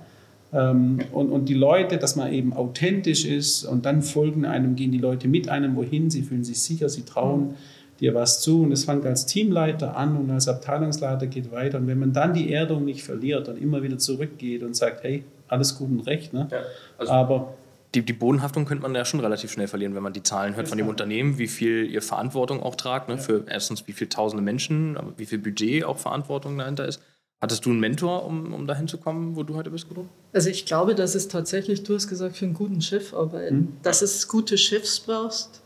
Ähm, 0.52 1.00
und, 1.12 1.30
und 1.30 1.48
die 1.48 1.54
Leute, 1.54 1.98
dass 1.98 2.16
man 2.16 2.32
eben 2.32 2.52
authentisch 2.52 3.24
ist 3.24 3.64
und 3.64 3.84
dann 3.84 4.02
folgen 4.02 4.44
einem, 4.44 4.76
gehen 4.76 4.92
die 4.92 4.98
Leute 4.98 5.28
mit 5.28 5.48
einem 5.48 5.76
wohin, 5.76 6.10
sie 6.10 6.22
fühlen 6.22 6.44
sich 6.44 6.62
sicher, 6.62 6.88
sie 6.88 7.02
trauen 7.02 7.54
dir 8.00 8.14
was 8.14 8.40
zu 8.40 8.62
und 8.62 8.72
es 8.72 8.84
fängt 8.84 9.04
als 9.04 9.26
Teamleiter 9.26 9.96
an 9.96 10.16
und 10.16 10.30
als 10.30 10.48
Abteilungsleiter 10.48 11.26
geht 11.26 11.50
weiter 11.50 11.78
und 11.78 11.88
wenn 11.88 11.98
man 11.98 12.12
dann 12.12 12.32
die 12.32 12.52
Erdung 12.52 12.84
nicht 12.84 13.02
verliert 13.02 13.48
und 13.48 13.60
immer 13.60 13.82
wieder 13.82 13.98
zurückgeht 13.98 14.62
und 14.62 14.76
sagt, 14.76 15.02
hey, 15.02 15.24
alles 15.48 15.76
gut 15.76 15.90
und 15.90 16.00
recht, 16.00 16.32
ne? 16.32 16.48
Ja, 16.50 16.58
also 16.96 17.12
aber 17.12 17.54
die, 17.94 18.02
die 18.02 18.12
Bodenhaftung 18.12 18.66
könnte 18.66 18.82
man 18.82 18.94
ja 18.94 19.04
schon 19.04 19.20
relativ 19.20 19.50
schnell 19.50 19.66
verlieren, 19.66 19.94
wenn 19.94 20.02
man 20.02 20.12
die 20.12 20.22
Zahlen 20.22 20.56
hört 20.56 20.68
von 20.68 20.76
dem 20.76 20.88
Unternehmen, 20.88 21.38
wie 21.38 21.48
viel 21.48 21.90
ihr 21.90 22.02
Verantwortung 22.02 22.62
auch 22.62 22.74
tragt, 22.74 23.08
ne? 23.08 23.14
Ja. 23.14 23.20
für 23.20 23.44
erstens 23.48 23.86
wie 23.88 23.92
viele 23.92 24.10
tausende 24.10 24.42
Menschen, 24.42 24.96
aber 24.96 25.12
wie 25.16 25.26
viel 25.26 25.38
Budget 25.38 25.84
auch 25.84 25.98
Verantwortung 25.98 26.58
dahinter 26.58 26.86
ist. 26.86 27.02
Hattest 27.40 27.64
du 27.64 27.70
einen 27.70 27.78
Mentor, 27.78 28.26
um, 28.26 28.52
um 28.52 28.66
dahin 28.66 28.88
zu 28.88 28.98
kommen, 28.98 29.36
wo 29.36 29.44
du 29.44 29.54
heute 29.54 29.70
bist, 29.70 29.88
Gudrun? 29.88 30.08
Also 30.32 30.50
ich 30.50 30.66
glaube, 30.66 30.96
dass 30.96 31.14
es 31.14 31.28
tatsächlich, 31.28 31.84
du 31.84 31.94
hast 31.94 32.08
gesagt, 32.08 32.36
für 32.36 32.44
einen 32.44 32.54
guten 32.54 32.80
Chef 32.80 33.14
arbeiten, 33.14 33.56
hm. 33.56 33.76
dass 33.82 34.02
es 34.02 34.26
gute 34.26 34.58
Chefs 34.58 34.98
brauchst, 35.00 35.60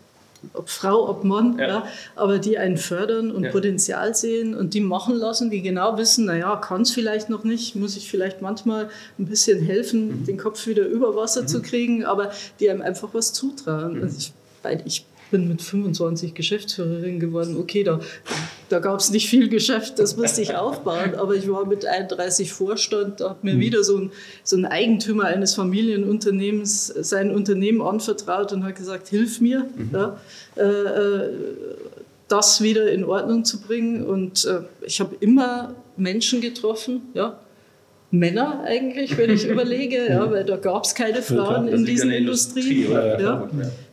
ob 0.53 0.69
Frau, 0.69 1.09
ob 1.09 1.25
Mann, 1.25 1.59
ja. 1.59 1.69
ja 1.69 1.87
aber 2.15 2.39
die 2.39 2.59
einen 2.59 2.77
fördern 2.77 3.31
und 3.31 3.45
ja. 3.45 3.51
Potenzial 3.51 4.15
sehen 4.15 4.55
und 4.55 4.75
die 4.75 4.81
machen 4.81 5.15
lassen, 5.15 5.51
die 5.51 5.63
genau 5.63 5.97
wissen, 5.97 6.27
naja, 6.27 6.57
kann 6.57 6.83
es 6.83 6.91
vielleicht 6.91 7.31
noch 7.31 7.45
nicht, 7.45 7.77
muss 7.77 7.97
ich 7.97 8.11
vielleicht 8.11 8.43
manchmal 8.43 8.91
ein 9.19 9.27
bisschen 9.27 9.63
helfen, 9.63 10.21
mhm. 10.21 10.25
den 10.27 10.37
Kopf 10.37 10.67
wieder 10.67 10.87
über 10.87 11.17
Wasser 11.17 11.43
mhm. 11.43 11.49
zu 11.49 11.63
kriegen, 11.63 12.05
aber 12.05 12.33
die 12.61 12.69
einem 12.69 12.83
einfach 12.83 13.11
was 13.13 13.33
zutrauen. 13.33 13.99
Mhm. 13.99 14.03
Also 14.03 14.19
ich, 14.19 14.33
weil 14.63 14.83
ich 14.85 15.07
bin 15.33 15.49
mit 15.49 15.61
25 15.61 16.35
Geschäftsführerin 16.35 17.19
geworden. 17.19 17.57
Okay, 17.59 17.83
da, 17.83 17.99
da 18.69 18.79
gab 18.79 19.01
es 19.01 19.11
nicht 19.11 19.29
viel 19.29 19.49
Geschäft, 19.49 19.99
das 19.99 20.17
musste 20.17 20.43
ich 20.43 20.55
aufbauen, 20.55 21.17
aber 21.17 21.35
ich 21.35 21.51
war 21.51 21.67
mit 21.67 21.85
31 21.85 22.53
Vorstand, 22.53 23.21
da 23.21 23.31
hat 23.31 23.43
mir 23.43 23.55
mhm. 23.55 23.61
wieder 23.61 23.83
so 23.83 23.99
ein, 23.99 24.13
so 24.45 24.57
ein 24.57 24.65
Eigentümer 24.65 25.25
eines 25.25 25.55
Familienunternehmens 25.55 26.87
sein 26.87 27.35
Unternehmen 27.35 27.83
anvertraut 27.83 28.53
und 28.53 28.63
hat 28.63 28.77
gesagt, 28.77 29.09
hilf 29.09 29.41
mir, 29.41 29.67
mhm. 29.75 29.91
ja, 29.93 30.21
äh, 30.57 30.63
äh, 30.63 31.31
das 32.29 32.63
wieder 32.63 32.91
in 32.91 33.05
Ordnung 33.05 33.45
zu 33.45 33.61
bringen. 33.61 34.05
Und 34.07 34.45
äh, 34.45 34.61
ich 34.87 35.01
habe 35.01 35.17
immer 35.21 35.75
Menschen 35.97 36.41
getroffen, 36.41 37.03
ja, 37.15 37.41
Männer 38.11 38.63
eigentlich, 38.65 39.17
wenn 39.17 39.31
ich 39.31 39.47
überlege, 39.49 40.07
ja, 40.09 40.31
weil 40.31 40.45
da 40.45 40.57
gab 40.57 40.85
es 40.85 40.95
keine 40.95 41.23
Frauen 41.23 41.67
in 41.69 41.85
dieser 41.85 42.15
Industrie. 42.15 42.85
Industrie 42.85 43.23
ja. 43.23 43.49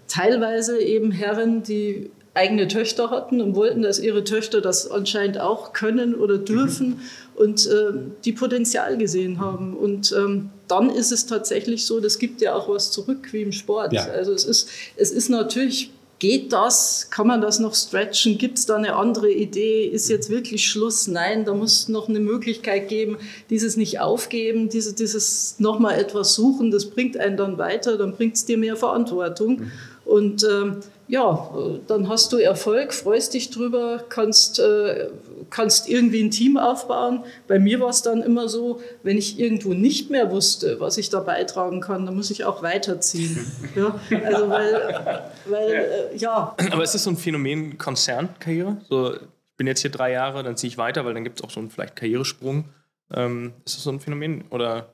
Teilweise 0.09 0.81
eben 0.81 1.11
Herren, 1.11 1.63
die 1.63 2.11
eigene 2.33 2.67
Töchter 2.67 3.09
hatten 3.09 3.41
und 3.41 3.55
wollten, 3.55 3.81
dass 3.81 3.99
ihre 3.99 4.23
Töchter 4.23 4.61
das 4.61 4.89
anscheinend 4.89 5.39
auch 5.39 5.73
können 5.73 6.15
oder 6.15 6.37
dürfen 6.37 6.87
mhm. 6.87 6.99
und 7.35 7.65
äh, 7.67 7.93
die 8.25 8.33
Potenzial 8.33 8.97
gesehen 8.97 9.39
haben. 9.39 9.75
Und 9.75 10.13
ähm, 10.17 10.49
dann 10.67 10.89
ist 10.89 11.11
es 11.11 11.25
tatsächlich 11.25 11.85
so, 11.85 11.99
das 11.99 12.19
gibt 12.19 12.41
ja 12.41 12.55
auch 12.55 12.69
was 12.69 12.91
zurück 12.91 13.29
wie 13.31 13.41
im 13.41 13.51
Sport. 13.51 13.93
Ja. 13.93 14.05
Also 14.05 14.33
es 14.33 14.45
ist, 14.45 14.69
es 14.97 15.11
ist 15.11 15.29
natürlich 15.29 15.91
Geht 16.19 16.51
das? 16.51 17.07
Kann 17.09 17.27
man 17.27 17.39
das 17.39 17.59
noch 17.59 17.73
stretchen? 17.73 18.37
Gibt 18.37 18.57
es 18.57 18.65
da 18.65 18.75
eine 18.75 18.97
andere 18.97 19.31
Idee? 19.31 19.85
Ist 19.85 20.09
jetzt 20.09 20.29
wirklich 20.29 20.67
Schluss? 20.67 21.07
Nein, 21.07 21.45
da 21.45 21.53
muss 21.53 21.87
noch 21.87 22.09
eine 22.09 22.19
Möglichkeit 22.19 22.89
geben, 22.89 23.17
dieses 23.49 23.77
nicht 23.77 24.01
aufgeben, 24.01 24.67
diese, 24.67 24.93
dieses 24.93 25.55
nochmal 25.59 25.97
etwas 25.97 26.35
suchen, 26.35 26.71
das 26.71 26.87
bringt 26.87 27.15
einen 27.15 27.37
dann 27.37 27.57
weiter, 27.57 27.97
dann 27.97 28.15
bringt 28.15 28.35
es 28.35 28.43
dir 28.43 28.57
mehr 28.57 28.75
Verantwortung. 28.75 29.61
Mhm. 29.61 29.71
Und 30.09 30.43
ähm, 30.43 30.77
ja, 31.07 31.51
dann 31.85 32.09
hast 32.09 32.33
du 32.33 32.37
Erfolg, 32.37 32.95
freust 32.95 33.35
dich 33.35 33.51
drüber, 33.51 34.03
kannst, 34.09 34.59
äh, 34.59 35.09
kannst 35.51 35.87
irgendwie 35.87 36.23
ein 36.23 36.31
Team 36.31 36.57
aufbauen. 36.57 37.23
Bei 37.47 37.59
mir 37.59 37.79
war 37.79 37.89
es 37.89 38.01
dann 38.01 38.23
immer 38.23 38.49
so, 38.49 38.81
wenn 39.03 39.19
ich 39.19 39.39
irgendwo 39.39 39.75
nicht 39.75 40.09
mehr 40.09 40.31
wusste, 40.31 40.79
was 40.79 40.97
ich 40.97 41.11
da 41.11 41.19
beitragen 41.19 41.79
kann, 41.79 42.07
dann 42.07 42.15
muss 42.15 42.31
ich 42.31 42.43
auch 42.43 42.63
weiterziehen. 42.63 43.45
Ja, 43.75 43.99
also 44.25 44.49
weil, 44.49 45.31
weil 45.45 45.71
äh, 46.13 46.17
ja. 46.17 46.55
Aber 46.71 46.83
ist 46.83 46.95
das 46.95 47.03
so 47.03 47.11
ein 47.11 47.17
Phänomen 47.17 47.77
Konzernkarriere? 47.77 48.77
So, 48.89 49.13
ich 49.13 49.21
bin 49.57 49.67
jetzt 49.67 49.81
hier 49.81 49.91
drei 49.91 50.11
Jahre, 50.11 50.41
dann 50.41 50.57
ziehe 50.57 50.69
ich 50.69 50.77
weiter, 50.79 51.05
weil 51.05 51.13
dann 51.13 51.23
gibt 51.23 51.39
es 51.39 51.45
auch 51.45 51.51
so 51.51 51.59
einen 51.59 51.69
vielleicht 51.69 51.95
Karrieresprung. 51.95 52.65
Ähm, 53.13 53.53
ist 53.63 53.75
das 53.75 53.83
so 53.83 53.91
ein 53.91 53.99
Phänomen 53.99 54.45
oder 54.49 54.91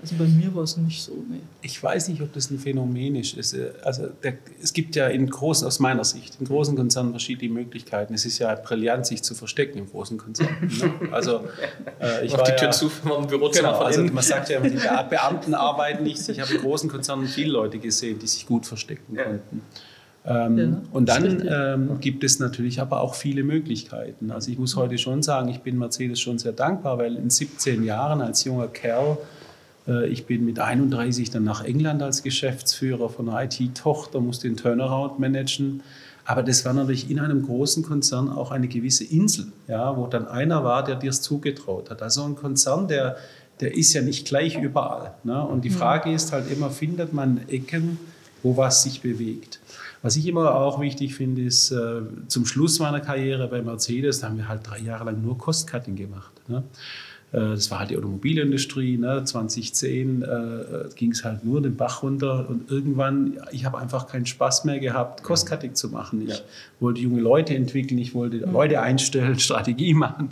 also 0.00 0.14
bei 0.16 0.26
mir 0.26 0.54
war 0.54 0.62
es 0.62 0.76
nicht 0.76 1.02
so. 1.02 1.12
Nee. 1.28 1.40
Ich 1.60 1.82
weiß 1.82 2.08
nicht, 2.08 2.22
ob 2.22 2.32
das 2.32 2.50
ein 2.50 2.60
Phänomen 2.60 3.16
ist. 3.16 3.36
Also 3.82 4.06
der, 4.22 4.34
es 4.62 4.72
gibt 4.72 4.94
ja 4.94 5.08
in 5.08 5.28
großen, 5.28 5.66
aus 5.66 5.80
meiner 5.80 6.04
Sicht, 6.04 6.36
in 6.38 6.46
großen 6.46 6.76
Konzernen 6.76 7.10
verschiedene 7.10 7.52
Möglichkeiten. 7.52 8.14
Es 8.14 8.24
ist 8.24 8.38
ja 8.38 8.54
brillant, 8.54 9.06
sich 9.06 9.24
zu 9.24 9.34
verstecken 9.34 9.78
im 9.78 9.90
großen 9.90 10.16
Konzern. 10.16 10.48
Ne? 10.60 11.12
Also 11.12 11.40
äh, 12.00 12.24
ich 12.24 12.32
Mach 12.32 12.42
die 12.42 12.52
Tür 12.52 12.68
ja, 12.68 12.70
zu 12.70 12.88
vom 12.88 13.26
Bürozimmer 13.26 13.72
genau, 13.72 13.84
also 13.84 14.04
man 14.04 14.22
sagt 14.22 14.50
ja, 14.50 14.60
die 14.60 14.78
Beamten 15.10 15.54
arbeiten 15.54 16.04
nicht. 16.04 16.28
Ich 16.28 16.38
habe 16.40 16.54
in 16.54 16.60
großen 16.60 16.88
Konzernen 16.88 17.26
viele 17.26 17.50
Leute 17.50 17.78
gesehen, 17.78 18.20
die 18.20 18.28
sich 18.28 18.46
gut 18.46 18.66
verstecken 18.66 19.16
ja. 19.16 19.24
konnten. 19.24 19.62
Ähm, 20.24 20.58
ja, 20.58 20.82
und 20.92 21.08
dann 21.08 21.48
ähm, 21.48 22.00
gibt 22.00 22.22
es 22.22 22.38
natürlich 22.38 22.80
aber 22.80 23.00
auch 23.00 23.16
viele 23.16 23.42
Möglichkeiten. 23.42 24.30
Also 24.30 24.52
ich 24.52 24.58
muss 24.58 24.76
heute 24.76 24.96
schon 24.98 25.24
sagen, 25.24 25.48
ich 25.48 25.60
bin 25.62 25.76
Mercedes 25.76 26.20
schon 26.20 26.38
sehr 26.38 26.52
dankbar, 26.52 26.98
weil 26.98 27.16
in 27.16 27.30
17 27.30 27.82
Jahren 27.82 28.20
als 28.20 28.44
junger 28.44 28.68
Kerl 28.68 29.16
äh, 29.16 29.37
ich 30.06 30.26
bin 30.26 30.44
mit 30.44 30.58
31 30.58 31.30
dann 31.30 31.44
nach 31.44 31.64
England 31.64 32.02
als 32.02 32.22
Geschäftsführer 32.22 33.08
von 33.08 33.28
einer 33.28 33.44
IT-Tochter, 33.44 34.20
musste 34.20 34.48
den 34.48 34.56
Turnaround 34.56 35.18
managen. 35.18 35.82
Aber 36.24 36.42
das 36.42 36.66
war 36.66 36.74
natürlich 36.74 37.10
in 37.10 37.20
einem 37.20 37.42
großen 37.46 37.82
Konzern 37.82 38.28
auch 38.28 38.50
eine 38.50 38.68
gewisse 38.68 39.04
Insel, 39.04 39.46
ja, 39.66 39.96
wo 39.96 40.06
dann 40.06 40.28
einer 40.28 40.62
war, 40.62 40.84
der 40.84 40.96
dir 40.96 41.08
es 41.08 41.22
zugetraut 41.22 41.88
hat. 41.90 42.02
Also 42.02 42.22
ein 42.22 42.36
Konzern, 42.36 42.86
der, 42.86 43.16
der 43.60 43.74
ist 43.74 43.94
ja 43.94 44.02
nicht 44.02 44.26
gleich 44.26 44.58
überall. 44.58 45.14
Ne? 45.24 45.42
Und 45.42 45.64
die 45.64 45.70
mhm. 45.70 45.74
Frage 45.74 46.12
ist 46.12 46.32
halt 46.32 46.50
immer, 46.50 46.68
findet 46.70 47.14
man 47.14 47.48
Ecken, 47.48 47.98
wo 48.42 48.58
was 48.58 48.82
sich 48.82 49.00
bewegt? 49.00 49.60
Was 50.02 50.16
ich 50.16 50.26
immer 50.26 50.54
auch 50.54 50.80
wichtig 50.80 51.14
finde, 51.14 51.42
ist, 51.42 51.70
äh, 51.70 52.02
zum 52.28 52.44
Schluss 52.44 52.78
meiner 52.78 53.00
Karriere 53.00 53.48
bei 53.48 53.62
Mercedes, 53.62 54.20
da 54.20 54.28
haben 54.28 54.36
wir 54.36 54.48
halt 54.48 54.60
drei 54.64 54.80
Jahre 54.80 55.06
lang 55.06 55.22
nur 55.22 55.38
Cost-Cutting 55.38 55.96
gemacht. 55.96 56.32
Ne? 56.46 56.62
Äh, 57.32 57.38
das 57.38 57.70
war 57.70 57.80
halt 57.80 57.90
die 57.90 57.96
Automobilindustrie. 57.96 58.96
Ne? 58.96 59.22
2010 59.24 60.22
äh, 60.22 60.26
ging 60.94 61.12
es 61.12 61.24
halt 61.24 61.44
nur 61.44 61.60
den 61.60 61.76
Bach 61.76 62.02
runter 62.02 62.46
und 62.48 62.70
irgendwann, 62.70 63.38
ich 63.52 63.64
habe 63.64 63.78
einfach 63.78 64.06
keinen 64.06 64.26
Spaß 64.26 64.64
mehr 64.64 64.78
gehabt, 64.78 65.22
Cost-Cutting 65.22 65.74
zu 65.74 65.88
machen. 65.88 66.22
Ich 66.22 66.38
ja. 66.38 66.44
wollte 66.80 67.00
junge 67.00 67.20
Leute 67.20 67.54
entwickeln, 67.54 67.98
ich 67.98 68.14
wollte 68.14 68.46
mhm. 68.46 68.52
Leute 68.52 68.80
einstellen, 68.80 69.38
Strategie 69.38 69.94
machen. 69.94 70.30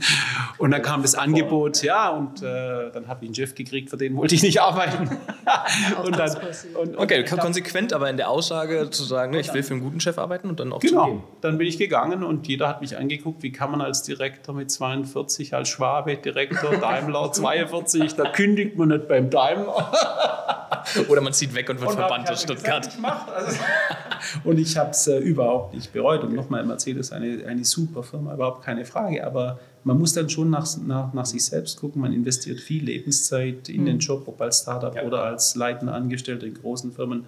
Und 0.59 0.71
dann 0.71 0.83
kam 0.83 1.03
das 1.03 1.15
Angebot, 1.15 1.83
ja, 1.83 2.11
und 2.11 2.43
äh, 2.43 2.91
dann 2.93 3.09
habe 3.09 3.25
ich 3.25 3.29
einen 3.29 3.35
Chef 3.35 3.55
gekriegt, 3.55 3.91
für 3.91 3.97
den 3.97 4.17
wollte 4.17 4.35
ich 4.35 4.43
nicht 4.43 4.61
arbeiten. 4.61 5.11
und 6.05 6.19
dann, 6.19 6.37
und, 6.81 6.97
okay, 6.97 7.25
konsequent, 7.25 7.93
aber 7.93 8.09
in 8.09 8.17
der 8.17 8.31
Aussage 8.31 8.89
zu 8.91 9.05
sagen, 9.05 9.33
ne, 9.33 9.41
ich 9.41 9.53
will 9.53 9.63
für 9.63 9.75
einen 9.75 9.83
guten 9.83 10.01
Chef 10.01 10.19
arbeiten 10.19 10.49
und 10.49 10.61
dann 10.61 10.73
auch 10.73 10.81
genau. 10.81 11.05
zu 11.05 11.11
gehen. 11.11 11.23
Dann 11.43 11.59
bin 11.59 11.67
ich 11.67 11.79
gegangen 11.79 12.23
und 12.23 12.49
jeder 12.49 12.69
hat 12.69 12.81
mich 12.81 12.97
angeguckt, 12.97 13.43
wie 13.43 13.53
kann 13.53 13.71
man 13.71 13.81
als 13.81 14.03
Direktor 14.03 14.55
mit 14.55 14.71
42, 14.71 15.55
als 15.55 15.69
Schwabe 15.69 16.17
Direktor 16.17 16.71
Daimler 16.89 17.33
42, 17.33 18.15
da 18.15 18.31
kündigt 18.31 18.77
man 18.77 18.89
nicht 18.89 19.09
beim 19.09 19.31
Daimler. 19.31 19.93
Oder 21.09 21.21
man 21.21 21.33
zieht 21.33 21.55
weg 21.55 21.69
und 21.69 21.81
wird 21.81 21.91
und 21.91 21.97
verbannt 21.97 22.31
aus 22.31 22.43
Stuttgart. 22.43 22.89
Also, 23.35 23.59
und 24.45 24.59
ich 24.59 24.77
habe 24.77 24.91
es 24.91 25.07
äh, 25.07 25.19
überhaupt 25.19 25.75
nicht 25.75 25.93
bereut. 25.93 26.23
Und 26.23 26.35
nochmal, 26.35 26.65
Mercedes 26.65 27.13
eine, 27.13 27.45
eine 27.47 27.65
super 27.65 28.03
Firma, 28.03 28.35
überhaupt 28.35 28.65
keine 28.65 28.85
Frage. 28.85 29.27
Aber 29.27 29.59
man 29.85 29.99
muss 29.99 30.13
dann 30.13 30.29
schon 30.29 30.51
nach, 30.51 30.67
nach, 30.79 31.13
nach 31.13 31.27
sich 31.27 31.45
selbst 31.45 31.81
gucken. 31.81 32.03
Man 32.03 32.13
investiert 32.13 32.61
viel 32.61 32.85
Lebenszeit 32.85 33.69
in 33.69 33.83
mhm. 33.83 33.87
den 33.87 33.99
Job, 33.99 34.25
ob 34.27 34.41
als 34.41 34.61
Startup 34.61 34.95
ja. 34.95 35.03
oder 35.03 35.23
als 35.23 35.55
leitender 35.57 35.95
Angestellter 35.95 36.47
in 36.47 36.55
großen 36.55 36.93
Firmen. 36.93 37.27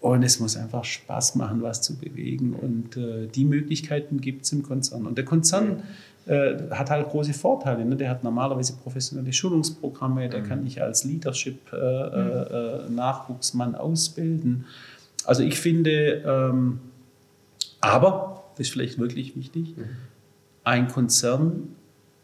Und 0.00 0.24
es 0.24 0.40
muss 0.40 0.56
einfach 0.56 0.84
Spaß 0.84 1.36
machen, 1.36 1.62
was 1.62 1.80
zu 1.82 1.96
bewegen. 1.96 2.54
Und 2.54 2.96
äh, 2.96 3.28
die 3.28 3.44
Möglichkeiten 3.44 4.20
gibt 4.20 4.44
es 4.44 4.52
im 4.52 4.62
Konzern. 4.62 5.06
Und 5.06 5.16
der 5.16 5.24
Konzern. 5.24 5.68
Mhm 5.68 5.82
äh, 6.26 6.56
hat 6.70 6.90
halt 6.90 7.08
große 7.08 7.32
Vorteile. 7.34 7.84
Ne? 7.84 7.96
Der 7.96 8.10
hat 8.10 8.22
normalerweise 8.22 8.76
professionelle 8.76 9.32
Schulungsprogramme, 9.32 10.28
der 10.28 10.38
mhm. 10.40 10.44
kann 10.44 10.62
dich 10.64 10.80
als 10.82 11.02
Leadership-Nachwuchsmann 11.04 13.68
äh, 13.68 13.72
äh, 13.72 13.78
mhm. 13.78 13.80
ausbilden. 13.80 14.66
Also 15.24 15.42
ich 15.42 15.58
finde, 15.58 16.22
ähm, 16.24 16.78
aber, 17.80 18.44
das 18.52 18.68
ist 18.68 18.72
vielleicht 18.72 18.98
wirklich 18.98 19.34
wichtig, 19.36 19.76
mhm. 19.76 19.84
ein 20.64 20.88
Konzern 20.88 21.74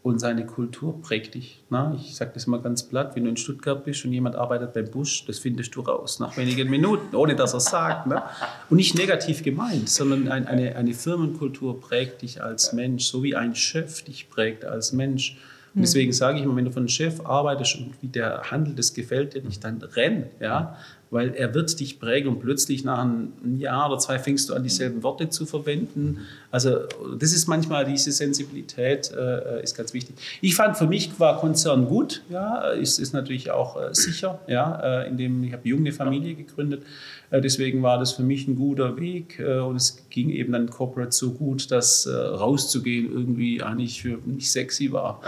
und 0.01 0.19
seine 0.19 0.45
Kultur 0.45 1.01
prägt 1.01 1.35
dich. 1.35 1.61
Na, 1.69 1.93
ich 1.95 2.15
sage 2.15 2.31
das 2.33 2.47
mal 2.47 2.61
ganz 2.61 2.83
platt, 2.83 3.15
wenn 3.15 3.25
du 3.25 3.29
in 3.29 3.37
Stuttgart 3.37 3.83
bist 3.83 4.05
und 4.05 4.13
jemand 4.13 4.35
arbeitet 4.35 4.73
beim 4.73 4.89
Busch, 4.89 5.25
das 5.25 5.39
findest 5.39 5.75
du 5.75 5.81
raus 5.81 6.19
nach 6.19 6.37
wenigen 6.37 6.69
Minuten, 6.69 7.15
ohne 7.15 7.35
dass 7.35 7.53
er 7.53 7.57
es 7.57 7.65
sagt. 7.65 8.07
Ne? 8.07 8.23
Und 8.69 8.77
nicht 8.77 8.97
negativ 8.97 9.43
gemeint, 9.43 9.89
sondern 9.89 10.29
ein, 10.29 10.47
eine, 10.47 10.75
eine 10.77 10.93
Firmenkultur 10.93 11.81
prägt 11.81 12.21
dich 12.21 12.41
als 12.41 12.71
Mensch, 12.71 13.05
so 13.05 13.23
wie 13.23 13.35
ein 13.35 13.55
Chef 13.55 14.03
dich 14.03 14.29
prägt 14.29 14.63
als 14.63 14.93
Mensch. 14.93 15.37
Und 15.75 15.81
deswegen 15.81 16.13
sage 16.13 16.39
ich 16.39 16.45
immer, 16.45 16.55
wenn 16.55 16.65
du 16.65 16.71
von 16.71 16.81
einem 16.81 16.87
Chef 16.87 17.23
arbeitest 17.25 17.77
und 17.77 17.93
wie 18.01 18.07
der 18.07 18.49
handelt, 18.49 18.79
das 18.79 18.93
gefällt 18.93 19.35
dir 19.35 19.43
nicht, 19.43 19.63
dann 19.63 19.81
renn. 19.81 20.25
Ja? 20.39 20.77
Weil 21.11 21.33
er 21.33 21.53
wird 21.53 21.79
dich 21.79 21.99
prägen 21.99 22.29
und 22.29 22.39
plötzlich 22.39 22.83
nach 22.83 22.99
einem 22.99 23.31
Jahr 23.57 23.89
oder 23.89 23.99
zwei 23.99 24.19
fängst 24.19 24.49
du 24.49 24.53
an, 24.53 24.63
dieselben 24.63 25.01
Worte 25.03 25.29
zu 25.29 25.45
verwenden. 25.45 26.19
Also 26.51 26.79
das 27.17 27.33
ist 27.33 27.47
manchmal 27.47 27.85
diese 27.85 28.11
Sensibilität, 28.11 29.11
äh, 29.11 29.63
ist 29.63 29.75
ganz 29.75 29.93
wichtig. 29.93 30.15
Ich 30.41 30.55
fand, 30.55 30.77
für 30.77 30.87
mich 30.87 31.19
war 31.19 31.39
Konzern 31.39 31.85
gut, 31.85 32.21
ja, 32.29 32.69
ist, 32.71 32.99
ist 32.99 33.13
natürlich 33.13 33.51
auch 33.51 33.81
äh, 33.81 33.93
sicher, 33.93 34.39
ja, 34.47 35.01
äh, 35.01 35.07
indem 35.07 35.43
ich 35.43 35.53
habe 35.53 35.67
junge 35.67 35.91
Familie 35.91 36.35
gegründet, 36.35 36.83
äh, 37.31 37.41
deswegen 37.41 37.81
war 37.83 37.97
das 37.97 38.13
für 38.13 38.23
mich 38.23 38.47
ein 38.47 38.55
guter 38.55 38.97
Weg 38.97 39.39
äh, 39.39 39.59
und 39.59 39.75
es 39.75 40.03
ging 40.09 40.29
eben 40.29 40.53
dann 40.53 40.69
Corporate 40.69 41.11
so 41.11 41.31
gut, 41.31 41.71
dass 41.71 42.05
äh, 42.05 42.11
rauszugehen 42.11 43.11
irgendwie 43.11 43.61
eigentlich 43.61 44.05
mich 44.25 44.51
sexy 44.51 44.91
war. 44.91 45.21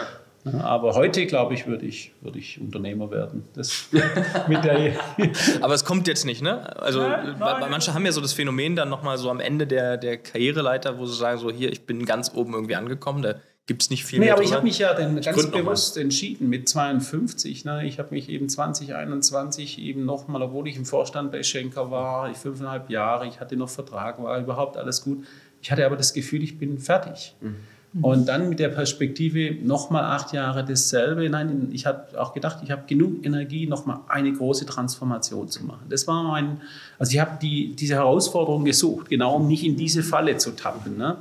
Aber 0.46 0.96
heute, 0.96 1.26
glaube 1.28 1.54
ich, 1.54 1.68
würde 1.68 1.86
ich, 1.86 2.14
würde 2.22 2.40
ich 2.40 2.60
Unternehmer 2.60 3.12
werden. 3.12 3.44
Das 3.54 3.90
mit 4.48 4.64
der 4.64 4.94
Aber 5.62 5.74
es 5.74 5.86
kommt 5.86 6.08
jetzt 6.08 6.26
nicht, 6.26 6.42
ne? 6.42 6.76
Also 6.80 7.02
nein, 7.02 7.36
nein, 7.40 7.70
manche 7.70 7.94
haben 7.94 8.06
ja 8.06 8.12
so 8.12 8.22
das 8.22 8.34
Phänomen 8.34 8.76
dann 8.76 8.90
nochmal 8.90 9.18
so 9.18 9.30
am 9.30 9.40
Ende 9.40 9.68
der, 9.68 9.98
der 9.98 10.18
Karriereleiter, 10.18 10.98
wo 10.98 11.06
sie 11.06 11.16
sagen, 11.16 11.40
so 11.40 11.52
hier, 11.52 11.72
ich 11.72 11.86
bin 11.86 12.06
ganz 12.06 12.32
oben 12.34 12.54
irgendwie 12.54 12.76
angekommen, 12.76 13.22
da 13.22 13.36
gibt 13.68 13.84
es 13.84 13.90
nicht 13.90 14.04
viel 14.04 14.20
nee, 14.20 14.26
mehr. 14.26 14.34
aber 14.34 14.44
ich 14.44 14.54
habe 14.54 14.64
mich 14.64 14.80
ja 14.80 14.94
dann 14.94 15.22
ganz 15.22 15.48
bewusst 15.48 15.96
entschieden 15.98 16.50
mit 16.50 16.68
52. 16.68 17.64
Ne? 17.64 17.86
Ich 17.86 18.00
habe 18.00 18.10
mich 18.12 18.28
eben 18.28 18.50
2021 18.50 19.80
eben 19.80 20.06
nochmal, 20.06 20.42
obwohl 20.42 20.68
ich 20.68 20.76
im 20.76 20.86
Vorstand 20.86 21.32
bei 21.32 21.44
Schenker 21.44 21.92
war, 21.92 22.30
ich 22.30 22.38
fünfeinhalb 22.38 22.90
Jahre, 22.90 23.28
ich 23.28 23.40
hatte 23.40 23.56
noch 23.56 23.70
Vertrag, 23.70 24.22
war 24.22 24.40
überhaupt 24.40 24.78
alles 24.78 25.04
gut. 25.04 25.26
Ich 25.62 25.72
hatte 25.72 25.86
aber 25.86 25.96
das 25.96 26.14
Gefühl, 26.14 26.42
ich 26.42 26.58
bin 26.58 26.80
fertig. 26.80 27.36
Mhm. 27.40 27.56
Mhm. 27.94 28.04
Und 28.04 28.26
dann 28.28 28.50
mit 28.50 28.60
der 28.60 28.70
Perspektive 28.70 29.56
nochmal 29.64 30.04
acht 30.04 30.34
Jahre 30.34 30.64
dasselbe. 30.64 31.30
Nein, 31.30 31.70
ich 31.72 31.86
habe 31.86 32.20
auch 32.20 32.34
gedacht, 32.34 32.60
ich 32.64 32.72
habe 32.72 32.84
genug 32.88 33.26
Energie, 33.26 33.68
nochmal 33.68 34.00
eine 34.08 34.32
große 34.32 34.66
Transformation 34.66 35.50
zu 35.50 35.66
machen. 35.66 35.88
Das 35.90 36.08
war 36.08 36.24
mein, 36.24 36.62
also 36.98 37.12
ich 37.12 37.20
habe 37.20 37.38
die, 37.42 37.76
diese 37.76 37.96
Herausforderung 37.96 38.64
gesucht, 38.64 39.10
genau 39.10 39.36
um 39.36 39.48
nicht 39.48 39.66
in 39.66 39.76
diese 39.76 40.04
Falle 40.04 40.38
zu 40.38 40.52
tappen. 40.52 40.98
Ne? 40.98 41.18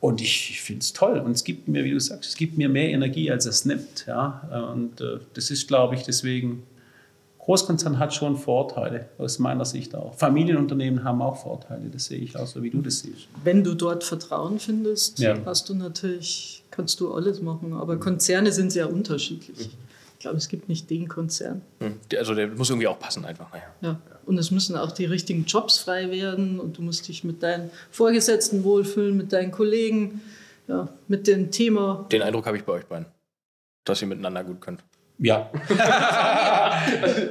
Und 0.00 0.22
ich, 0.22 0.50
ich 0.50 0.62
finde 0.62 0.80
es 0.80 0.92
toll. 0.92 1.18
Und 1.18 1.32
es 1.32 1.44
gibt 1.44 1.68
mir, 1.68 1.84
wie 1.84 1.90
du 1.90 2.00
sagst, 2.00 2.30
es 2.30 2.36
gibt 2.36 2.56
mir 2.56 2.68
mehr 2.68 2.88
Energie, 2.90 3.30
als 3.30 3.44
es 3.44 3.64
nimmt. 3.64 4.06
Ja? 4.06 4.70
Und 4.72 5.00
äh, 5.00 5.18
das 5.34 5.50
ist, 5.50 5.68
glaube 5.68 5.94
ich, 5.94 6.04
deswegen 6.04 6.62
Großkonzern 7.48 7.98
hat 7.98 8.12
schon 8.12 8.36
Vorteile, 8.36 9.08
aus 9.16 9.38
meiner 9.38 9.64
Sicht 9.64 9.94
auch. 9.94 10.14
Familienunternehmen 10.14 11.02
haben 11.02 11.22
auch 11.22 11.42
Vorteile, 11.42 11.88
das 11.88 12.04
sehe 12.04 12.18
ich 12.18 12.36
auch 12.36 12.46
so, 12.46 12.62
wie 12.62 12.68
du 12.68 12.82
das 12.82 12.98
siehst. 12.98 13.28
Wenn 13.42 13.64
du 13.64 13.72
dort 13.72 14.04
Vertrauen 14.04 14.58
findest, 14.58 15.18
ja. 15.18 15.34
hast 15.46 15.70
du 15.70 15.74
natürlich, 15.74 16.62
kannst 16.70 17.00
du 17.00 17.14
alles 17.14 17.40
machen. 17.40 17.72
Aber 17.72 17.98
Konzerne 17.98 18.52
sind 18.52 18.70
sehr 18.70 18.92
unterschiedlich. 18.92 19.60
Ich 19.60 20.18
glaube, 20.18 20.36
es 20.36 20.48
gibt 20.48 20.68
nicht 20.68 20.90
den 20.90 21.08
Konzern. 21.08 21.62
Hm. 21.80 21.94
Also 22.18 22.34
der 22.34 22.48
muss 22.48 22.68
irgendwie 22.68 22.86
auch 22.86 22.98
passen 22.98 23.24
einfach. 23.24 23.50
Naja. 23.50 23.64
Ja. 23.80 23.98
Und 24.26 24.36
es 24.36 24.50
müssen 24.50 24.76
auch 24.76 24.92
die 24.92 25.06
richtigen 25.06 25.46
Jobs 25.46 25.78
frei 25.78 26.10
werden 26.10 26.60
und 26.60 26.76
du 26.76 26.82
musst 26.82 27.08
dich 27.08 27.24
mit 27.24 27.42
deinen 27.42 27.70
Vorgesetzten 27.90 28.62
wohlfühlen, 28.62 29.16
mit 29.16 29.32
deinen 29.32 29.52
Kollegen, 29.52 30.20
ja, 30.66 30.90
mit 31.06 31.26
dem 31.26 31.50
Thema. 31.50 32.06
Den 32.12 32.20
Eindruck 32.20 32.44
habe 32.44 32.58
ich 32.58 32.64
bei 32.64 32.74
euch 32.74 32.84
beiden, 32.84 33.06
dass 33.84 34.02
ihr 34.02 34.08
miteinander 34.08 34.44
gut 34.44 34.60
könnt. 34.60 34.84
Ja. 35.18 35.50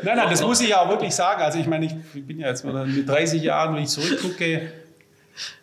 nein, 0.04 0.18
nein, 0.18 0.28
das 0.30 0.42
muss 0.42 0.60
ich 0.62 0.70
ja 0.70 0.82
auch 0.82 0.90
wirklich 0.90 1.16
sagen. 1.16 1.42
Also 1.42 1.58
ich 1.58 1.68
meine, 1.68 1.86
ich 1.86 2.26
bin 2.26 2.40
ja 2.40 2.50
jetzt 2.50 2.66
mit 2.66 3.08
30 3.08 3.42
Jahren, 3.42 3.76
wenn 3.76 3.84
ich 3.84 3.90
zurückgucke, 3.90 4.70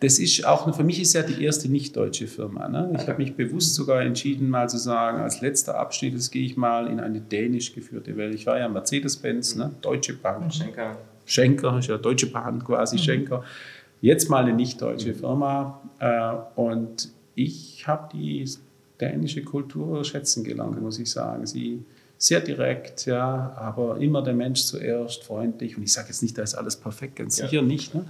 das 0.00 0.18
ist 0.18 0.46
auch, 0.46 0.74
für 0.74 0.84
mich 0.84 1.00
ist 1.00 1.14
ja 1.14 1.22
die 1.22 1.42
erste 1.42 1.68
nicht-deutsche 1.68 2.26
Firma. 2.28 2.68
Ne? 2.68 2.92
Ich 2.96 3.08
habe 3.08 3.18
mich 3.18 3.34
bewusst 3.34 3.74
sogar 3.74 4.02
entschieden, 4.02 4.48
mal 4.48 4.68
zu 4.68 4.78
sagen, 4.78 5.20
als 5.20 5.40
letzter 5.40 5.76
Abschnitt, 5.78 6.14
jetzt 6.14 6.30
gehe 6.30 6.46
ich 6.46 6.56
mal 6.56 6.86
in 6.86 7.00
eine 7.00 7.20
dänisch 7.20 7.74
geführte 7.74 8.16
Welt. 8.16 8.34
Ich 8.34 8.46
war 8.46 8.58
ja 8.58 8.68
Mercedes-Benz, 8.68 9.56
ne? 9.56 9.72
Deutsche 9.82 10.14
Bank. 10.14 10.52
Schenker. 10.54 10.96
Schenker, 11.26 11.78
ist 11.78 11.88
ja 11.88 11.98
Deutsche 11.98 12.28
Bahn 12.28 12.62
quasi, 12.62 12.96
mhm. 12.96 13.00
Schenker. 13.00 13.44
Jetzt 14.00 14.30
mal 14.30 14.44
eine 14.44 14.52
nicht-deutsche 14.52 15.14
Firma. 15.14 15.80
Äh, 15.98 16.60
und 16.60 17.08
ich 17.34 17.84
habe 17.86 18.08
die 18.12 18.48
dänische 19.00 19.42
Kultur 19.42 20.04
schätzen 20.04 20.44
gelernt, 20.44 20.80
muss 20.80 20.98
ich 20.98 21.10
sagen. 21.10 21.46
Sie 21.46 21.84
sehr 22.24 22.40
direkt, 22.40 23.04
ja, 23.04 23.54
aber 23.58 23.98
immer 23.98 24.22
der 24.22 24.32
Mensch 24.32 24.62
zuerst, 24.62 25.24
freundlich. 25.24 25.76
Und 25.76 25.82
ich 25.82 25.92
sage 25.92 26.08
jetzt 26.08 26.22
nicht, 26.22 26.38
da 26.38 26.42
ist 26.42 26.54
alles 26.54 26.76
perfekt, 26.76 27.16
ganz 27.16 27.36
sicher 27.36 27.56
ja. 27.56 27.62
nicht. 27.62 27.94
Ne? 27.94 28.06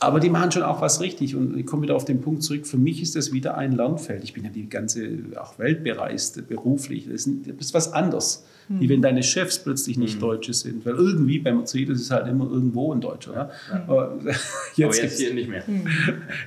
Aber 0.00 0.18
die 0.18 0.28
machen 0.28 0.50
schon 0.50 0.64
auch 0.64 0.80
was 0.80 1.00
richtig. 1.00 1.36
Und 1.36 1.56
ich 1.56 1.64
komme 1.64 1.82
wieder 1.82 1.94
auf 1.94 2.04
den 2.04 2.20
Punkt 2.20 2.42
zurück. 2.42 2.66
Für 2.66 2.78
mich 2.78 3.00
ist 3.00 3.14
das 3.14 3.32
wieder 3.32 3.56
ein 3.56 3.70
Lernfeld. 3.70 4.24
Ich 4.24 4.32
bin 4.32 4.42
ja 4.42 4.50
die 4.50 4.68
ganze 4.68 5.18
auch 5.36 5.56
Welt 5.60 5.84
bereist, 5.84 6.48
beruflich. 6.48 7.06
Das 7.08 7.26
ist, 7.26 7.74
was 7.74 7.92
anderes, 7.92 8.44
mhm. 8.68 8.80
wie 8.80 8.88
wenn 8.88 9.02
deine 9.02 9.22
Chefs 9.22 9.60
plötzlich 9.60 9.98
nicht 9.98 10.16
mhm. 10.16 10.22
Deutsche 10.22 10.52
sind. 10.52 10.84
Weil 10.84 10.94
irgendwie 10.94 11.38
bei 11.38 11.52
Mercedes 11.52 12.00
ist 12.00 12.10
halt 12.10 12.26
immer 12.26 12.50
irgendwo 12.50 12.92
ein 12.92 13.00
Deutscher. 13.00 13.34
Ja? 13.34 13.44
Mhm. 13.44 13.82
Aber, 13.88 14.18
jetzt, 14.74 14.98
Aber 14.98 15.02
jetzt 15.04 15.20
hier 15.20 15.32
nicht 15.32 15.48
mehr. 15.48 15.62
Mhm. 15.64 15.86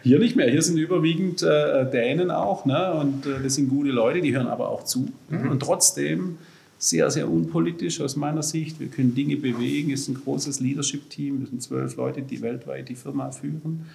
Hier 0.04 0.20
nicht 0.20 0.36
mehr. 0.36 0.52
Hier 0.52 0.62
sind 0.62 0.78
überwiegend 0.78 1.42
äh, 1.42 1.90
Dänen 1.90 2.32
auch. 2.32 2.66
Ne? 2.66 2.92
Und 2.96 3.26
äh, 3.26 3.42
das 3.42 3.56
sind 3.56 3.70
gute 3.70 3.92
Leute, 3.92 4.20
die 4.20 4.36
hören 4.36 4.48
aber 4.48 4.68
auch 4.68 4.84
zu. 4.84 5.08
Mhm. 5.30 5.52
Und 5.52 5.62
trotzdem 5.62 6.38
sehr, 6.78 7.10
sehr 7.10 7.30
unpolitisch 7.30 8.02
aus 8.02 8.16
meiner 8.16 8.44
Sicht. 8.44 8.80
Wir 8.80 8.88
können 8.88 9.16
Dinge 9.16 9.38
bewegen. 9.38 9.92
Es 9.92 10.02
ist 10.02 10.10
ein 10.10 10.16
großes 10.16 10.60
Leadership-Team. 10.60 11.40
Wir 11.40 11.48
sind 11.48 11.62
zwölf 11.62 11.96
Leute, 11.96 12.22
die 12.22 12.42
weltweit 12.42 12.90
die 12.90 12.96
Firma 12.96 13.32
führen. 13.32 13.86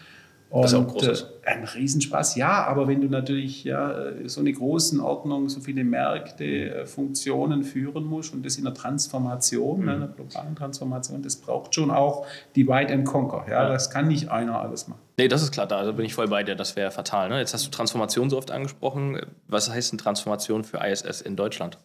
Und 0.53 0.65
das 0.65 0.73
ist 0.73 0.79
auch 0.79 0.87
großes. 0.87 1.23
Äh, 1.23 1.51
ein 1.51 1.65
Riesenspaß, 1.65 2.37
ja, 2.37 2.65
aber 2.67 2.87
wenn 2.87 3.01
du 3.01 3.09
natürlich 3.09 3.65
ja, 3.65 4.13
so 4.27 4.41
eine 4.41 4.53
große 4.53 5.03
Ordnung, 5.03 5.49
so 5.49 5.61
viele 5.61 5.83
Märkte, 5.83 6.45
äh, 6.45 6.87
Funktionen 6.87 7.65
führen 7.65 8.05
musst 8.05 8.35
und 8.35 8.45
das 8.45 8.59
in 8.59 8.67
einer 8.67 8.75
Transformation, 8.75 9.81
mhm. 9.81 9.89
einer 9.89 10.09
globalen 10.09 10.55
Transformation, 10.55 11.23
das 11.23 11.37
braucht 11.37 11.75
schon 11.75 11.91
auch 11.91 12.27
die 12.55 12.65
Divide 12.65 12.93
and 12.93 13.07
Conquer. 13.07 13.47
Ja, 13.49 13.67
das 13.67 13.89
kann 13.89 14.09
nicht 14.09 14.29
einer 14.31 14.61
alles 14.61 14.89
machen. 14.89 15.01
Nee, 15.17 15.29
das 15.29 15.43
ist 15.43 15.53
klar, 15.53 15.67
da 15.67 15.91
bin 15.93 16.05
ich 16.05 16.13
voll 16.13 16.29
bei 16.29 16.43
dir, 16.43 16.55
das 16.55 16.77
wäre 16.77 16.91
fatal. 16.91 17.31
Ne? 17.31 17.39
Jetzt 17.39 17.55
hast 17.55 17.65
du 17.65 17.71
Transformation 17.71 18.29
so 18.29 18.37
oft 18.37 18.51
angesprochen. 18.51 19.21
Was 19.49 19.71
heißt 19.71 19.93
denn 19.93 19.99
Transformation 19.99 20.65
für 20.65 20.87
ISS 20.87 21.23
in 21.23 21.35
Deutschland? 21.35 21.79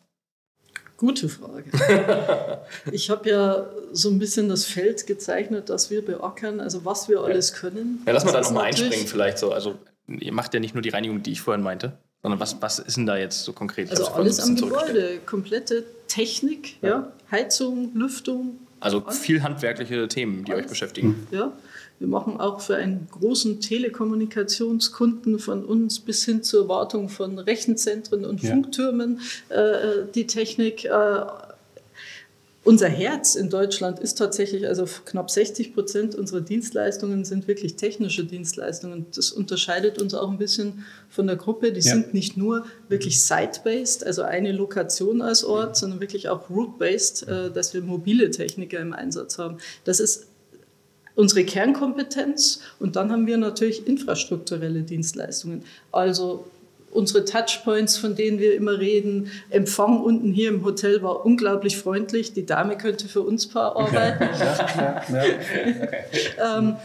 Gute 0.98 1.30
Frage. 1.30 1.66
ich 2.92 3.12
habe 3.12 3.30
ja 3.30 3.70
so 3.92 4.10
ein 4.10 4.18
bisschen 4.18 4.50
das 4.50 4.66
Feld 4.66 5.06
gezeichnet, 5.06 5.70
das 5.70 5.92
wir 5.92 6.04
beackern, 6.04 6.60
also 6.60 6.86
was 6.86 7.08
wir 7.08 7.22
alles 7.22 7.54
können. 7.54 8.02
Ja, 8.08 8.14
lass 8.14 8.26
mal 8.26 8.32
da 8.32 8.42
nochmal 8.42 8.66
einspringen 8.66 9.06
vielleicht 9.06 9.38
so. 9.38 9.52
Also 9.52 9.76
ihr 10.08 10.34
macht 10.34 10.56
ja 10.56 10.60
nicht 10.60 10.74
nur 10.74 10.82
die 10.82 10.90
Reinigung, 10.90 11.22
die 11.22 11.32
ich 11.32 11.42
vorhin 11.42 11.64
meinte, 11.64 11.98
sondern 12.24 12.40
was, 12.40 12.62
was 12.62 12.80
ist 12.80 12.98
denn 12.98 13.06
da 13.06 13.16
jetzt 13.16 13.44
so 13.44 13.54
konkret? 13.54 13.92
Also 13.92 14.08
alles 14.08 14.40
am 14.40 14.56
Gebäude, 14.56 15.20
komplette 15.26 15.84
Technik, 16.08 16.82
ja. 16.82 16.90
ja. 16.90 17.12
Heizung, 17.30 17.92
Lüftung. 17.94 18.60
Also 18.80 19.04
viel 19.10 19.44
handwerkliche 19.44 20.08
Themen, 20.08 20.46
die 20.46 20.52
alles. 20.52 20.66
euch 20.66 20.70
beschäftigen. 20.70 21.28
Ja, 21.32 21.54
wir 22.00 22.08
machen 22.08 22.40
auch 22.40 22.62
für 22.62 22.76
einen 22.76 23.08
großen 23.12 23.60
Telekommunikationskunden 23.60 25.40
von 25.40 25.66
uns 25.66 26.00
bis 26.00 26.24
hin 26.26 26.44
zur 26.44 26.70
Wartung 26.70 27.10
von 27.10 27.40
Rechenzentren 27.40 28.24
und 28.26 28.44
ja. 28.44 28.52
Funktürmen 28.52 29.22
äh, 29.50 30.06
die 30.14 30.28
Technik. 30.28 30.86
Äh, 30.86 31.26
unser 32.68 32.90
Herz 32.90 33.36
in 33.36 33.50
Deutschland 33.50 33.98
ist 33.98 34.16
tatsächlich, 34.16 34.68
also 34.68 34.86
knapp 35.06 35.32
60 35.32 35.74
Prozent 35.74 36.16
unserer 36.16 36.42
Dienstleistungen 36.42 37.24
sind 37.24 37.48
wirklich 37.48 37.78
technische 37.78 38.26
Dienstleistungen. 38.26 39.06
Das 39.16 39.32
unterscheidet 39.32 40.02
uns 40.02 40.14
auch 40.14 40.30
ein 40.30 40.38
bisschen 40.38 40.84
von 41.10 41.28
der 41.28 41.38
Gruppe. 41.38 41.72
Die 41.72 41.80
ja. 41.80 41.94
sind 41.94 42.14
nicht 42.14 42.36
nur 42.36 42.66
wirklich 42.90 43.24
site-based, 43.24 44.06
also 44.06 44.24
eine 44.24 44.52
Lokation 44.52 45.22
als 45.22 45.46
Ort, 45.46 45.78
sondern 45.78 46.02
wirklich 46.02 46.28
auch 46.28 46.50
route-based, 46.50 47.30
äh, 47.30 47.52
dass 47.52 47.74
wir 47.74 47.82
mobile 47.82 48.32
Techniker 48.32 48.80
im 48.80 48.92
Einsatz 48.92 49.38
haben. 49.38 49.60
Das 49.86 50.02
ist 50.02 50.27
unsere 51.18 51.44
Kernkompetenz 51.44 52.62
und 52.80 52.96
dann 52.96 53.12
haben 53.12 53.26
wir 53.26 53.38
natürlich 53.38 53.88
infrastrukturelle 53.88 54.84
Dienstleistungen. 54.84 55.64
Also 55.92 56.46
unsere 56.92 57.26
Touchpoints, 57.26 57.98
von 57.98 58.16
denen 58.16 58.40
wir 58.40 58.56
immer 58.56 58.80
reden. 58.80 59.32
Empfang 59.50 60.00
unten 60.00 60.32
hier 60.32 60.50
im 60.50 60.64
Hotel 60.64 61.02
war 61.02 61.26
unglaublich 61.26 61.78
freundlich. 61.78 62.34
Die 62.34 62.46
Dame 62.46 62.78
könnte 62.78 63.08
für 63.08 63.22
uns 63.22 63.48
paar 63.48 63.76
arbeiten. 63.76 64.24
Ja, 64.40 65.04
ja, 65.10 65.26
ja. 66.40 66.58
ähm, 66.60 66.76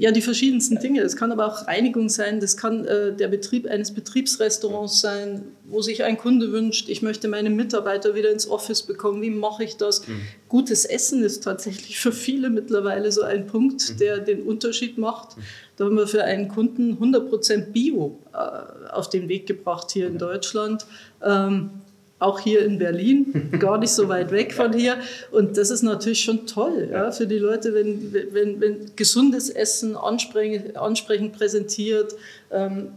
ja, 0.00 0.12
die 0.12 0.22
verschiedensten 0.22 0.78
Dinge. 0.78 1.02
Es 1.02 1.14
kann 1.14 1.30
aber 1.30 1.46
auch 1.46 1.66
Reinigung 1.66 2.08
sein, 2.08 2.40
das 2.40 2.56
kann 2.56 2.86
äh, 2.86 3.14
der 3.14 3.28
Betrieb 3.28 3.66
eines 3.66 3.92
Betriebsrestaurants 3.92 5.02
sein, 5.02 5.42
wo 5.64 5.82
sich 5.82 6.04
ein 6.04 6.16
Kunde 6.16 6.52
wünscht, 6.52 6.88
ich 6.88 7.02
möchte 7.02 7.28
meine 7.28 7.50
Mitarbeiter 7.50 8.14
wieder 8.14 8.30
ins 8.30 8.48
Office 8.48 8.80
bekommen. 8.80 9.20
Wie 9.20 9.28
mache 9.28 9.62
ich 9.62 9.76
das? 9.76 10.08
Mhm. 10.08 10.22
Gutes 10.48 10.86
Essen 10.86 11.22
ist 11.22 11.44
tatsächlich 11.44 11.98
für 11.98 12.12
viele 12.12 12.48
mittlerweile 12.48 13.12
so 13.12 13.20
ein 13.20 13.46
Punkt, 13.46 13.90
mhm. 13.90 13.96
der 13.98 14.20
den 14.20 14.42
Unterschied 14.42 14.96
macht. 14.96 15.36
Mhm. 15.36 15.42
Da 15.76 15.84
haben 15.84 15.96
wir 15.96 16.06
für 16.06 16.24
einen 16.24 16.48
Kunden 16.48 16.94
100% 16.94 17.72
Bio 17.72 18.18
äh, 18.32 18.90
auf 18.90 19.10
den 19.10 19.28
Weg 19.28 19.46
gebracht 19.46 19.90
hier 19.90 20.06
in 20.06 20.16
Deutschland. 20.16 20.86
Ähm, 21.22 21.79
auch 22.20 22.38
hier 22.38 22.64
in 22.64 22.78
Berlin, 22.78 23.50
gar 23.58 23.78
nicht 23.78 23.90
so 23.90 24.08
weit 24.08 24.30
weg 24.30 24.54
von 24.54 24.72
hier. 24.72 24.98
Und 25.32 25.56
das 25.56 25.70
ist 25.70 25.82
natürlich 25.82 26.22
schon 26.22 26.46
toll 26.46 26.88
ja, 26.92 27.10
für 27.10 27.26
die 27.26 27.38
Leute, 27.38 27.74
wenn, 27.74 28.12
wenn, 28.32 28.60
wenn 28.60 28.92
gesundes 28.94 29.50
Essen 29.50 29.96
ansprechend, 29.96 30.76
ansprechend 30.76 31.32
präsentiert, 31.32 32.14
ähm, 32.52 32.92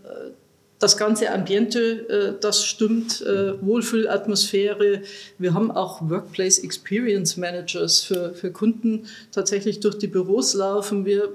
das 0.84 0.98
ganze 0.98 1.32
Ambiente, 1.32 2.10
äh, 2.10 2.34
das 2.42 2.66
stimmt, 2.66 3.22
äh, 3.22 3.54
Wohlfühlatmosphäre. 3.66 5.02
Wir 5.38 5.54
haben 5.54 5.72
auch 5.72 6.10
Workplace 6.10 6.60
Experience 6.60 7.38
Managers 7.38 8.02
für, 8.02 8.34
für 8.34 8.52
Kunden 8.52 9.08
tatsächlich 9.32 9.80
durch 9.80 9.98
die 9.98 10.08
Büros 10.08 10.54
laufen. 10.54 11.06
Wir 11.06 11.30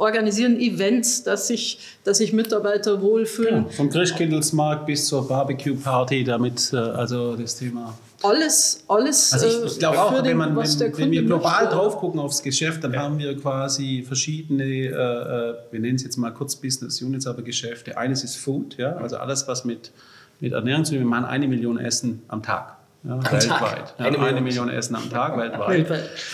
organisieren 0.00 0.58
Events, 0.58 1.22
dass 1.22 1.46
sich, 1.48 1.78
dass 2.04 2.18
sich 2.18 2.32
Mitarbeiter 2.32 3.00
wohlfühlen. 3.00 3.66
Ja, 3.66 3.70
vom 3.70 3.90
Christkindlesmarkt 3.90 4.86
bis 4.86 5.06
zur 5.06 5.28
Barbecue-Party, 5.28 6.24
damit 6.24 6.72
äh, 6.72 6.76
also 6.76 7.36
das 7.36 7.56
Thema 7.56 7.94
alles, 8.22 8.84
alles. 8.88 9.32
Also 9.32 9.46
ich, 9.46 9.72
ich 9.72 9.78
glaube 9.78 10.00
auch, 10.00 10.14
den, 10.14 10.24
wenn, 10.24 10.36
man, 10.36 10.56
wenn, 10.56 10.98
wenn 10.98 11.10
wir 11.10 11.24
global 11.24 11.62
möchte. 11.64 11.76
drauf 11.76 11.96
gucken 11.98 12.20
aufs 12.20 12.42
Geschäft, 12.42 12.84
dann 12.84 12.92
ja. 12.92 13.00
haben 13.00 13.18
wir 13.18 13.36
quasi 13.36 14.04
verschiedene, 14.06 14.64
äh, 14.64 14.88
äh, 14.88 15.54
wir 15.70 15.80
nennen 15.80 15.96
es 15.96 16.02
jetzt 16.02 16.16
mal 16.16 16.30
kurz 16.30 16.56
Business 16.56 17.00
Units, 17.00 17.26
aber 17.26 17.42
Geschäfte. 17.42 17.96
Eines 17.96 18.24
ist 18.24 18.36
Food, 18.36 18.76
ja, 18.76 18.96
also 18.96 19.16
alles, 19.16 19.48
was 19.48 19.64
mit, 19.64 19.90
mit 20.40 20.52
Ernährung 20.52 20.84
zu 20.84 20.92
tun. 20.92 21.00
Wir 21.00 21.06
machen 21.06 21.24
eine 21.24 21.48
Million 21.48 21.78
Essen 21.78 22.22
am 22.28 22.42
Tag. 22.42 22.76
Ja, 23.02 23.32
weltweit. 23.32 23.94
Ja, 23.98 24.04
eine, 24.04 24.18
Million. 24.18 24.44
Million. 24.44 24.68
Essen 24.68 24.94
am 24.94 25.08
Tag 25.08 25.36
weltweit. 25.38 25.88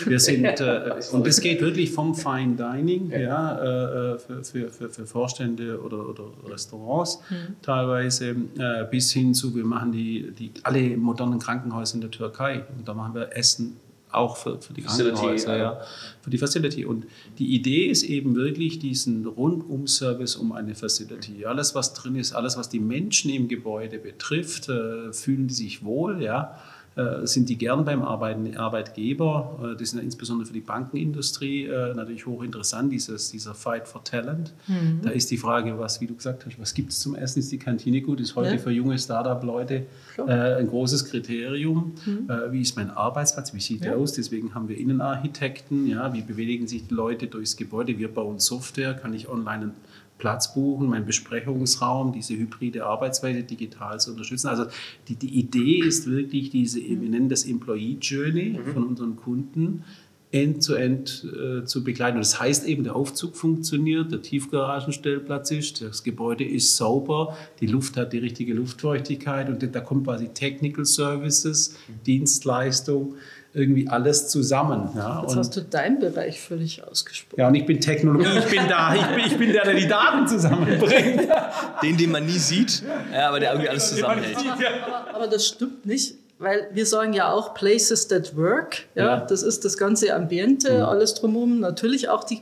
Wir 0.05 0.19
sind, 0.19 0.43
äh, 0.43 0.95
und 1.13 1.25
es 1.25 1.39
geht 1.39 1.61
wirklich 1.61 1.91
vom 1.91 2.13
Fine 2.13 2.55
Dining 2.55 3.09
ja. 3.09 3.19
ja 3.19 4.13
äh, 4.13 4.19
für, 4.19 4.43
für, 4.43 4.69
für, 4.69 4.89
für, 4.89 5.05
Vorstände 5.05 5.81
oder, 5.81 6.09
oder 6.09 6.25
Restaurants 6.49 7.21
mhm. 7.29 7.55
teilweise 7.61 8.31
äh, 8.31 8.85
bis 8.91 9.13
hin 9.13 9.33
zu, 9.33 9.55
wir 9.55 9.63
machen 9.63 9.93
die, 9.93 10.31
die, 10.37 10.51
alle 10.63 10.97
modernen 10.97 11.39
Krankenhäuser 11.39 11.95
in 11.95 12.01
der 12.01 12.11
Türkei. 12.11 12.65
Und 12.77 12.85
da 12.85 12.93
machen 12.93 13.15
wir 13.15 13.35
Essen 13.35 13.79
auch 14.17 14.37
für, 14.37 14.61
für 14.61 14.73
die 14.73 14.81
Krankenhäuser, 14.81 15.57
ja, 15.57 15.81
für 16.21 16.29
die 16.29 16.37
Facility. 16.37 16.85
Und 16.85 17.05
die 17.37 17.55
Idee 17.55 17.85
ist 17.85 18.03
eben 18.03 18.35
wirklich 18.35 18.79
diesen 18.79 19.25
Rundum-Service 19.25 20.35
um 20.35 20.51
eine 20.51 20.75
Facility. 20.75 21.45
Alles, 21.45 21.75
was 21.75 21.93
drin 21.93 22.15
ist, 22.15 22.33
alles, 22.33 22.57
was 22.57 22.69
die 22.69 22.79
Menschen 22.79 23.31
im 23.31 23.47
Gebäude 23.47 23.99
betrifft, 23.99 24.69
äh, 24.69 25.13
fühlen 25.13 25.47
die 25.47 25.53
sich 25.53 25.83
wohl, 25.83 26.21
ja. 26.21 26.57
Äh, 26.97 27.27
sind 27.27 27.47
die 27.47 27.59
gern 27.59 27.85
beim 27.85 28.01
Arbeiten, 28.01 28.57
Arbeitgeber. 28.57 29.59
Äh, 29.61 29.73
das 29.73 29.93
ist 29.93 30.01
insbesondere 30.01 30.47
für 30.47 30.53
die 30.53 30.61
Bankenindustrie 30.61 31.65
äh, 31.65 31.93
natürlich 31.93 32.25
hochinteressant, 32.25 32.91
dieses, 32.91 33.29
dieser 33.29 33.53
Fight 33.53 33.87
for 33.87 34.03
Talent. 34.03 34.51
Mhm. 34.65 35.01
Da 35.03 35.11
ist 35.11 35.29
die 35.29 35.37
Frage, 35.37 35.77
was, 35.77 36.01
wie 36.01 36.07
du 36.07 36.15
gesagt 36.15 36.47
hast, 36.47 36.59
was 36.59 36.73
gibt 36.73 36.91
es 36.91 36.99
zum 36.99 37.13
Essen? 37.13 37.37
Ist 37.37 37.51
die 37.51 37.59
Kantine 37.59 38.01
gut? 38.01 38.19
Ist 38.19 38.35
heute 38.35 38.53
ja. 38.53 38.57
für 38.57 38.71
junge 38.71 38.97
Startup-Leute 38.97 39.85
ein 40.25 40.67
großes 40.67 41.05
Kriterium. 41.05 41.93
Mhm. 42.03 42.27
Wie 42.49 42.61
ist 42.61 42.75
mein 42.75 42.89
Arbeitsplatz? 42.89 43.53
Wie 43.53 43.59
sieht 43.59 43.85
ja. 43.85 43.91
der 43.91 43.99
aus? 43.99 44.13
Deswegen 44.13 44.55
haben 44.55 44.67
wir 44.67 44.77
Innenarchitekten. 44.77 45.85
Ja, 45.85 46.11
wie 46.13 46.23
bewegen 46.23 46.65
sich 46.65 46.87
die 46.87 46.93
Leute 46.95 47.27
durchs 47.27 47.55
Gebäude? 47.55 47.99
Wir 47.99 48.11
bauen 48.11 48.39
Software. 48.39 48.95
Kann 48.95 49.13
ich 49.13 49.29
online 49.29 49.73
Platz 50.17 50.53
buchen, 50.53 50.89
meinen 50.89 51.05
Besprechungsraum, 51.05 52.11
diese 52.11 52.35
hybride 52.35 52.85
Arbeitsweise 52.85 53.43
digital 53.43 53.99
zu 53.99 54.11
unterstützen. 54.11 54.47
Also 54.47 54.65
die, 55.07 55.15
die 55.15 55.39
Idee 55.39 55.79
ist 55.79 56.07
wirklich 56.09 56.49
diese, 56.49 56.79
wir 56.79 56.97
nennen 56.97 57.29
das 57.29 57.45
Employee 57.45 57.97
Journey 58.01 58.57
mhm. 58.57 58.73
von 58.73 58.83
unseren 58.87 59.15
Kunden, 59.15 59.83
end-zu-end 60.31 61.09
-end, 61.23 61.61
äh, 61.61 61.65
zu 61.65 61.83
begleiten. 61.83 62.17
Und 62.17 62.25
das 62.25 62.39
heißt 62.39 62.67
eben, 62.67 62.83
der 62.83 62.95
Aufzug 62.95 63.37
funktioniert, 63.37 64.11
der 64.11 64.21
Tiefgaragenstellplatz 64.21 65.51
ist, 65.51 65.81
das 65.81 66.03
Gebäude 66.03 66.43
ist 66.43 66.75
sauber, 66.75 67.37
die 67.61 67.67
Luft 67.67 67.95
hat 67.95 68.11
die 68.11 68.17
richtige 68.17 68.53
Luftfeuchtigkeit 68.53 69.49
und 69.49 69.63
da 69.73 69.79
kommt 69.79 70.05
quasi 70.05 70.27
Technical 70.29 70.83
Services, 70.83 71.77
Dienstleistung, 72.05 73.15
irgendwie 73.53 73.87
alles 73.87 74.27
zusammen. 74.27 74.89
Ja. 74.95 75.21
Jetzt 75.21 75.31
und 75.31 75.39
hast 75.39 75.55
du 75.55 75.61
deinen 75.61 75.99
Bereich 75.99 76.39
völlig 76.39 76.83
ausgesprochen. 76.83 77.39
Ja, 77.39 77.47
und 77.47 77.55
ich 77.55 77.65
bin 77.65 77.79
Technologie, 77.79 78.37
ich 78.37 78.45
bin 78.45 78.67
da, 78.67 78.95
ich 78.95 79.05
bin, 79.07 79.25
ich 79.25 79.37
bin 79.37 79.51
der, 79.51 79.63
der 79.63 79.73
die 79.75 79.87
Daten 79.87 80.27
zusammenbringt. 80.27 81.27
Den, 81.83 81.95
den 81.95 82.11
man 82.11 82.25
nie 82.25 82.39
sieht, 82.39 82.83
ja, 83.13 83.29
aber 83.29 83.39
der 83.39 83.51
irgendwie 83.51 83.69
alles 83.69 83.89
zusammenhält. 83.89 84.37
Aber, 84.37 84.55
aber, 84.85 85.15
aber 85.15 85.27
das 85.27 85.47
stimmt 85.47 85.85
nicht 85.85 86.15
weil 86.39 86.67
wir 86.71 86.85
sagen 86.85 87.13
ja 87.13 87.31
auch 87.31 87.53
Places 87.53 88.07
that 88.09 88.37
work. 88.37 88.85
Ja, 88.95 89.05
ja. 89.05 89.17
Das 89.21 89.41
ist 89.43 89.65
das 89.65 89.77
ganze 89.77 90.13
Ambiente, 90.13 90.71
mhm. 90.71 90.83
alles 90.83 91.15
drumherum. 91.15 91.59
Natürlich 91.59 92.09
auch 92.09 92.23
die 92.23 92.41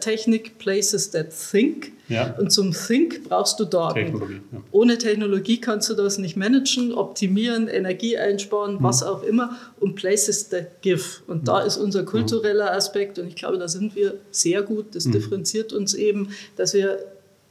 Technik 0.00 0.58
Places 0.58 1.10
that 1.10 1.28
think. 1.30 1.92
Ja. 2.08 2.34
Und 2.38 2.52
zum 2.52 2.72
Think 2.72 3.28
brauchst 3.28 3.58
du 3.58 3.64
Daten. 3.64 3.94
Technologie, 3.94 4.40
ja. 4.52 4.62
Ohne 4.72 4.98
Technologie 4.98 5.60
kannst 5.60 5.88
du 5.88 5.94
das 5.94 6.18
nicht 6.18 6.36
managen, 6.36 6.92
optimieren, 6.92 7.66
Energie 7.68 8.18
einsparen, 8.18 8.74
mhm. 8.74 8.82
was 8.82 9.02
auch 9.02 9.22
immer. 9.22 9.56
Und 9.80 9.94
Places 9.94 10.50
that 10.50 10.82
give. 10.82 11.22
Und 11.26 11.42
mhm. 11.42 11.44
da 11.46 11.60
ist 11.60 11.78
unser 11.78 12.04
kultureller 12.04 12.72
Aspekt. 12.72 13.18
Und 13.18 13.28
ich 13.28 13.36
glaube, 13.36 13.58
da 13.58 13.68
sind 13.68 13.96
wir 13.96 14.18
sehr 14.30 14.62
gut. 14.62 14.94
Das 14.94 15.06
mhm. 15.06 15.12
differenziert 15.12 15.72
uns 15.72 15.94
eben, 15.94 16.28
dass 16.56 16.74
wir 16.74 16.98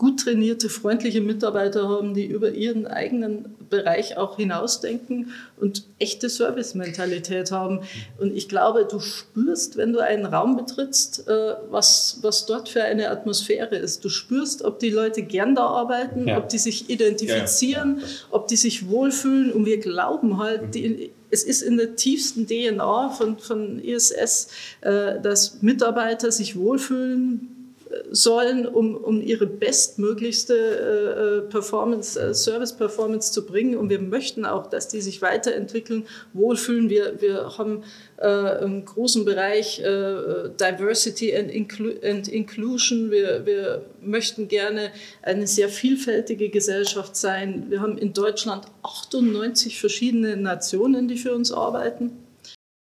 gut 0.03 0.19
trainierte, 0.19 0.67
freundliche 0.67 1.21
Mitarbeiter 1.21 1.87
haben, 1.87 2.13
die 2.13 2.25
über 2.25 2.51
ihren 2.51 2.85
eigenen 2.85 3.55
Bereich 3.69 4.17
auch 4.17 4.35
hinausdenken 4.35 5.31
und 5.55 5.85
echte 5.97 6.29
Service-Mentalität 6.29 7.51
haben. 7.51 7.79
Und 8.19 8.35
ich 8.35 8.49
glaube, 8.49 8.85
du 8.85 8.99
spürst, 8.99 9.77
wenn 9.77 9.93
du 9.93 9.99
einen 9.99 10.25
Raum 10.25 10.57
betrittst, 10.57 11.25
äh, 11.29 11.53
was, 11.69 12.19
was 12.21 12.45
dort 12.45 12.67
für 12.67 12.83
eine 12.83 13.11
Atmosphäre 13.11 13.77
ist. 13.77 14.03
Du 14.03 14.09
spürst, 14.09 14.65
ob 14.65 14.79
die 14.79 14.89
Leute 14.89 15.21
gern 15.21 15.55
da 15.55 15.67
arbeiten, 15.67 16.27
ja. 16.27 16.37
ob 16.37 16.49
die 16.49 16.57
sich 16.57 16.89
identifizieren, 16.89 17.99
ja, 18.01 18.05
ja, 18.05 18.11
ob 18.31 18.49
die 18.49 18.57
sich 18.57 18.89
wohlfühlen. 18.89 19.53
Und 19.53 19.65
wir 19.65 19.79
glauben 19.79 20.37
halt, 20.37 20.63
mhm. 20.63 20.71
die, 20.71 21.11
es 21.31 21.45
ist 21.45 21.61
in 21.61 21.77
der 21.77 21.95
tiefsten 21.95 22.45
DNA 22.45 23.09
von, 23.11 23.37
von 23.37 23.79
ISS, 23.79 24.49
äh, 24.81 25.21
dass 25.21 25.61
Mitarbeiter 25.61 26.29
sich 26.29 26.57
wohlfühlen, 26.57 27.62
sollen, 28.11 28.65
um, 28.65 28.95
um 28.95 29.21
ihre 29.21 29.45
bestmöglichste 29.45 31.43
äh, 31.45 31.49
Performance, 31.49 32.19
äh, 32.19 32.33
Service-Performance 32.33 33.31
zu 33.31 33.45
bringen. 33.45 33.77
Und 33.77 33.89
wir 33.89 33.99
möchten 33.99 34.45
auch, 34.45 34.67
dass 34.67 34.87
die 34.87 35.01
sich 35.01 35.21
weiterentwickeln, 35.21 36.05
wohlfühlen. 36.33 36.89
Wir, 36.89 37.21
wir 37.21 37.57
haben 37.57 37.83
äh, 38.17 38.27
einen 38.27 38.85
großen 38.85 39.25
Bereich 39.25 39.79
äh, 39.79 40.49
Diversity 40.59 41.35
and, 41.35 41.51
Inclu 41.51 41.91
and 42.03 42.27
Inclusion. 42.27 43.11
Wir, 43.11 43.45
wir 43.45 43.85
möchten 44.01 44.47
gerne 44.47 44.91
eine 45.21 45.47
sehr 45.47 45.69
vielfältige 45.69 46.49
Gesellschaft 46.49 47.15
sein. 47.15 47.65
Wir 47.69 47.81
haben 47.81 47.97
in 47.97 48.13
Deutschland 48.13 48.65
98 48.83 49.79
verschiedene 49.79 50.37
Nationen, 50.37 51.07
die 51.07 51.17
für 51.17 51.33
uns 51.33 51.51
arbeiten. 51.51 52.22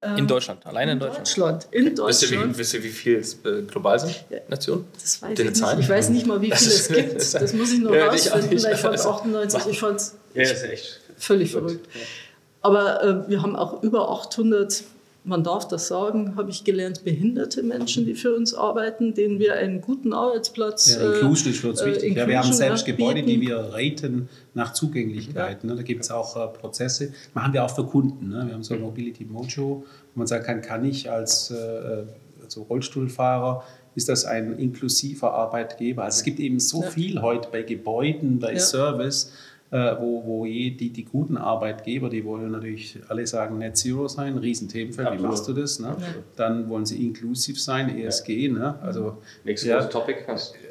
In 0.00 0.16
ähm, 0.16 0.28
Deutschland, 0.28 0.64
alleine 0.64 0.92
in 0.92 1.00
Deutschland. 1.00 1.26
Deutschland. 1.26 1.68
In 1.72 1.86
Deutschland. 1.86 2.08
Wisst 2.08 2.30
ihr, 2.30 2.48
wie, 2.48 2.58
wisst 2.58 2.74
ihr, 2.74 2.84
wie 2.84 2.88
viel 2.88 3.16
es 3.16 3.34
äh, 3.44 3.62
global 3.62 3.98
sind, 3.98 4.14
Nationen? 4.48 4.86
Das 4.92 5.20
weiß 5.20 5.36
ich 5.36 5.44
nicht. 5.44 5.56
Zahlen? 5.56 5.80
Ich 5.80 5.88
weiß 5.88 6.10
nicht 6.10 6.24
mal, 6.24 6.40
wie 6.40 6.52
viel 6.52 6.68
es 6.68 6.88
gibt. 6.94 7.34
Das 7.34 7.52
muss 7.52 7.72
ich 7.72 7.80
noch 7.80 7.92
ja, 7.92 8.06
rausfinden. 8.06 8.52
Ich, 8.52 8.64
ich 8.72 8.78
fand 8.78 8.96
98, 8.96 9.66
ich 9.66 9.80
fand 9.80 9.98
es 9.98 10.14
ja, 10.34 10.44
völlig 11.16 11.50
verrückt. 11.50 11.88
Aber 12.62 13.02
äh, 13.02 13.28
wir 13.28 13.42
haben 13.42 13.56
auch 13.56 13.82
über 13.82 14.08
800 14.08 14.84
man 15.28 15.44
darf 15.44 15.68
das 15.68 15.88
sagen, 15.88 16.36
habe 16.36 16.50
ich 16.50 16.64
gelernt, 16.64 17.04
behinderte 17.04 17.62
Menschen, 17.62 18.06
die 18.06 18.14
für 18.14 18.34
uns 18.34 18.54
arbeiten, 18.54 19.14
denen 19.14 19.38
wir 19.38 19.54
einen 19.54 19.80
guten 19.80 20.12
Arbeitsplatz. 20.12 20.96
Ja, 20.96 21.12
Inclusion 21.12 21.52
ist 21.52 21.60
für 21.60 21.68
uns 21.68 21.80
äh, 21.82 21.86
wichtig. 21.86 22.16
Ja, 22.16 22.26
wir 22.26 22.38
haben 22.38 22.52
selbst 22.52 22.86
Gebäude, 22.86 23.22
die 23.22 23.40
wir 23.40 23.56
raten 23.56 24.28
nach 24.54 24.72
Zugänglichkeit. 24.72 25.62
Ja. 25.62 25.68
Ne? 25.68 25.76
Da 25.76 25.82
gibt 25.82 26.02
es 26.02 26.10
auch 26.10 26.36
äh, 26.36 26.48
Prozesse. 26.48 27.12
Machen 27.34 27.52
wir 27.52 27.64
auch 27.64 27.74
für 27.74 27.84
Kunden. 27.84 28.28
Ne? 28.28 28.44
Wir 28.46 28.54
haben 28.54 28.64
so 28.64 28.74
ein 28.74 28.80
Mobility 28.80 29.24
Mojo, 29.24 29.84
wo 29.84 29.84
man 30.14 30.26
sagen 30.26 30.44
kann, 30.44 30.62
kann 30.62 30.84
ich 30.84 31.10
als 31.10 31.50
äh, 31.50 32.04
also 32.42 32.62
Rollstuhlfahrer 32.62 33.62
ist 33.94 34.08
das 34.08 34.24
ein 34.24 34.58
inklusiver 34.58 35.32
Arbeitgeber. 35.32 36.04
Also 36.04 36.18
es 36.18 36.22
gibt 36.22 36.38
eben 36.38 36.60
so 36.60 36.82
viel 36.82 37.20
heute 37.20 37.48
bei 37.50 37.62
Gebäuden, 37.62 38.38
bei. 38.38 38.56
Service, 38.56 39.24
äh, 39.24 39.47
wo, 39.70 40.24
wo 40.24 40.46
je, 40.46 40.70
die, 40.70 40.90
die 40.90 41.04
guten 41.04 41.36
Arbeitgeber, 41.36 42.08
die 42.08 42.24
wollen 42.24 42.50
natürlich 42.50 42.98
alle 43.08 43.26
sagen 43.26 43.58
Net 43.58 43.76
Zero 43.76 44.08
sein, 44.08 44.38
Riesenthemenfeld, 44.38 45.18
wie 45.18 45.22
machst 45.22 45.46
du 45.46 45.52
das? 45.52 45.78
Ne? 45.78 45.96
Dann 46.36 46.68
wollen 46.68 46.86
sie 46.86 47.04
inklusiv 47.04 47.60
sein, 47.60 47.98
ESG. 47.98 48.48
Ne? 48.48 48.80
Also, 48.80 49.18
Nächstes 49.44 49.68
ja, 49.68 49.84
Topic. 49.84 50.24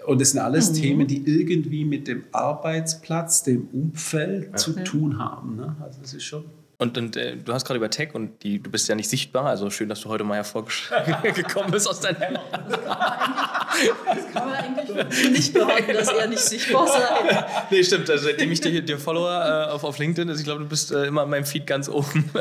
Und 0.06 0.22
das 0.22 0.32
sind 0.32 0.40
alles 0.40 0.72
mhm. 0.72 0.76
Themen, 0.76 1.08
die 1.08 1.24
irgendwie 1.28 1.86
mit 1.86 2.08
dem 2.08 2.24
Arbeitsplatz, 2.32 3.44
dem 3.44 3.68
Umfeld 3.72 4.50
ja. 4.52 4.56
zu 4.56 4.74
tun 4.84 5.20
haben. 5.20 5.58
Ne? 5.58 5.76
Also 5.82 6.02
das 6.02 6.14
ist 6.14 6.24
schon 6.24 6.46
und, 6.80 6.96
und 6.96 7.18
äh, 7.18 7.36
du 7.36 7.54
hast 7.54 7.66
gerade 7.66 7.78
über 7.78 7.90
Tech 7.90 8.14
und 8.14 8.44
die, 8.44 8.62
du 8.62 8.70
bist 8.70 8.88
ja 8.88 8.94
nicht 8.94 9.10
sichtbar, 9.10 9.48
also 9.48 9.72
schön, 9.72 9.90
dass 9.90 10.02
du 10.02 10.10
heute 10.10 10.24
mal 10.24 10.36
hervorgekommen 10.36 10.92
bist 11.72 11.90
aus 11.90 12.02
deinem. 12.02 12.18
das 12.20 14.32
kann 14.32 14.48
man 14.48 14.54
eigentlich 14.54 15.32
nicht 15.32 15.56
behaupten, 15.56 15.94
dass 15.94 16.10
er 16.10 16.28
nicht 16.28 16.40
sichtbar 16.40 16.88
sei. 16.88 17.46
nee, 17.72 17.84
stimmt. 17.84 18.08
Also, 18.12 18.26
seitdem 18.26 18.52
ich 18.52 18.62
dir, 18.62 18.80
dir 18.84 19.00
Follower 19.00 19.70
äh, 19.70 19.72
auf, 19.72 19.84
auf 19.84 19.98
LinkedIn 19.98 20.30
ist, 20.30 20.38
ich 20.38 20.46
glaube, 20.46 20.62
du 20.62 20.70
bist 20.70 20.92
äh, 20.92 21.06
immer 21.06 21.24
in 21.24 21.32
meinem 21.32 21.46
Feed 21.46 21.66
ganz 21.66 21.90
oben. 21.90 22.30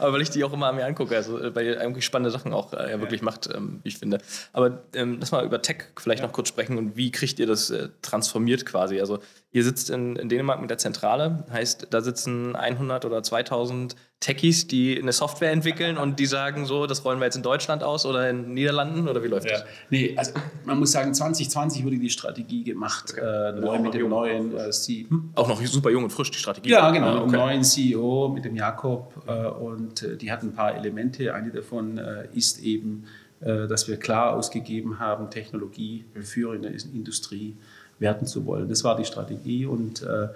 Aber 0.00 0.12
weil 0.12 0.22
ich 0.22 0.30
die 0.30 0.42
auch 0.42 0.52
immer 0.52 0.66
an 0.66 0.74
mir 0.74 0.84
angucke, 0.84 1.14
also 1.14 1.38
äh, 1.38 1.54
weil 1.54 1.66
ihr 1.66 1.80
eigentlich 1.80 2.04
spannende 2.04 2.32
Sachen 2.32 2.52
auch 2.52 2.72
äh, 2.72 2.90
ja, 2.90 3.00
wirklich 3.00 3.22
macht, 3.22 3.48
ähm, 3.54 3.78
wie 3.84 3.90
ich 3.90 3.98
finde. 3.98 4.18
Aber 4.52 4.82
ähm, 4.94 5.18
lass 5.20 5.30
mal 5.30 5.44
über 5.44 5.62
Tech 5.62 5.84
vielleicht 5.96 6.22
ja. 6.22 6.26
noch 6.26 6.32
kurz 6.32 6.48
sprechen 6.48 6.76
und 6.76 6.96
wie 6.96 7.12
kriegt 7.12 7.38
ihr 7.38 7.46
das 7.46 7.70
äh, 7.70 7.88
transformiert 8.02 8.66
quasi? 8.66 8.98
Also 8.98 9.20
Ihr 9.58 9.64
sitzt 9.64 9.90
in, 9.90 10.14
in, 10.14 10.28
Dänemark 10.28 10.60
mit 10.60 10.70
der 10.70 10.78
Zentrale, 10.78 11.42
heißt, 11.50 11.88
da 11.90 12.00
sitzen 12.00 12.54
100 12.54 13.04
oder 13.04 13.24
2000 13.24 13.96
Techies, 14.20 14.68
die 14.68 14.96
eine 14.96 15.10
Software 15.10 15.50
entwickeln 15.50 15.98
und 15.98 16.20
die 16.20 16.26
sagen 16.26 16.64
so, 16.64 16.86
das 16.86 17.04
rollen 17.04 17.18
wir 17.18 17.24
jetzt 17.24 17.34
in 17.34 17.42
Deutschland 17.42 17.82
aus 17.82 18.06
oder 18.06 18.30
in 18.30 18.44
den 18.44 18.54
Niederlanden 18.54 19.08
oder 19.08 19.20
wie 19.24 19.26
läuft 19.26 19.50
ja. 19.50 19.58
das? 19.58 19.64
Nee, 19.90 20.14
also 20.16 20.30
man 20.64 20.78
muss 20.78 20.92
sagen, 20.92 21.12
2020 21.12 21.84
wurde 21.84 21.98
die 21.98 22.08
Strategie 22.08 22.62
gemacht, 22.62 23.14
okay. 23.16 23.48
äh, 23.48 23.60
neu 23.60 23.80
mit 23.80 23.94
dem 23.94 24.08
neuen 24.08 24.56
äh, 24.56 24.70
CEO. 24.70 25.10
Hm? 25.10 25.30
Auch 25.34 25.48
noch 25.48 25.60
super 25.66 25.90
jung 25.90 26.04
und 26.04 26.10
frisch, 26.10 26.30
die 26.30 26.38
Strategie? 26.38 26.70
Ja, 26.70 26.92
genau, 26.92 27.16
ah, 27.16 27.22
okay. 27.22 27.32
neuen 27.32 27.64
CEO 27.64 28.28
mit 28.28 28.44
dem 28.44 28.54
Jakob 28.54 29.12
äh, 29.26 29.44
und 29.44 30.04
äh, 30.04 30.16
die 30.16 30.30
hat 30.30 30.44
ein 30.44 30.52
paar 30.52 30.76
Elemente. 30.76 31.34
Eine 31.34 31.50
davon 31.50 31.98
äh, 31.98 32.28
ist 32.32 32.60
eben, 32.60 33.06
äh, 33.40 33.66
dass 33.66 33.88
wir 33.88 33.96
klar 33.96 34.36
ausgegeben 34.36 35.00
haben, 35.00 35.30
Technologie 35.30 36.04
für 36.20 36.54
in 36.54 36.62
der 36.62 36.70
Industrie 36.94 37.56
werten 37.98 38.26
zu 38.26 38.46
wollen. 38.46 38.68
Das 38.68 38.84
war 38.84 38.96
die 38.96 39.04
Strategie 39.04 39.66
und 39.66 40.02
äh, 40.02 40.28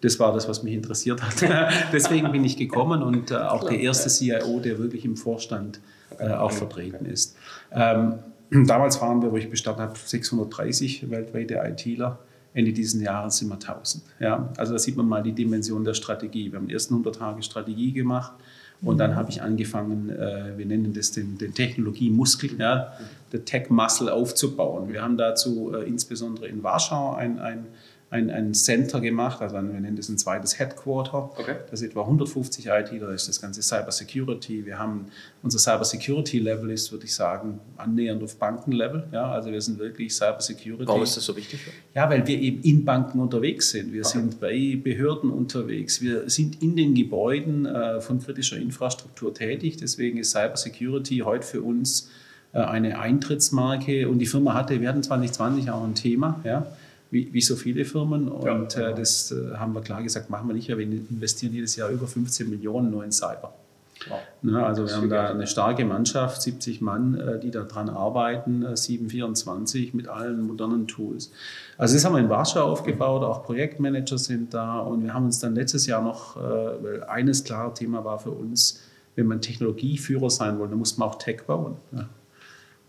das 0.00 0.18
war 0.18 0.32
das, 0.32 0.48
was 0.48 0.62
mich 0.62 0.74
interessiert 0.74 1.22
hat. 1.22 1.34
Deswegen 1.92 2.30
bin 2.30 2.44
ich 2.44 2.56
gekommen 2.56 3.02
und 3.02 3.30
äh, 3.30 3.36
auch 3.36 3.64
der 3.68 3.80
erste 3.80 4.08
CIO, 4.08 4.60
der 4.60 4.78
wirklich 4.78 5.04
im 5.04 5.16
Vorstand 5.16 5.80
äh, 6.18 6.30
auch 6.30 6.52
vertreten 6.52 7.06
ist. 7.06 7.36
Ähm, 7.72 8.14
damals 8.50 9.00
waren 9.00 9.22
wir, 9.22 9.32
wo 9.32 9.36
ich 9.36 9.48
bestanden 9.48 9.82
habe, 9.82 9.94
630 9.96 11.10
weltweite 11.10 11.54
ITler. 11.64 12.18
Ende 12.52 12.72
dieses 12.72 13.00
Jahres 13.02 13.38
sind 13.38 13.48
wir 13.48 13.54
1000. 13.54 14.04
Ja? 14.18 14.50
Also 14.56 14.72
da 14.72 14.78
sieht 14.78 14.96
man 14.96 15.06
mal 15.06 15.22
die 15.22 15.32
Dimension 15.32 15.84
der 15.84 15.94
Strategie. 15.94 16.50
Wir 16.50 16.58
haben 16.58 16.68
die 16.68 16.74
ersten 16.74 16.94
100 16.94 17.14
Tage 17.16 17.42
Strategie 17.42 17.92
gemacht 17.92 18.32
und 18.82 18.98
dann 18.98 19.16
habe 19.16 19.30
ich 19.30 19.42
angefangen, 19.42 20.10
äh, 20.10 20.56
wir 20.56 20.66
nennen 20.66 20.92
das 20.92 21.12
den, 21.12 21.38
den 21.38 21.54
Technologiemuskel, 21.54 22.58
ja, 22.58 22.92
der 23.32 23.44
Tech-Muscle 23.44 24.12
aufzubauen. 24.12 24.92
Wir 24.92 25.02
haben 25.02 25.16
dazu 25.16 25.72
äh, 25.74 25.86
insbesondere 25.86 26.46
in 26.46 26.62
Warschau 26.62 27.14
ein, 27.14 27.38
ein 27.38 27.66
ein, 28.08 28.30
ein 28.30 28.54
Center 28.54 29.00
gemacht, 29.00 29.42
also 29.42 29.56
ein, 29.56 29.72
wir 29.72 29.80
nennen 29.80 29.96
das 29.96 30.08
ein 30.08 30.16
zweites 30.16 30.60
Headquarter. 30.60 31.30
Okay. 31.36 31.56
Das 31.70 31.80
ist 31.80 31.88
etwa 31.88 32.02
150 32.02 32.66
IT, 32.66 33.02
da 33.02 33.10
ist 33.10 33.28
das 33.28 33.40
ganze 33.40 33.62
Cyber 33.62 33.90
Security. 33.90 34.64
Wir 34.64 34.78
haben 34.78 35.06
unser 35.42 35.58
Cyber 35.58 35.84
Security 35.84 36.38
Level 36.38 36.70
ist, 36.70 36.92
würde 36.92 37.04
ich 37.04 37.14
sagen, 37.14 37.58
annähernd 37.76 38.22
auf 38.22 38.36
Bankenlevel. 38.36 39.08
Ja, 39.10 39.32
also 39.32 39.50
wir 39.50 39.60
sind 39.60 39.80
wirklich 39.80 40.14
Cyber 40.14 40.40
Security. 40.40 40.86
Warum 40.86 41.02
ist 41.02 41.16
das 41.16 41.24
so 41.24 41.36
wichtig? 41.36 41.58
Ja, 41.94 42.08
weil 42.08 42.24
wir 42.28 42.38
eben 42.38 42.62
in 42.62 42.84
Banken 42.84 43.18
unterwegs 43.18 43.70
sind. 43.70 43.92
Wir 43.92 44.02
okay. 44.02 44.18
sind 44.18 44.40
bei 44.40 44.78
Behörden 44.80 45.30
unterwegs. 45.30 46.00
Wir 46.00 46.30
sind 46.30 46.62
in 46.62 46.76
den 46.76 46.94
Gebäuden 46.94 47.66
äh, 47.66 48.00
von 48.00 48.20
kritischer 48.20 48.56
Infrastruktur 48.56 49.34
tätig. 49.34 49.78
Deswegen 49.78 50.18
ist 50.18 50.30
Cyber 50.30 50.56
Security 50.56 51.18
heute 51.24 51.44
für 51.44 51.62
uns 51.62 52.08
äh, 52.52 52.58
eine 52.58 53.00
Eintrittsmarke. 53.00 54.08
Und 54.08 54.20
die 54.20 54.26
Firma 54.26 54.54
hatte, 54.54 54.80
wir 54.80 54.88
hatten 54.88 55.02
2020 55.02 55.72
auch 55.72 55.82
ein 55.82 55.96
Thema. 55.96 56.40
Ja 56.44 56.68
wie, 57.10 57.32
wie 57.32 57.40
so 57.40 57.56
viele 57.56 57.84
Firmen. 57.84 58.28
Und 58.28 58.44
ja, 58.44 58.80
äh, 58.80 58.84
genau. 58.84 58.96
das 58.96 59.32
äh, 59.32 59.56
haben 59.56 59.74
wir 59.74 59.82
klar 59.82 60.02
gesagt, 60.02 60.30
machen 60.30 60.48
wir 60.48 60.54
nicht. 60.54 60.68
Wir 60.68 60.78
investieren 60.78 61.52
jedes 61.52 61.76
Jahr 61.76 61.90
über 61.90 62.06
15 62.06 62.48
Millionen 62.50 62.90
nur 62.90 63.04
in 63.04 63.12
Cyber. 63.12 63.52
Ne, 64.42 64.64
also 64.64 64.86
wir 64.86 64.94
haben 64.94 65.08
da 65.08 65.30
eine 65.30 65.46
starke 65.46 65.84
Mannschaft, 65.84 66.42
70 66.42 66.80
Mann, 66.80 67.18
äh, 67.18 67.40
die 67.40 67.50
daran 67.50 67.88
arbeiten, 67.88 68.76
724 68.76 69.94
äh, 69.94 69.96
mit 69.96 70.08
allen 70.08 70.46
modernen 70.46 70.86
Tools. 70.86 71.32
Also 71.78 71.94
das 71.94 72.04
haben 72.04 72.12
wir 72.12 72.20
in 72.20 72.28
Warschau 72.28 72.60
aufgebaut, 72.60 73.22
auch 73.24 73.42
Projektmanager 73.44 74.18
sind 74.18 74.54
da 74.54 74.78
und 74.80 75.02
wir 75.02 75.14
haben 75.14 75.24
uns 75.24 75.40
dann 75.40 75.54
letztes 75.54 75.86
Jahr 75.86 76.02
noch, 76.02 76.36
weil 76.36 77.04
eines 77.04 77.44
klare 77.44 77.74
Thema 77.74 78.04
war 78.04 78.18
für 78.18 78.30
uns, 78.30 78.82
wenn 79.14 79.26
man 79.26 79.40
Technologieführer 79.40 80.30
sein 80.30 80.58
will, 80.60 80.68
dann 80.68 80.78
muss 80.78 80.96
man 80.98 81.08
auch 81.08 81.16
Tech 81.16 81.42
bauen. 81.46 81.76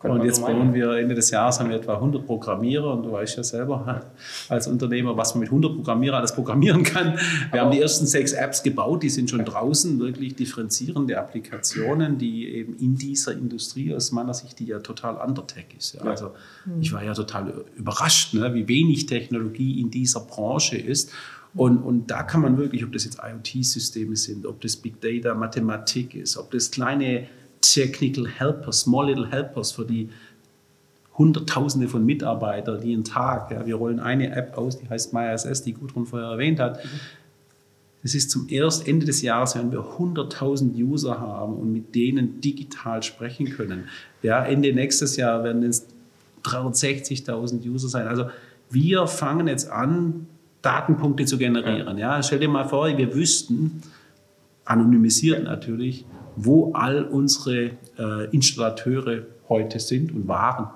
Und 0.03 0.23
jetzt 0.23 0.41
bauen 0.41 0.75
wir 0.75 0.91
Ende 0.91 1.15
des 1.15 1.31
Jahres 1.31 1.59
haben 1.59 1.69
wir 1.69 1.77
etwa 1.77 1.95
100 1.95 2.23
Programmierer 2.23 2.93
und 2.93 3.03
du 3.03 3.11
weißt 3.13 3.37
ja 3.37 3.43
selber 3.43 4.03
als 4.49 4.67
Unternehmer, 4.67 5.17
was 5.17 5.33
man 5.33 5.41
mit 5.41 5.49
100 5.49 5.75
Programmierer 5.75 6.17
alles 6.17 6.35
programmieren 6.35 6.83
kann. 6.83 7.13
Wir 7.13 7.53
Aber 7.53 7.61
haben 7.61 7.71
die 7.71 7.81
ersten 7.81 8.05
sechs 8.05 8.33
Apps 8.33 8.61
gebaut, 8.61 9.01
die 9.01 9.09
sind 9.09 9.29
schon 9.29 9.43
draußen, 9.43 9.99
wirklich 9.99 10.35
differenzierende 10.35 11.17
Applikationen, 11.17 12.19
die 12.19 12.47
eben 12.47 12.77
in 12.77 12.95
dieser 12.95 13.33
Industrie 13.33 13.93
aus 13.95 14.11
meiner 14.11 14.35
Sicht, 14.35 14.59
die 14.59 14.65
ja 14.65 14.79
total 14.79 15.15
undertech 15.15 15.65
ist. 15.75 15.95
Ja. 15.95 16.01
Also 16.01 16.31
ich 16.79 16.93
war 16.93 17.03
ja 17.03 17.15
total 17.15 17.65
überrascht, 17.75 18.35
ne, 18.35 18.53
wie 18.53 18.67
wenig 18.67 19.07
Technologie 19.07 19.81
in 19.81 19.89
dieser 19.89 20.19
Branche 20.19 20.77
ist. 20.77 21.11
Und, 21.55 21.77
und 21.79 22.11
da 22.11 22.21
kann 22.21 22.41
man 22.41 22.57
wirklich, 22.59 22.83
ob 22.83 22.91
das 22.91 23.05
jetzt 23.05 23.17
IoT-Systeme 23.17 24.15
sind, 24.15 24.45
ob 24.45 24.61
das 24.61 24.75
Big 24.75 25.01
Data, 25.01 25.33
Mathematik 25.33 26.13
ist, 26.13 26.37
ob 26.37 26.51
das 26.51 26.69
kleine 26.69 27.27
Technical 27.61 28.27
Helpers, 28.27 28.81
Small 28.81 29.07
Little 29.07 29.29
Helpers 29.29 29.71
für 29.71 29.85
die 29.85 30.09
Hunderttausende 31.17 31.87
von 31.87 32.05
Mitarbeitern, 32.05 32.79
die 32.81 32.89
jeden 32.89 33.03
Tag, 33.03 33.51
ja, 33.51 33.65
wir 33.65 33.75
rollen 33.75 33.99
eine 33.99 34.35
App 34.35 34.57
aus, 34.57 34.77
die 34.77 34.87
heißt 34.87 35.13
MySS, 35.13 35.63
die 35.63 35.73
Gudrun 35.73 36.05
vorher 36.05 36.29
erwähnt 36.29 36.59
hat. 36.59 36.79
Es 38.03 38.13
ist 38.13 38.29
zum 38.29 38.47
ersten 38.47 38.87
Ende 38.87 39.05
des 39.07 39.23
Jahres, 39.23 39.55
wenn 39.55 39.71
wir 39.71 39.79
100.000 39.79 40.75
User 40.75 41.19
haben 41.19 41.55
und 41.55 41.73
mit 41.73 41.95
denen 41.95 42.39
digital 42.39 43.01
sprechen 43.01 43.49
können. 43.49 43.85
Ja, 44.21 44.45
Ende 44.45 44.71
nächstes 44.73 45.17
Jahr 45.17 45.43
werden 45.43 45.63
es 45.63 45.87
360.000 46.43 47.67
User 47.67 47.89
sein. 47.89 48.07
Also 48.07 48.29
wir 48.69 49.07
fangen 49.07 49.47
jetzt 49.47 49.69
an, 49.71 50.27
Datenpunkte 50.61 51.25
zu 51.25 51.37
generieren. 51.37 51.97
Ja, 51.97 52.21
stell 52.21 52.39
dir 52.39 52.49
mal 52.49 52.67
vor, 52.67 52.95
wir 52.95 53.15
wüssten, 53.15 53.81
anonymisiert 54.65 55.43
natürlich, 55.43 56.05
wo 56.37 56.71
all 56.73 57.03
unsere 57.03 57.71
äh, 57.97 58.29
Installateure 58.31 59.25
heute 59.49 59.79
sind 59.79 60.13
und 60.13 60.27
waren. 60.27 60.69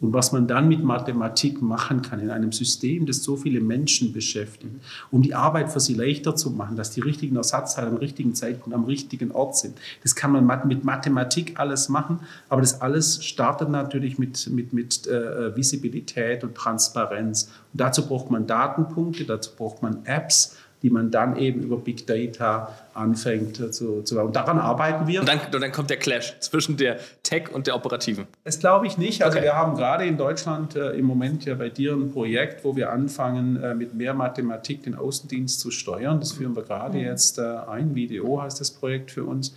Und 0.00 0.12
was 0.12 0.32
man 0.32 0.48
dann 0.48 0.66
mit 0.66 0.82
Mathematik 0.82 1.62
machen 1.62 2.02
kann 2.02 2.18
in 2.18 2.30
einem 2.30 2.50
System, 2.50 3.06
das 3.06 3.22
so 3.22 3.36
viele 3.36 3.60
Menschen 3.60 4.12
beschäftigt, 4.12 4.72
um 5.12 5.22
die 5.22 5.32
Arbeit 5.32 5.70
für 5.70 5.78
sie 5.78 5.94
leichter 5.94 6.34
zu 6.34 6.50
machen, 6.50 6.74
dass 6.76 6.90
die 6.90 7.00
richtigen 7.00 7.36
Ersatzteile 7.36 7.86
am 7.88 7.98
richtigen 7.98 8.34
Zeitpunkt 8.34 8.74
am 8.74 8.84
richtigen 8.84 9.30
Ort 9.30 9.56
sind. 9.56 9.78
Das 10.02 10.16
kann 10.16 10.32
man 10.32 10.66
mit 10.66 10.82
Mathematik 10.82 11.60
alles 11.60 11.88
machen, 11.88 12.18
aber 12.48 12.62
das 12.62 12.80
alles 12.80 13.24
startet 13.24 13.68
natürlich 13.68 14.18
mit, 14.18 14.50
mit, 14.50 14.72
mit 14.72 15.06
äh, 15.06 15.54
Visibilität 15.54 16.42
und 16.42 16.56
Transparenz. 16.56 17.52
Und 17.72 17.80
dazu 17.80 18.04
braucht 18.08 18.28
man 18.28 18.48
Datenpunkte, 18.48 19.24
dazu 19.24 19.52
braucht 19.56 19.82
man 19.82 20.04
Apps, 20.04 20.56
die 20.82 20.90
man 20.90 21.10
dann 21.10 21.36
eben 21.36 21.62
über 21.62 21.76
Big 21.76 22.06
Data 22.06 22.76
anfängt 22.94 23.56
zu, 23.72 24.02
zu 24.02 24.20
Und 24.20 24.36
daran 24.36 24.58
arbeiten 24.58 25.06
wir. 25.06 25.20
Und 25.20 25.28
dann, 25.28 25.40
und 25.40 25.60
dann 25.60 25.72
kommt 25.72 25.90
der 25.90 25.96
Clash 25.96 26.38
zwischen 26.40 26.76
der 26.76 26.98
Tech 27.22 27.50
und 27.52 27.66
der 27.66 27.76
Operativen. 27.76 28.26
Das 28.44 28.58
glaube 28.58 28.86
ich 28.86 28.98
nicht. 28.98 29.22
Also 29.22 29.38
okay. 29.38 29.46
wir 29.46 29.54
haben 29.54 29.76
gerade 29.76 30.04
in 30.04 30.18
Deutschland 30.18 30.76
äh, 30.76 30.90
im 30.90 31.06
Moment 31.06 31.44
ja 31.44 31.54
bei 31.54 31.68
dir 31.68 31.94
ein 31.94 32.12
Projekt, 32.12 32.64
wo 32.64 32.76
wir 32.76 32.90
anfangen, 32.90 33.62
äh, 33.62 33.74
mit 33.74 33.94
mehr 33.94 34.14
Mathematik 34.14 34.82
den 34.82 34.94
Außendienst 34.94 35.60
zu 35.60 35.70
steuern. 35.70 36.20
Das 36.20 36.32
führen 36.32 36.54
wir 36.56 36.64
gerade 36.64 36.98
mhm. 36.98 37.04
jetzt 37.04 37.38
äh, 37.38 37.42
ein. 37.42 37.94
Video 37.94 38.40
heißt 38.40 38.60
das 38.60 38.70
Projekt 38.70 39.10
für 39.10 39.24
uns 39.24 39.54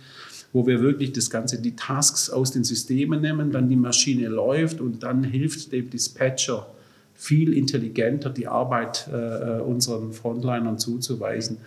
wo 0.52 0.66
wir 0.66 0.80
wirklich 0.80 1.12
das 1.12 1.28
Ganze, 1.28 1.60
die 1.60 1.76
Tasks 1.76 2.30
aus 2.30 2.50
den 2.50 2.64
Systemen 2.64 3.20
nehmen, 3.20 3.52
dann 3.52 3.68
die 3.68 3.76
Maschine 3.76 4.28
läuft 4.28 4.80
und 4.80 5.02
dann 5.02 5.22
hilft 5.22 5.70
dem 5.72 5.90
Dispatcher 5.90 6.66
viel 7.16 7.52
intelligenter 7.52 8.30
die 8.30 8.46
Arbeit 8.46 9.08
äh, 9.12 9.60
unseren 9.60 10.12
Frontlinern 10.12 10.78
zuzuweisen. 10.78 11.58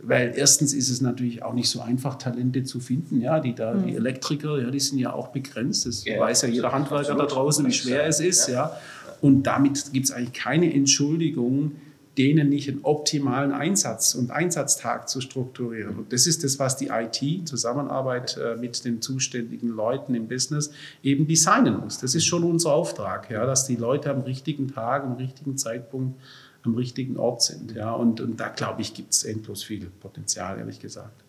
Weil 0.00 0.32
erstens 0.34 0.74
ist 0.74 0.88
es 0.90 1.00
natürlich 1.00 1.42
auch 1.42 1.54
nicht 1.54 1.68
so 1.68 1.80
einfach, 1.80 2.16
Talente 2.16 2.64
zu 2.64 2.80
finden. 2.80 3.20
Ja, 3.20 3.38
die, 3.40 3.54
da, 3.54 3.74
die 3.74 3.92
mhm. 3.92 3.96
Elektriker, 3.98 4.60
ja, 4.60 4.70
die 4.70 4.80
sind 4.80 4.98
ja 4.98 5.12
auch 5.12 5.28
begrenzt. 5.28 5.86
Das 5.86 6.04
ja, 6.04 6.18
weiß 6.18 6.42
ja 6.42 6.48
jeder 6.48 6.72
Handwerker 6.72 7.14
da 7.14 7.26
draußen, 7.26 7.66
wie 7.66 7.72
schwer 7.72 8.06
es 8.06 8.18
ist. 8.18 8.48
Ja. 8.48 8.54
ja. 8.54 8.76
Und 9.20 9.44
damit 9.44 9.92
gibt 9.92 10.06
es 10.06 10.12
eigentlich 10.12 10.32
keine 10.32 10.72
Entschuldigung, 10.72 11.72
denen 12.18 12.50
nicht 12.50 12.68
einen 12.68 12.80
optimalen 12.82 13.52
Einsatz 13.52 14.14
und 14.14 14.30
Einsatztag 14.30 15.08
zu 15.08 15.20
strukturieren. 15.20 15.96
Und 15.96 16.12
das 16.12 16.26
ist 16.26 16.44
das, 16.44 16.58
was 16.58 16.76
die 16.76 16.88
IT, 16.88 17.48
Zusammenarbeit 17.48 18.36
äh, 18.36 18.56
mit 18.56 18.84
den 18.84 19.00
zuständigen 19.00 19.70
Leuten 19.70 20.14
im 20.14 20.28
Business, 20.28 20.72
eben 21.02 21.26
designen 21.26 21.80
muss. 21.80 21.98
Das 21.98 22.14
ist 22.14 22.26
schon 22.26 22.44
unser 22.44 22.72
Auftrag, 22.72 23.30
ja, 23.30 23.46
dass 23.46 23.66
die 23.66 23.76
Leute 23.76 24.10
am 24.10 24.22
richtigen 24.22 24.68
Tag, 24.68 25.04
am 25.04 25.14
richtigen 25.14 25.56
Zeitpunkt, 25.56 26.20
am 26.64 26.74
richtigen 26.74 27.16
Ort 27.16 27.42
sind. 27.42 27.72
Ja. 27.72 27.92
Und, 27.92 28.20
und 28.20 28.38
da, 28.38 28.48
glaube 28.48 28.82
ich, 28.82 28.92
gibt 28.92 29.14
es 29.14 29.24
endlos 29.24 29.62
viel 29.62 29.86
Potenzial, 29.86 30.58
ehrlich 30.58 30.80
gesagt. 30.80 31.24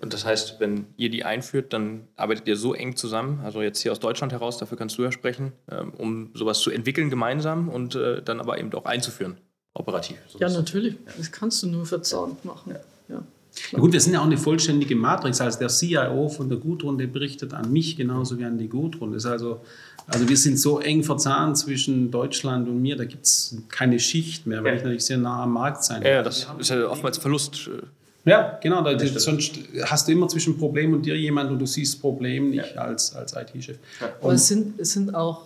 Und 0.00 0.12
das 0.12 0.24
heißt, 0.24 0.60
wenn 0.60 0.86
ihr 0.96 1.10
die 1.10 1.24
einführt, 1.24 1.72
dann 1.72 2.06
arbeitet 2.14 2.46
ihr 2.46 2.56
so 2.56 2.72
eng 2.72 2.94
zusammen, 2.94 3.40
also 3.42 3.62
jetzt 3.62 3.80
hier 3.80 3.90
aus 3.90 3.98
Deutschland 3.98 4.32
heraus, 4.32 4.56
dafür 4.58 4.78
kannst 4.78 4.96
du 4.96 5.02
ja 5.02 5.10
sprechen, 5.10 5.52
ähm, 5.72 5.92
um 5.94 6.30
sowas 6.34 6.60
zu 6.60 6.70
entwickeln 6.70 7.10
gemeinsam 7.10 7.68
und 7.68 7.96
äh, 7.96 8.22
dann 8.22 8.38
aber 8.38 8.58
eben 8.58 8.72
auch 8.74 8.84
einzuführen 8.84 9.38
operativ. 9.78 10.18
So 10.28 10.38
ja, 10.38 10.48
natürlich. 10.48 10.96
Das 11.16 11.30
kannst 11.30 11.62
du 11.62 11.66
nur 11.66 11.86
verzahnt 11.86 12.44
machen. 12.44 12.72
Ja. 12.72 12.80
ja. 13.16 13.22
Ja 13.72 13.78
gut, 13.78 13.92
wir 13.92 14.00
sind 14.00 14.12
ja 14.12 14.20
auch 14.20 14.26
eine 14.26 14.38
vollständige 14.38 14.94
Matrix. 14.96 15.40
Also 15.40 15.58
der 15.58 15.68
CIO 15.68 16.28
von 16.28 16.48
der 16.48 16.58
Gudrun, 16.58 16.98
der 16.98 17.06
berichtet 17.06 17.54
an 17.54 17.72
mich 17.72 17.96
genauso 17.96 18.38
wie 18.38 18.44
an 18.44 18.58
die 18.58 18.68
Gudrun. 18.68 19.12
Das 19.12 19.24
ist 19.24 19.30
also, 19.30 19.60
also 20.06 20.28
wir 20.28 20.36
sind 20.36 20.58
so 20.58 20.80
eng 20.80 21.02
verzahnt 21.02 21.58
zwischen 21.58 22.10
Deutschland 22.10 22.68
und 22.68 22.80
mir, 22.80 22.96
da 22.96 23.04
gibt 23.04 23.26
es 23.26 23.56
keine 23.68 23.98
Schicht 23.98 24.46
mehr, 24.46 24.62
weil 24.62 24.72
ja. 24.72 24.76
ich 24.76 24.82
natürlich 24.82 25.04
sehr 25.04 25.18
nah 25.18 25.42
am 25.42 25.52
Markt 25.52 25.84
sein 25.84 26.02
Ja, 26.02 26.22
das 26.22 26.46
ist 26.58 26.70
ja 26.70 26.86
oftmals 26.88 27.18
Verlust. 27.18 27.68
Äh, 27.68 28.30
ja, 28.30 28.58
genau. 28.62 28.82
Da, 28.82 28.98
sonst 29.18 29.58
hast 29.84 30.08
du 30.08 30.12
immer 30.12 30.28
zwischen 30.28 30.58
Problem 30.58 30.92
und 30.92 31.06
dir 31.06 31.16
jemand 31.16 31.50
und 31.50 31.58
du 31.58 31.66
siehst 31.66 32.00
Problem 32.00 32.50
nicht 32.50 32.74
ja. 32.74 32.82
als, 32.82 33.14
als 33.14 33.34
IT-Chef. 33.34 33.78
Aber 34.20 34.32
es 34.32 34.46
sind, 34.46 34.78
es 34.78 34.92
sind 34.92 35.14
auch 35.14 35.44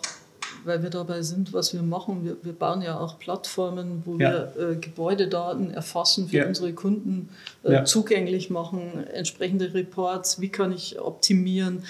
weil 0.64 0.82
wir 0.82 0.90
dabei 0.90 1.22
sind, 1.22 1.52
was 1.52 1.72
wir 1.72 1.82
machen. 1.82 2.24
Wir, 2.24 2.36
wir 2.42 2.52
bauen 2.52 2.82
ja 2.82 2.98
auch 2.98 3.18
Plattformen, 3.18 4.02
wo 4.04 4.18
ja. 4.18 4.52
wir 4.56 4.70
äh, 4.70 4.76
Gebäudedaten 4.76 5.70
erfassen 5.70 6.28
für 6.28 6.38
ja. 6.38 6.46
unsere 6.46 6.72
Kunden, 6.72 7.28
äh, 7.64 7.72
ja. 7.72 7.84
zugänglich 7.84 8.50
machen, 8.50 9.06
entsprechende 9.12 9.74
Reports, 9.74 10.40
wie 10.40 10.48
kann 10.48 10.72
ich 10.72 11.00
optimieren. 11.00 11.84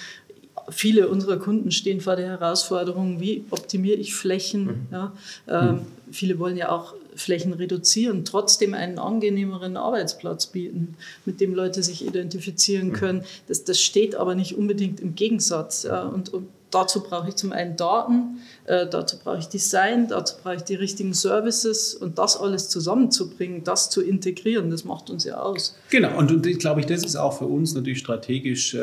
Viele 0.71 1.09
unserer 1.09 1.39
Kunden 1.39 1.71
stehen 1.71 2.01
vor 2.01 2.17
der 2.17 2.29
Herausforderung, 2.29 3.21
wie 3.21 3.45
optimiere 3.51 3.97
ich 3.97 4.15
Flächen. 4.15 4.65
Mhm. 4.65 4.87
Ja? 4.93 5.13
Ähm, 5.49 5.67
mhm. 5.67 5.87
Viele 6.13 6.39
wollen 6.39 6.57
ja 6.57 6.71
auch 6.71 6.95
Flächen 7.15 7.53
reduzieren, 7.53 8.25
trotzdem 8.25 8.75
einen 8.75 8.99
angenehmeren 8.99 9.77
Arbeitsplatz 9.77 10.47
bieten, 10.47 10.95
mit 11.27 11.41
dem 11.41 11.55
Leute 11.55 11.83
sich 11.83 12.07
identifizieren 12.07 12.89
mhm. 12.89 12.93
können. 12.93 13.25
Das, 13.49 13.65
das 13.65 13.81
steht 13.81 14.15
aber 14.15 14.35
nicht 14.35 14.57
unbedingt 14.57 15.01
im 15.01 15.15
Gegensatz. 15.15 15.83
Ja? 15.83 16.05
Und, 16.05 16.33
und 16.33 16.49
dazu 16.75 17.03
brauche 17.03 17.29
ich 17.29 17.37
zum 17.37 17.53
einen 17.53 17.77
Daten, 17.77 18.41
äh, 18.65 18.87
dazu 18.87 19.19
brauche 19.19 19.39
ich 19.39 19.47
Design, 19.47 20.09
dazu 20.09 20.37
brauche 20.43 20.57
ich 20.57 20.63
die 20.63 20.75
richtigen 20.75 21.15
Services 21.15 21.95
und 21.95 22.19
das 22.19 22.37
alles 22.37 22.69
zusammenzubringen, 22.69 23.65
das 23.65 23.91
zu 23.91 24.03
integrieren, 24.03 24.71
das 24.71 24.85
macht 24.85 25.11
uns 25.11 25.25
ja 25.25 25.41
aus. 25.41 25.77
Genau, 25.91 26.19
und, 26.19 26.33
und 26.33 26.47
ich 26.47 26.59
glaube, 26.59 26.81
ich, 26.81 26.87
das 26.87 27.05
ist 27.05 27.17
auch 27.17 27.39
für 27.39 27.47
uns 27.47 27.75
natürlich 27.75 27.99
strategisch 27.99 28.75
äh, 28.75 28.81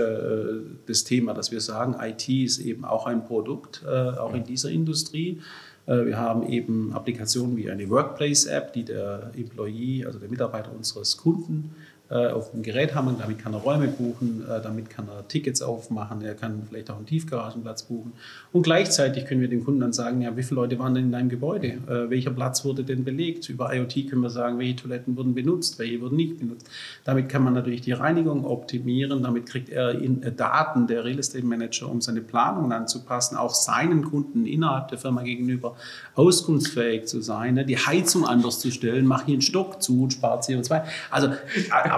das 0.86 1.04
Thema, 1.04 1.34
dass 1.34 1.52
wir 1.52 1.62
sagen, 1.62 1.96
IT 2.00 2.30
ist 2.30 2.60
eben 2.60 2.86
auch 2.86 3.06
ein 3.06 3.26
Produkt, 3.26 3.84
äh, 3.86 3.90
auch 3.90 4.34
in 4.34 4.44
dieser 4.44 4.70
Industrie. 4.70 5.42
Äh, 5.86 6.06
wir 6.06 6.18
haben 6.18 6.48
eben 6.48 6.94
Applikationen 6.94 7.58
wie 7.58 7.70
eine 7.70 7.90
Workplace-App, 7.90 8.74
die 8.74 8.86
der 8.86 9.32
Employee, 9.36 10.06
also 10.06 10.20
der 10.20 10.30
Mitarbeiter 10.30 10.72
unseres 10.72 11.18
Kunden, 11.18 11.76
auf 12.16 12.52
dem 12.52 12.64
Gerät 12.64 12.96
haben 12.96 13.08
und 13.08 13.22
damit 13.22 13.38
kann 13.38 13.54
er 13.54 13.60
Räume 13.60 13.88
buchen, 13.88 14.44
äh, 14.50 14.62
damit 14.62 14.90
kann 14.90 15.08
er 15.08 15.28
Tickets 15.28 15.62
aufmachen, 15.62 16.22
er 16.24 16.34
kann 16.34 16.64
vielleicht 16.68 16.90
auch 16.90 16.98
einen 16.98 17.06
Tiefgaragenplatz 17.06 17.84
buchen. 17.84 18.14
Und 18.52 18.64
gleichzeitig 18.64 19.26
können 19.26 19.42
wir 19.42 19.48
dem 19.48 19.64
Kunden 19.64 19.80
dann 19.80 19.94
sagen, 19.94 20.22
ja, 20.22 20.36
wie 20.36 20.42
viele 20.42 20.62
Leute 20.62 20.80
waren 20.80 20.96
denn 20.96 21.06
in 21.06 21.12
deinem 21.12 21.30
Gebäude? 21.30 21.68
Äh, 21.68 22.10
welcher 22.10 22.32
Platz 22.32 22.66
wurde 22.66 22.84
denn 22.84 23.04
belegt? 23.04 23.48
Über 23.50 23.74
IoT 23.76 24.10
können 24.10 24.24
wir 24.24 24.32
sagen, 24.32 24.58
welche 24.58 24.78
Toiletten 24.78 25.16
wurden 25.18 25.36
benutzt, 25.36 25.78
welche 25.78 26.02
wurden 26.02 26.16
nicht 26.16 26.40
benutzt. 26.40 26.68
Damit 27.06 27.30
kann 27.30 27.44
man 27.44 27.54
natürlich 27.54 27.82
die 27.82 27.92
Reinigung 27.92 28.44
optimieren, 28.44 29.22
damit 29.22 29.46
kriegt 29.46 29.70
er 29.70 29.92
in, 29.92 30.22
Daten, 30.36 30.88
der 30.88 31.06
Real 31.06 31.20
Estate 31.20 31.46
Manager, 31.46 31.90
um 31.90 32.02
seine 32.02 32.22
Planungen 32.22 32.72
anzupassen, 32.72 33.38
auch 33.38 33.54
seinen 33.54 34.04
Kunden 34.04 34.46
innerhalb 34.46 34.88
der 34.88 34.98
Firma 34.98 35.22
gegenüber 35.22 35.76
auskunftsfähig 36.16 37.06
zu 37.06 37.22
sein, 37.22 37.54
ne? 37.54 37.66
die 37.66 37.78
Heizung 37.78 38.26
anders 38.26 38.60
zu 38.60 38.72
stellen, 38.72 39.06
mach 39.06 39.26
hier 39.26 39.34
einen 39.34 39.42
Stock 39.42 39.82
zu 39.82 40.04
und 40.04 40.14
spart 40.14 40.44
CO2. 40.44 40.84
Also 41.12 41.30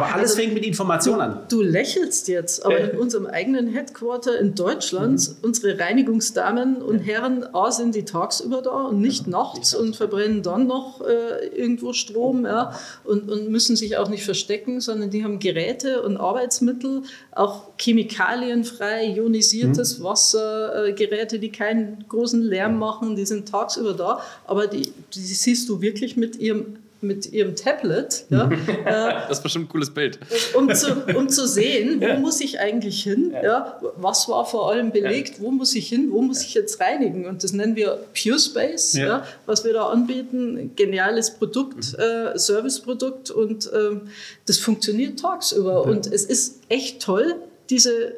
Aber 0.01 0.15
alles 0.15 0.31
also, 0.31 0.41
fängt 0.41 0.53
mit 0.53 0.65
Information 0.65 1.15
du, 1.15 1.23
an. 1.23 1.39
Du 1.49 1.61
lächelst 1.61 2.27
jetzt, 2.27 2.65
aber 2.65 2.79
in 2.79 2.97
unserem 2.97 3.25
eigenen 3.25 3.67
Headquarter 3.67 4.39
in 4.39 4.55
Deutschland, 4.55 5.29
mhm. 5.29 5.35
unsere 5.43 5.79
Reinigungsdamen 5.79 6.81
und 6.81 6.99
Herren, 6.99 7.43
A, 7.53 7.71
sind 7.71 7.95
die 7.95 8.05
tagsüber 8.05 8.61
da 8.61 8.87
und 8.87 8.99
nicht 8.99 9.25
ja, 9.25 9.31
nachts 9.31 9.73
und 9.73 9.95
verbrennen 9.95 10.41
dann 10.43 10.67
noch 10.67 11.01
äh, 11.01 11.47
irgendwo 11.47 11.93
Strom 11.93 12.45
ja, 12.45 12.77
und, 13.03 13.29
und 13.29 13.49
müssen 13.49 13.75
sich 13.75 13.97
auch 13.97 14.09
nicht 14.09 14.23
verstecken, 14.23 14.81
sondern 14.81 15.09
die 15.09 15.23
haben 15.23 15.39
Geräte 15.39 16.01
und 16.01 16.17
Arbeitsmittel, 16.17 17.03
auch 17.31 17.63
chemikalienfrei, 17.77 19.13
ionisiertes 19.15 19.99
mhm. 19.99 20.03
Wasser, 20.03 20.87
äh, 20.87 20.93
Geräte, 20.93 21.39
die 21.39 21.51
keinen 21.51 22.05
großen 22.07 22.41
Lärm 22.41 22.79
machen, 22.79 23.15
die 23.15 23.25
sind 23.25 23.49
tagsüber 23.49 23.93
da, 23.93 24.21
aber 24.45 24.67
die, 24.67 24.91
die 25.13 25.19
siehst 25.19 25.69
du 25.69 25.81
wirklich 25.81 26.17
mit 26.17 26.37
ihrem 26.37 26.77
mit 27.01 27.31
ihrem 27.31 27.55
Tablet. 27.55 28.25
Ja, 28.29 28.49
äh, 28.85 29.27
das 29.27 29.37
ist 29.37 29.43
bestimmt 29.43 29.65
ein 29.65 29.69
cooles 29.69 29.89
Bild. 29.89 30.19
Um 30.53 30.73
zu, 30.73 31.03
um 31.15 31.29
zu 31.29 31.47
sehen, 31.47 31.99
wo 31.99 32.05
ja. 32.05 32.19
muss 32.19 32.39
ich 32.41 32.59
eigentlich 32.59 33.03
hin? 33.03 33.33
Ja. 33.43 33.79
was 33.97 34.29
war 34.29 34.45
vor 34.45 34.69
allem 34.69 34.91
belegt? 34.91 35.41
Wo 35.41 35.51
muss 35.51 35.75
ich 35.75 35.89
hin? 35.89 36.09
Wo 36.11 36.21
muss 36.21 36.43
ich 36.43 36.53
jetzt 36.53 36.79
reinigen? 36.79 37.25
Und 37.25 37.43
das 37.43 37.53
nennen 37.53 37.75
wir 37.75 37.99
Pure 38.13 38.39
Space, 38.39 38.93
ja. 38.93 39.25
was 39.45 39.65
wir 39.65 39.73
da 39.73 39.87
anbieten. 39.87 40.71
Geniales 40.75 41.31
Produkt, 41.31 41.93
mhm. 41.93 42.03
äh, 42.03 42.37
Serviceprodukt 42.37 43.31
und 43.31 43.69
ähm, 43.73 44.09
das 44.45 44.57
funktioniert 44.57 45.19
tagsüber. 45.19 45.83
Und 45.85 46.07
es 46.07 46.23
ist 46.23 46.59
echt 46.69 47.01
toll, 47.01 47.35
diese 47.69 48.13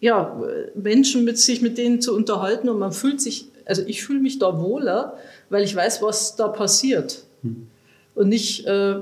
ja, 0.00 0.40
Menschen 0.74 1.24
mit 1.24 1.38
sich 1.38 1.62
mit 1.62 1.78
denen 1.78 2.00
zu 2.00 2.14
unterhalten 2.14 2.68
und 2.68 2.78
man 2.78 2.92
fühlt 2.92 3.20
sich, 3.20 3.46
also 3.64 3.82
ich 3.86 4.04
fühle 4.04 4.20
mich 4.20 4.38
da 4.38 4.60
wohler, 4.60 5.16
weil 5.48 5.62
ich 5.62 5.74
weiß, 5.74 6.02
was 6.02 6.36
da 6.36 6.48
passiert. 6.48 7.22
Hm 7.42 7.68
und 8.16 8.30
nicht, 8.30 8.64
äh, 8.66 8.94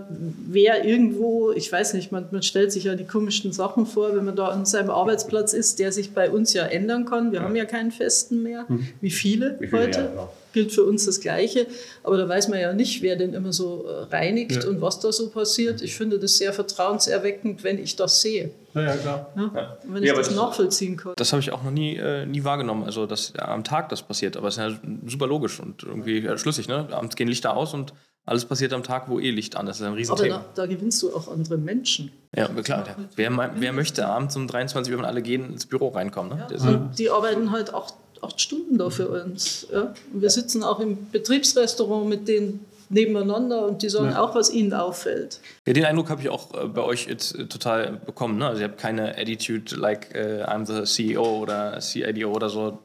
wer 0.48 0.84
irgendwo, 0.84 1.52
ich 1.52 1.70
weiß 1.70 1.94
nicht, 1.94 2.10
man, 2.10 2.26
man 2.32 2.42
stellt 2.42 2.72
sich 2.72 2.82
ja 2.82 2.96
die 2.96 3.04
komischsten 3.04 3.52
Sachen 3.52 3.86
vor, 3.86 4.14
wenn 4.16 4.24
man 4.24 4.34
da 4.34 4.48
an 4.48 4.66
seinem 4.66 4.90
Arbeitsplatz 4.90 5.52
ist, 5.52 5.78
der 5.78 5.92
sich 5.92 6.14
bei 6.14 6.28
uns 6.28 6.52
ja 6.52 6.64
ändern 6.64 7.04
kann. 7.04 7.30
Wir 7.30 7.38
ja. 7.38 7.44
haben 7.44 7.54
ja 7.54 7.64
keinen 7.64 7.92
festen 7.92 8.42
mehr, 8.42 8.64
mhm. 8.66 8.88
wie 9.00 9.12
viele, 9.12 9.56
wie 9.60 9.68
viele 9.68 9.82
heute. 9.82 10.00
Ja, 10.00 10.06
genau. 10.08 10.32
Gilt 10.52 10.72
für 10.72 10.82
uns 10.82 11.04
das 11.04 11.20
Gleiche. 11.20 11.68
Aber 12.02 12.16
da 12.16 12.28
weiß 12.28 12.48
man 12.48 12.58
ja 12.58 12.72
nicht, 12.72 13.02
wer 13.02 13.14
denn 13.14 13.34
immer 13.34 13.52
so 13.52 13.86
äh, 13.86 14.12
reinigt 14.12 14.64
ja. 14.64 14.68
und 14.68 14.80
was 14.80 14.98
da 14.98 15.12
so 15.12 15.30
passiert. 15.30 15.80
Ich 15.80 15.94
finde 15.94 16.18
das 16.18 16.36
sehr 16.36 16.52
vertrauenserweckend, 16.52 17.62
wenn 17.62 17.78
ich 17.78 17.94
das 17.94 18.20
sehe. 18.20 18.50
Ja, 18.74 18.82
ja 18.82 18.96
klar. 18.96 19.32
Ja? 19.36 19.78
Wenn 19.84 20.02
ich 20.02 20.12
das, 20.12 20.26
das 20.26 20.36
nachvollziehen 20.36 20.96
kann. 20.96 21.12
Das 21.14 21.32
habe 21.32 21.40
ich 21.40 21.52
auch 21.52 21.62
noch 21.62 21.70
nie, 21.70 21.94
äh, 21.94 22.26
nie 22.26 22.42
wahrgenommen, 22.42 22.82
also 22.82 23.06
dass 23.06 23.32
am 23.36 23.62
Tag 23.62 23.90
das 23.90 24.02
passiert. 24.02 24.36
Aber 24.36 24.48
es 24.48 24.56
ist 24.56 24.60
ja 24.60 24.76
super 25.06 25.28
logisch 25.28 25.60
und 25.60 25.84
irgendwie 25.84 26.28
schlüssig. 26.36 26.66
Ne? 26.66 26.88
Abends 26.90 27.14
gehen 27.14 27.28
Lichter 27.28 27.56
aus 27.56 27.74
und 27.74 27.92
alles 28.26 28.46
passiert 28.46 28.72
am 28.72 28.82
Tag, 28.82 29.08
wo 29.08 29.20
eh 29.20 29.30
Licht 29.30 29.56
an 29.56 29.66
ist. 29.66 29.80
Das 29.80 29.80
ist 29.80 29.86
ein 29.86 29.94
Riesenthema. 29.94 30.36
Aber 30.36 30.44
da, 30.54 30.62
da 30.62 30.66
gewinnst 30.66 31.02
du 31.02 31.14
auch 31.14 31.30
andere 31.30 31.58
Menschen. 31.58 32.10
Ja, 32.34 32.48
klar. 32.48 32.84
Ja. 32.86 32.96
Wer, 33.16 33.50
wer, 33.56 33.72
möchte 33.72 34.06
abends 34.06 34.34
um 34.36 34.48
23 34.48 34.92
Uhr, 34.92 34.98
wenn 34.98 35.04
alle 35.04 35.22
gehen, 35.22 35.52
ins 35.52 35.66
Büro 35.66 35.88
reinkommen? 35.88 36.38
Ne? 36.38 36.46
Ja, 36.50 36.68
und 36.70 36.98
die 36.98 37.10
arbeiten 37.10 37.50
halt 37.50 37.74
acht, 37.74 37.94
acht 38.22 38.40
Stunden 38.40 38.78
da 38.78 38.88
für 38.88 39.08
uns. 39.08 39.66
Ja? 39.70 39.94
Und 40.12 40.22
wir 40.22 40.30
sitzen 40.30 40.62
auch 40.62 40.80
im 40.80 41.10
Betriebsrestaurant 41.10 42.08
mit 42.08 42.26
denen 42.26 42.64
nebeneinander 42.88 43.66
und 43.66 43.82
die 43.82 43.88
sagen 43.88 44.10
ja. 44.10 44.22
auch, 44.22 44.34
was 44.34 44.50
ihnen 44.50 44.72
auffällt. 44.72 45.40
Ja, 45.66 45.72
den 45.72 45.84
Eindruck 45.84 46.10
habe 46.10 46.22
ich 46.22 46.28
auch 46.28 46.54
äh, 46.54 46.66
bei 46.66 46.82
euch 46.82 47.06
jetzt 47.06 47.34
äh, 47.34 47.46
total 47.46 48.00
bekommen. 48.06 48.38
Ne? 48.38 48.46
Also 48.46 48.62
ihr 48.62 48.68
habt 48.68 48.78
keine 48.78 49.18
Attitude 49.18 49.74
like 49.76 50.14
uh, 50.14 50.44
I'm 50.44 50.64
the 50.66 50.84
CEO 50.84 51.40
oder 51.40 51.78
CIDO 51.80 52.30
oder 52.30 52.48
so 52.48 52.78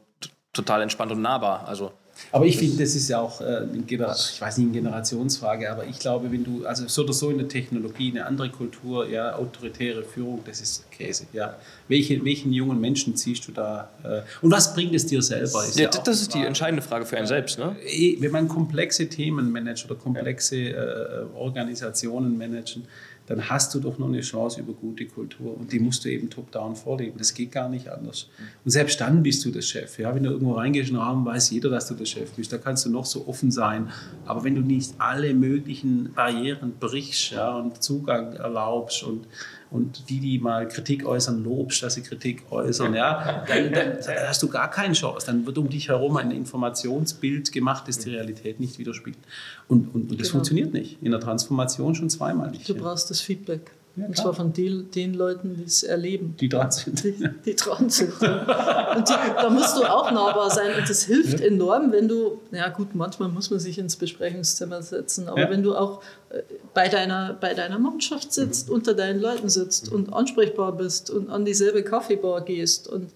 total 0.52 0.82
entspannt 0.82 1.12
und 1.12 1.22
nahbar. 1.22 1.66
Also 1.66 1.92
aber 2.32 2.46
ich 2.46 2.56
finde, 2.56 2.78
das 2.78 2.94
ist 2.94 3.08
ja 3.08 3.20
auch, 3.20 3.40
äh, 3.40 3.66
ich 3.74 4.40
weiß 4.40 4.58
nicht, 4.58 4.66
eine 4.66 4.72
Generationsfrage, 4.72 5.70
aber 5.70 5.84
ich 5.86 5.98
glaube, 5.98 6.30
wenn 6.30 6.44
du, 6.44 6.64
also 6.64 6.86
so 6.86 7.02
oder 7.02 7.12
so 7.12 7.30
in 7.30 7.38
der 7.38 7.48
Technologie, 7.48 8.10
eine 8.10 8.26
andere 8.26 8.50
Kultur, 8.50 9.08
ja, 9.08 9.34
autoritäre 9.34 10.04
Führung, 10.04 10.40
das 10.44 10.60
ist 10.60 10.90
Käse, 10.90 11.26
ja. 11.32 11.56
Welche, 11.88 12.24
welchen 12.24 12.52
jungen 12.52 12.80
Menschen 12.80 13.16
ziehst 13.16 13.46
du 13.48 13.52
da? 13.52 13.90
Äh, 14.04 14.22
und 14.42 14.50
was 14.50 14.74
bringt 14.74 14.94
es 14.94 15.06
dir 15.06 15.22
selber? 15.22 15.64
Ist 15.64 15.78
ja, 15.78 15.90
ja 15.90 16.02
das 16.02 16.20
ist 16.20 16.34
die 16.34 16.44
entscheidende 16.44 16.82
Frage 16.82 17.04
für 17.04 17.16
einen 17.16 17.26
selbst, 17.26 17.58
ne? 17.58 17.76
Eh, 17.84 18.16
wenn 18.20 18.30
man 18.30 18.48
komplexe 18.48 19.08
Themen 19.08 19.50
managt 19.50 19.84
oder 19.86 19.96
komplexe 19.96 20.56
äh, 20.56 21.24
Organisationen 21.34 22.38
managen, 22.38 22.84
dann 23.30 23.48
hast 23.48 23.72
du 23.76 23.78
doch 23.78 23.96
noch 23.96 24.08
eine 24.08 24.22
Chance 24.22 24.60
über 24.60 24.72
gute 24.72 25.06
Kultur. 25.06 25.56
Und 25.56 25.70
die 25.70 25.78
musst 25.78 26.04
du 26.04 26.08
eben 26.08 26.30
top-down 26.30 26.74
vorleben. 26.74 27.16
Das 27.16 27.32
geht 27.32 27.52
gar 27.52 27.68
nicht 27.68 27.88
anders. 27.88 28.28
Und 28.64 28.72
selbst 28.72 29.00
dann 29.00 29.22
bist 29.22 29.44
du 29.44 29.52
der 29.52 29.62
Chef. 29.62 30.00
Ja? 30.00 30.12
Wenn 30.12 30.24
du 30.24 30.30
irgendwo 30.30 30.54
reingehst 30.54 30.88
in 30.88 30.96
den 30.96 31.02
Raum, 31.02 31.24
weiß 31.24 31.50
jeder, 31.50 31.70
dass 31.70 31.86
du 31.86 31.94
der 31.94 32.06
Chef 32.06 32.32
bist. 32.32 32.52
Da 32.52 32.58
kannst 32.58 32.86
du 32.86 32.90
noch 32.90 33.04
so 33.04 33.28
offen 33.28 33.52
sein. 33.52 33.92
Aber 34.24 34.42
wenn 34.42 34.56
du 34.56 34.62
nicht 34.62 34.94
alle 34.98 35.32
möglichen 35.32 36.12
Barrieren 36.12 36.72
brichst 36.80 37.30
ja, 37.30 37.56
und 37.56 37.80
Zugang 37.80 38.32
erlaubst 38.32 39.04
und 39.04 39.28
und 39.70 40.08
die, 40.10 40.18
die 40.18 40.38
mal 40.38 40.66
Kritik 40.66 41.06
äußern, 41.06 41.44
lobst, 41.44 41.82
dass 41.82 41.94
sie 41.94 42.02
Kritik 42.02 42.42
äußern, 42.50 42.94
ja, 42.94 43.44
dann, 43.46 43.72
dann, 43.72 43.98
hast 44.26 44.42
du 44.42 44.48
gar 44.48 44.70
keine 44.70 44.94
Chance. 44.94 45.26
Dann 45.26 45.46
wird 45.46 45.58
um 45.58 45.68
dich 45.68 45.88
herum 45.88 46.16
ein 46.16 46.32
Informationsbild 46.32 47.52
gemacht, 47.52 47.86
das 47.86 47.98
die 47.98 48.10
Realität 48.10 48.58
nicht 48.58 48.78
widerspiegelt. 48.78 49.24
Und, 49.68 49.94
und, 49.94 50.10
und 50.10 50.20
das 50.20 50.28
genau. 50.28 50.32
funktioniert 50.32 50.72
nicht. 50.72 51.02
In 51.02 51.12
der 51.12 51.20
Transformation 51.20 51.94
schon 51.94 52.10
zweimal 52.10 52.50
nicht. 52.50 52.68
Du 52.68 52.74
brauchst 52.74 53.10
das 53.10 53.20
Feedback. 53.20 53.70
Ja, 53.96 54.06
und 54.06 54.16
zwar 54.16 54.34
von 54.34 54.52
den, 54.52 54.90
den 54.92 55.14
Leuten, 55.14 55.56
die 55.56 55.64
es 55.64 55.82
erleben. 55.82 56.36
Die 56.40 56.48
dran 56.48 56.70
sind. 56.70 57.02
Die, 57.02 57.28
die 57.44 57.56
dran 57.56 57.90
sind. 57.90 58.12
Ja. 58.20 58.94
Und 58.96 59.08
die, 59.08 59.12
da 59.12 59.50
musst 59.50 59.76
du 59.76 59.82
auch 59.82 60.10
nahbar 60.12 60.50
sein. 60.50 60.74
Und 60.78 60.88
das 60.88 61.04
hilft 61.04 61.40
ja. 61.40 61.46
enorm, 61.46 61.90
wenn 61.90 62.06
du, 62.06 62.40
ja 62.52 62.68
gut, 62.68 62.94
manchmal 62.94 63.28
muss 63.28 63.50
man 63.50 63.58
sich 63.58 63.78
ins 63.78 63.96
Besprechungszimmer 63.96 64.82
setzen, 64.82 65.28
aber 65.28 65.50
wenn 65.50 65.62
du 65.62 65.74
auch 65.74 66.02
äh, 66.30 66.42
bei 66.72 66.88
deiner, 66.88 67.34
bei 67.40 67.54
deiner 67.54 67.78
Mannschaft 67.78 68.32
sitzt, 68.32 68.68
mhm. 68.68 68.76
unter 68.76 68.94
deinen 68.94 69.20
Leuten 69.20 69.48
sitzt 69.48 69.90
und 69.90 70.12
ansprechbar 70.12 70.72
bist 70.72 71.10
und 71.10 71.28
an 71.28 71.44
dieselbe 71.44 71.82
Kaffeebar 71.82 72.42
gehst 72.42 72.88
und 72.88 73.10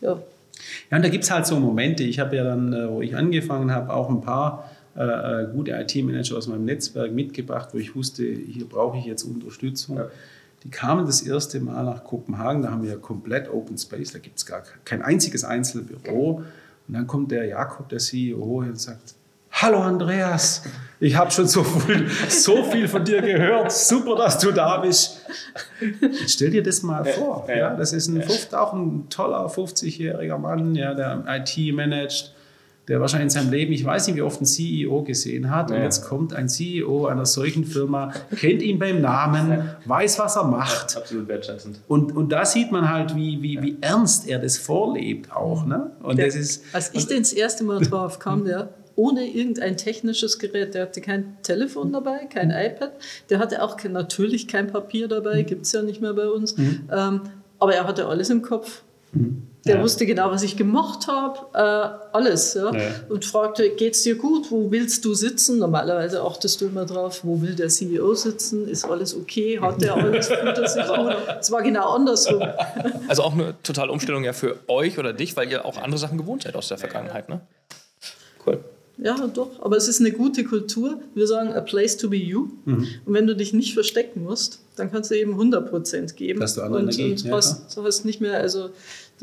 ja. 0.00 0.20
Ja, 0.90 0.96
und 0.96 1.02
da 1.02 1.08
gibt 1.08 1.24
es 1.24 1.30
halt 1.30 1.46
so 1.46 1.58
Momente. 1.58 2.04
Ich 2.04 2.18
habe 2.18 2.36
ja 2.36 2.44
dann, 2.44 2.72
äh, 2.72 2.88
wo 2.88 3.00
ich 3.00 3.16
angefangen 3.16 3.72
habe, 3.72 3.92
auch 3.92 4.08
ein 4.08 4.20
paar 4.20 4.70
äh, 4.96 5.42
äh 5.42 5.52
gute 5.52 5.72
IT-Manager 5.72 6.36
aus 6.36 6.48
meinem 6.48 6.64
Netzwerk 6.64 7.12
mitgebracht, 7.12 7.70
wo 7.72 7.78
ich 7.78 7.94
wusste, 7.94 8.24
hier 8.24 8.68
brauche 8.68 8.98
ich 8.98 9.04
jetzt 9.04 9.24
Unterstützung. 9.24 9.96
Ja. 9.96 10.08
Die 10.62 10.70
kamen 10.70 11.06
das 11.06 11.22
erste 11.22 11.60
Mal 11.60 11.84
nach 11.84 12.04
Kopenhagen, 12.04 12.62
da 12.62 12.70
haben 12.70 12.82
wir 12.82 12.90
ja 12.90 12.96
komplett 12.96 13.48
Open 13.50 13.76
Space, 13.76 14.12
da 14.12 14.18
gibt 14.18 14.38
es 14.38 14.46
gar 14.46 14.62
kein 14.84 15.02
einziges 15.02 15.44
Einzelbüro. 15.44 16.42
Und 16.88 16.94
dann 16.94 17.06
kommt 17.06 17.30
der 17.32 17.46
Jakob, 17.46 17.88
der 17.88 17.98
CEO, 17.98 18.58
und 18.58 18.78
sagt, 18.78 19.14
Hallo 19.54 19.80
Andreas, 19.80 20.62
ich 20.98 21.14
habe 21.14 21.30
schon 21.30 21.46
so 21.46 21.62
viel, 21.62 22.08
so 22.28 22.64
viel 22.64 22.88
von 22.88 23.04
dir 23.04 23.20
gehört. 23.20 23.70
Super, 23.70 24.16
dass 24.16 24.38
du 24.38 24.50
da 24.50 24.78
bist. 24.78 25.20
Stell 26.26 26.50
dir 26.50 26.62
das 26.62 26.82
mal 26.82 27.04
vor. 27.04 27.46
Ja, 27.54 27.76
das 27.76 27.92
ist 27.92 28.08
ein, 28.08 28.24
auch 28.54 28.72
ein 28.72 29.08
toller 29.10 29.46
50-jähriger 29.46 30.38
Mann, 30.38 30.74
ja, 30.74 30.94
der 30.94 31.24
IT 31.28 31.74
managt 31.74 32.34
der 32.88 33.00
wahrscheinlich 33.00 33.26
in 33.26 33.30
seinem 33.30 33.52
Leben, 33.52 33.72
ich 33.72 33.84
weiß 33.84 34.08
nicht, 34.08 34.16
wie 34.16 34.22
oft 34.22 34.40
ein 34.40 34.44
CEO 34.44 35.02
gesehen 35.04 35.50
hat. 35.50 35.70
Ja. 35.70 35.76
Und 35.76 35.82
jetzt 35.82 36.04
kommt 36.04 36.34
ein 36.34 36.48
CEO 36.48 37.06
einer 37.06 37.26
solchen 37.26 37.64
Firma, 37.64 38.12
kennt 38.36 38.60
ihn 38.62 38.78
beim 38.78 39.00
Namen, 39.00 39.70
weiß, 39.84 40.18
was 40.18 40.36
er 40.36 40.44
macht. 40.44 40.94
Ja, 40.94 41.00
absolut 41.00 41.28
wertschätzend. 41.28 41.80
Und, 41.86 42.14
und 42.16 42.30
da 42.30 42.44
sieht 42.44 42.72
man 42.72 42.90
halt, 42.90 43.14
wie, 43.14 43.40
wie, 43.42 43.62
wie 43.62 43.76
ernst 43.80 44.28
er 44.28 44.40
das 44.40 44.58
vorlebt 44.58 45.30
auch. 45.32 45.64
Ne? 45.64 45.92
Und 46.02 46.18
der, 46.18 46.26
das 46.26 46.34
ist, 46.34 46.64
als 46.72 46.90
ich 46.92 47.06
den 47.06 47.18
das 47.18 47.32
erste 47.32 47.62
Mal 47.62 47.80
drauf 47.80 48.18
kam, 48.18 48.44
der 48.46 48.70
ohne 48.94 49.26
irgendein 49.26 49.76
technisches 49.76 50.38
Gerät. 50.38 50.74
Der 50.74 50.82
hatte 50.82 51.00
kein 51.00 51.36
Telefon 51.42 51.92
dabei, 51.92 52.26
kein 52.26 52.50
iPad. 52.50 52.92
Der 53.30 53.38
hatte 53.38 53.62
auch 53.62 53.76
kein, 53.76 53.92
natürlich 53.92 54.48
kein 54.48 54.66
Papier 54.66 55.08
dabei, 55.08 55.42
gibt 55.42 55.66
es 55.66 55.72
ja 55.72 55.82
nicht 55.82 56.00
mehr 56.00 56.12
bei 56.14 56.28
uns. 56.28 56.56
Mhm. 56.56 56.88
Ähm, 56.92 57.20
aber 57.58 57.74
er 57.74 57.86
hatte 57.86 58.06
alles 58.06 58.28
im 58.30 58.42
Kopf. 58.42 58.82
Mhm. 59.12 59.44
Der 59.64 59.76
ja. 59.76 59.82
wusste 59.82 60.06
genau, 60.06 60.30
was 60.30 60.42
ich 60.42 60.56
gemacht 60.56 61.06
habe, 61.06 61.38
äh, 61.54 62.16
alles. 62.16 62.54
Ja? 62.54 62.74
ja? 62.74 62.90
Und 63.08 63.24
fragte, 63.24 63.70
geht's 63.70 64.02
dir 64.02 64.16
gut? 64.16 64.50
Wo 64.50 64.70
willst 64.72 65.04
du 65.04 65.14
sitzen? 65.14 65.58
Normalerweise 65.58 66.22
achtest 66.22 66.60
du 66.60 66.66
immer 66.66 66.84
drauf, 66.84 67.20
wo 67.22 67.40
will 67.40 67.54
der 67.54 67.68
CEO 67.68 68.14
sitzen? 68.14 68.66
Ist 68.66 68.84
alles 68.84 69.16
okay? 69.16 69.60
Hat 69.60 69.80
der 69.80 69.94
alles? 69.94 70.28
Gut? 70.28 71.16
Es 71.40 71.50
war 71.50 71.62
genau 71.62 71.90
andersrum. 71.90 72.42
Also 73.08 73.24
auch 73.24 73.32
eine 73.32 73.54
totale 73.62 73.92
Umstellung 73.92 74.24
ja 74.24 74.32
für 74.32 74.56
euch 74.68 74.98
oder 74.98 75.12
dich, 75.12 75.36
weil 75.36 75.50
ihr 75.50 75.64
auch 75.64 75.76
andere 75.76 75.98
Sachen 75.98 76.16
gewohnt 76.16 76.44
seid 76.44 76.56
aus 76.56 76.68
der 76.68 76.78
Vergangenheit. 76.78 77.28
Ne? 77.28 77.40
Cool. 78.46 78.60
Ja, 78.98 79.16
doch. 79.26 79.60
Aber 79.60 79.76
es 79.76 79.88
ist 79.88 80.00
eine 80.00 80.12
gute 80.12 80.44
Kultur. 80.44 81.00
Wir 81.14 81.26
sagen, 81.26 81.52
a 81.52 81.60
place 81.60 81.96
to 81.96 82.08
be 82.08 82.16
you. 82.16 82.48
Mhm. 82.64 82.86
Und 83.04 83.14
wenn 83.14 83.26
du 83.26 83.34
dich 83.34 83.52
nicht 83.52 83.74
verstecken 83.74 84.22
musst, 84.22 84.60
dann 84.76 84.90
kannst 84.90 85.10
du 85.10 85.18
eben 85.18 85.34
100% 85.34 86.14
geben. 86.14 86.40
Dass 86.40 86.54
du 86.54 86.62
und, 86.62 86.82
Energie. 86.82 87.10
und 87.10 87.24
ja, 87.24 87.32
hast, 87.32 87.76
du 87.76 87.82
hast 87.82 88.04
nicht 88.04 88.20
mehr, 88.20 88.38
also 88.38 88.70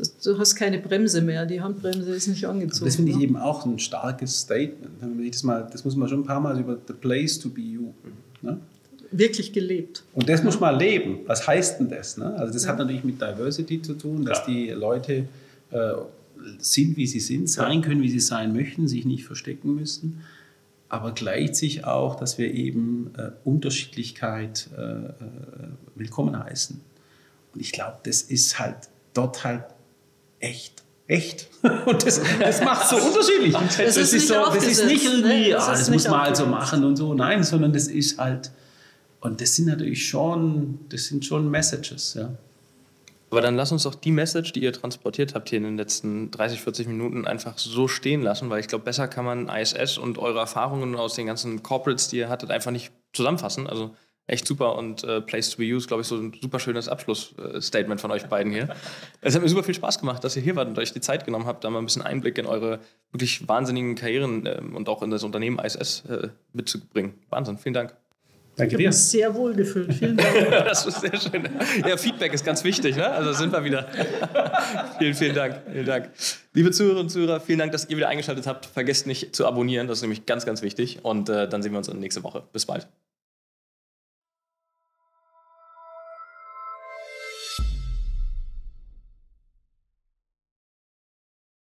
das, 0.00 0.18
du 0.18 0.38
hast 0.38 0.54
keine 0.56 0.78
Bremse 0.78 1.20
mehr. 1.22 1.46
Die 1.46 1.60
Handbremse 1.60 2.14
ist 2.14 2.26
nicht 2.26 2.46
angezogen. 2.46 2.86
Das 2.86 2.96
finde 2.96 3.12
ich 3.12 3.18
ne? 3.18 3.24
eben 3.24 3.36
auch 3.36 3.66
ein 3.66 3.78
starkes 3.78 4.40
Statement. 4.40 4.90
Das, 5.32 5.42
mal, 5.42 5.68
das 5.70 5.84
muss 5.84 5.94
man 5.96 6.08
schon 6.08 6.20
ein 6.20 6.26
paar 6.26 6.40
Mal 6.40 6.58
über 6.58 6.78
the 6.88 6.94
place 6.94 7.38
to 7.38 7.48
be 7.48 7.60
you. 7.60 7.92
Ne? 8.42 8.58
Wirklich 9.12 9.52
gelebt. 9.52 10.02
Und 10.14 10.28
das 10.28 10.42
muss 10.42 10.58
man 10.58 10.78
leben. 10.78 11.20
Was 11.26 11.46
heißt 11.46 11.80
denn 11.80 11.90
das? 11.90 12.16
Ne? 12.16 12.34
Also 12.36 12.52
das 12.52 12.64
ja. 12.64 12.70
hat 12.70 12.78
natürlich 12.78 13.04
mit 13.04 13.20
Diversity 13.20 13.82
zu 13.82 13.94
tun, 13.94 14.24
dass 14.24 14.38
ja. 14.38 14.44
die 14.46 14.70
Leute 14.70 15.28
äh, 15.70 15.92
sind, 16.58 16.96
wie 16.96 17.06
sie 17.06 17.20
sind, 17.20 17.50
sein 17.50 17.82
können, 17.82 18.02
wie 18.02 18.10
sie 18.10 18.20
sein 18.20 18.52
möchten, 18.52 18.88
sich 18.88 19.04
nicht 19.04 19.24
verstecken 19.24 19.74
müssen. 19.74 20.22
aber 20.90 21.12
gleicht 21.12 21.54
sich 21.56 21.84
auch, 21.84 22.16
dass 22.16 22.36
wir 22.36 22.52
eben 22.52 23.12
äh, 23.16 23.30
Unterschiedlichkeit 23.44 24.68
äh, 24.76 24.82
äh, 24.82 25.12
willkommen 25.94 26.38
heißen. 26.38 26.80
Und 27.54 27.60
ich 27.60 27.72
glaube, 27.72 27.98
das 28.02 28.22
ist 28.22 28.58
halt 28.58 28.88
dort 29.14 29.44
halt 29.44 29.64
echt. 30.40 30.82
Echt. 31.06 31.48
Und 31.86 32.06
das, 32.06 32.20
das 32.38 32.62
macht 32.62 32.88
so 32.88 32.96
unterschiedlich. 32.96 33.52
Das, 33.52 33.76
das, 33.76 33.96
ist, 33.96 34.12
ist 34.12 34.28
so, 34.28 34.34
das 34.34 34.64
ist 34.64 34.84
nicht 34.86 35.04
irgendwie, 35.04 35.48
ne? 35.48 35.50
das, 35.50 35.68
ah, 35.68 35.72
das 35.72 35.90
muss 35.90 36.06
man 36.06 36.20
halt 36.20 36.36
so 36.36 36.46
machen 36.46 36.84
und 36.84 36.94
so. 36.94 37.14
Nein, 37.14 37.42
sondern 37.42 37.72
das 37.72 37.88
ist 37.88 38.16
halt, 38.16 38.52
und 39.20 39.40
das 39.40 39.56
sind 39.56 39.66
natürlich 39.66 40.08
schon, 40.08 40.78
das 40.88 41.06
sind 41.06 41.24
schon 41.24 41.50
Messages, 41.50 42.14
ja. 42.14 42.30
Aber 43.30 43.40
dann 43.40 43.56
lass 43.56 43.70
uns 43.70 43.84
doch 43.84 43.94
die 43.94 44.10
Message, 44.10 44.52
die 44.52 44.62
ihr 44.62 44.72
transportiert 44.72 45.34
habt 45.34 45.48
hier 45.48 45.58
in 45.58 45.64
den 45.64 45.76
letzten 45.76 46.30
30, 46.30 46.60
40 46.60 46.88
Minuten, 46.88 47.26
einfach 47.26 47.58
so 47.58 47.86
stehen 47.86 48.22
lassen, 48.22 48.48
weil 48.50 48.60
ich 48.60 48.68
glaube, 48.68 48.84
besser 48.84 49.06
kann 49.08 49.24
man 49.24 49.48
ISS 49.48 49.98
und 49.98 50.18
eure 50.18 50.40
Erfahrungen 50.40 50.96
aus 50.96 51.14
den 51.14 51.26
ganzen 51.26 51.62
Corporates, 51.62 52.08
die 52.08 52.18
ihr 52.18 52.28
hattet, 52.28 52.50
einfach 52.50 52.72
nicht 52.72 52.92
zusammenfassen. 53.12 53.68
Also 53.68 53.94
echt 54.30 54.46
super 54.46 54.76
und 54.76 55.04
äh, 55.04 55.20
Place 55.20 55.50
to 55.50 55.58
be 55.58 55.64
used, 55.64 55.88
glaube 55.88 56.02
ich, 56.02 56.08
so 56.08 56.16
ein 56.16 56.32
super 56.40 56.58
schönes 56.58 56.88
Abschlussstatement 56.88 58.00
von 58.00 58.10
euch 58.10 58.26
beiden 58.26 58.52
hier. 58.52 58.68
Es 59.20 59.34
hat 59.34 59.42
mir 59.42 59.48
super 59.48 59.62
viel 59.62 59.74
Spaß 59.74 59.98
gemacht, 59.98 60.22
dass 60.24 60.36
ihr 60.36 60.42
hier 60.42 60.56
wart 60.56 60.68
und 60.68 60.78
euch 60.78 60.92
die 60.92 61.00
Zeit 61.00 61.24
genommen 61.24 61.46
habt, 61.46 61.64
da 61.64 61.70
mal 61.70 61.78
ein 61.78 61.84
bisschen 61.84 62.02
Einblick 62.02 62.38
in 62.38 62.46
eure 62.46 62.80
wirklich 63.12 63.46
wahnsinnigen 63.48 63.94
Karrieren 63.94 64.46
äh, 64.46 64.60
und 64.74 64.88
auch 64.88 65.02
in 65.02 65.10
das 65.10 65.24
Unternehmen 65.24 65.58
ISS 65.58 66.04
äh, 66.08 66.28
mitzubringen. 66.52 67.14
Wahnsinn, 67.28 67.58
vielen 67.58 67.74
Dank. 67.74 67.94
Danke 68.56 68.76
dir. 68.76 68.92
sehr 68.92 69.34
wohl 69.34 69.54
gefühlt. 69.54 69.94
Vielen 69.94 70.16
Dank. 70.16 70.50
das 70.50 70.84
ist 70.86 71.00
sehr 71.00 71.18
schön. 71.18 71.48
Ja, 71.86 71.96
Feedback 71.96 72.34
ist 72.34 72.44
ganz 72.44 72.62
wichtig. 72.62 72.96
Ne? 72.96 73.08
Also 73.08 73.32
sind 73.32 73.52
wir 73.52 73.64
wieder. 73.64 73.86
vielen, 74.98 75.14
vielen 75.14 75.34
Dank. 75.34 75.62
Vielen 75.72 75.86
Dank. 75.86 76.10
Liebe 76.52 76.70
Zuhörerinnen 76.70 77.04
und 77.04 77.10
Zuhörer, 77.10 77.40
vielen 77.40 77.58
Dank, 77.58 77.72
dass 77.72 77.88
ihr 77.88 77.96
wieder 77.96 78.08
eingeschaltet 78.08 78.46
habt. 78.46 78.66
Vergesst 78.66 79.06
nicht 79.06 79.34
zu 79.34 79.46
abonnieren. 79.46 79.86
Das 79.86 79.98
ist 79.98 80.02
nämlich 80.02 80.26
ganz, 80.26 80.44
ganz 80.44 80.62
wichtig. 80.62 81.04
Und 81.04 81.28
äh, 81.28 81.48
dann 81.48 81.62
sehen 81.62 81.72
wir 81.72 81.78
uns 81.78 81.92
nächste 81.92 82.22
Woche. 82.22 82.42
Bis 82.52 82.66
bald. 82.66 82.86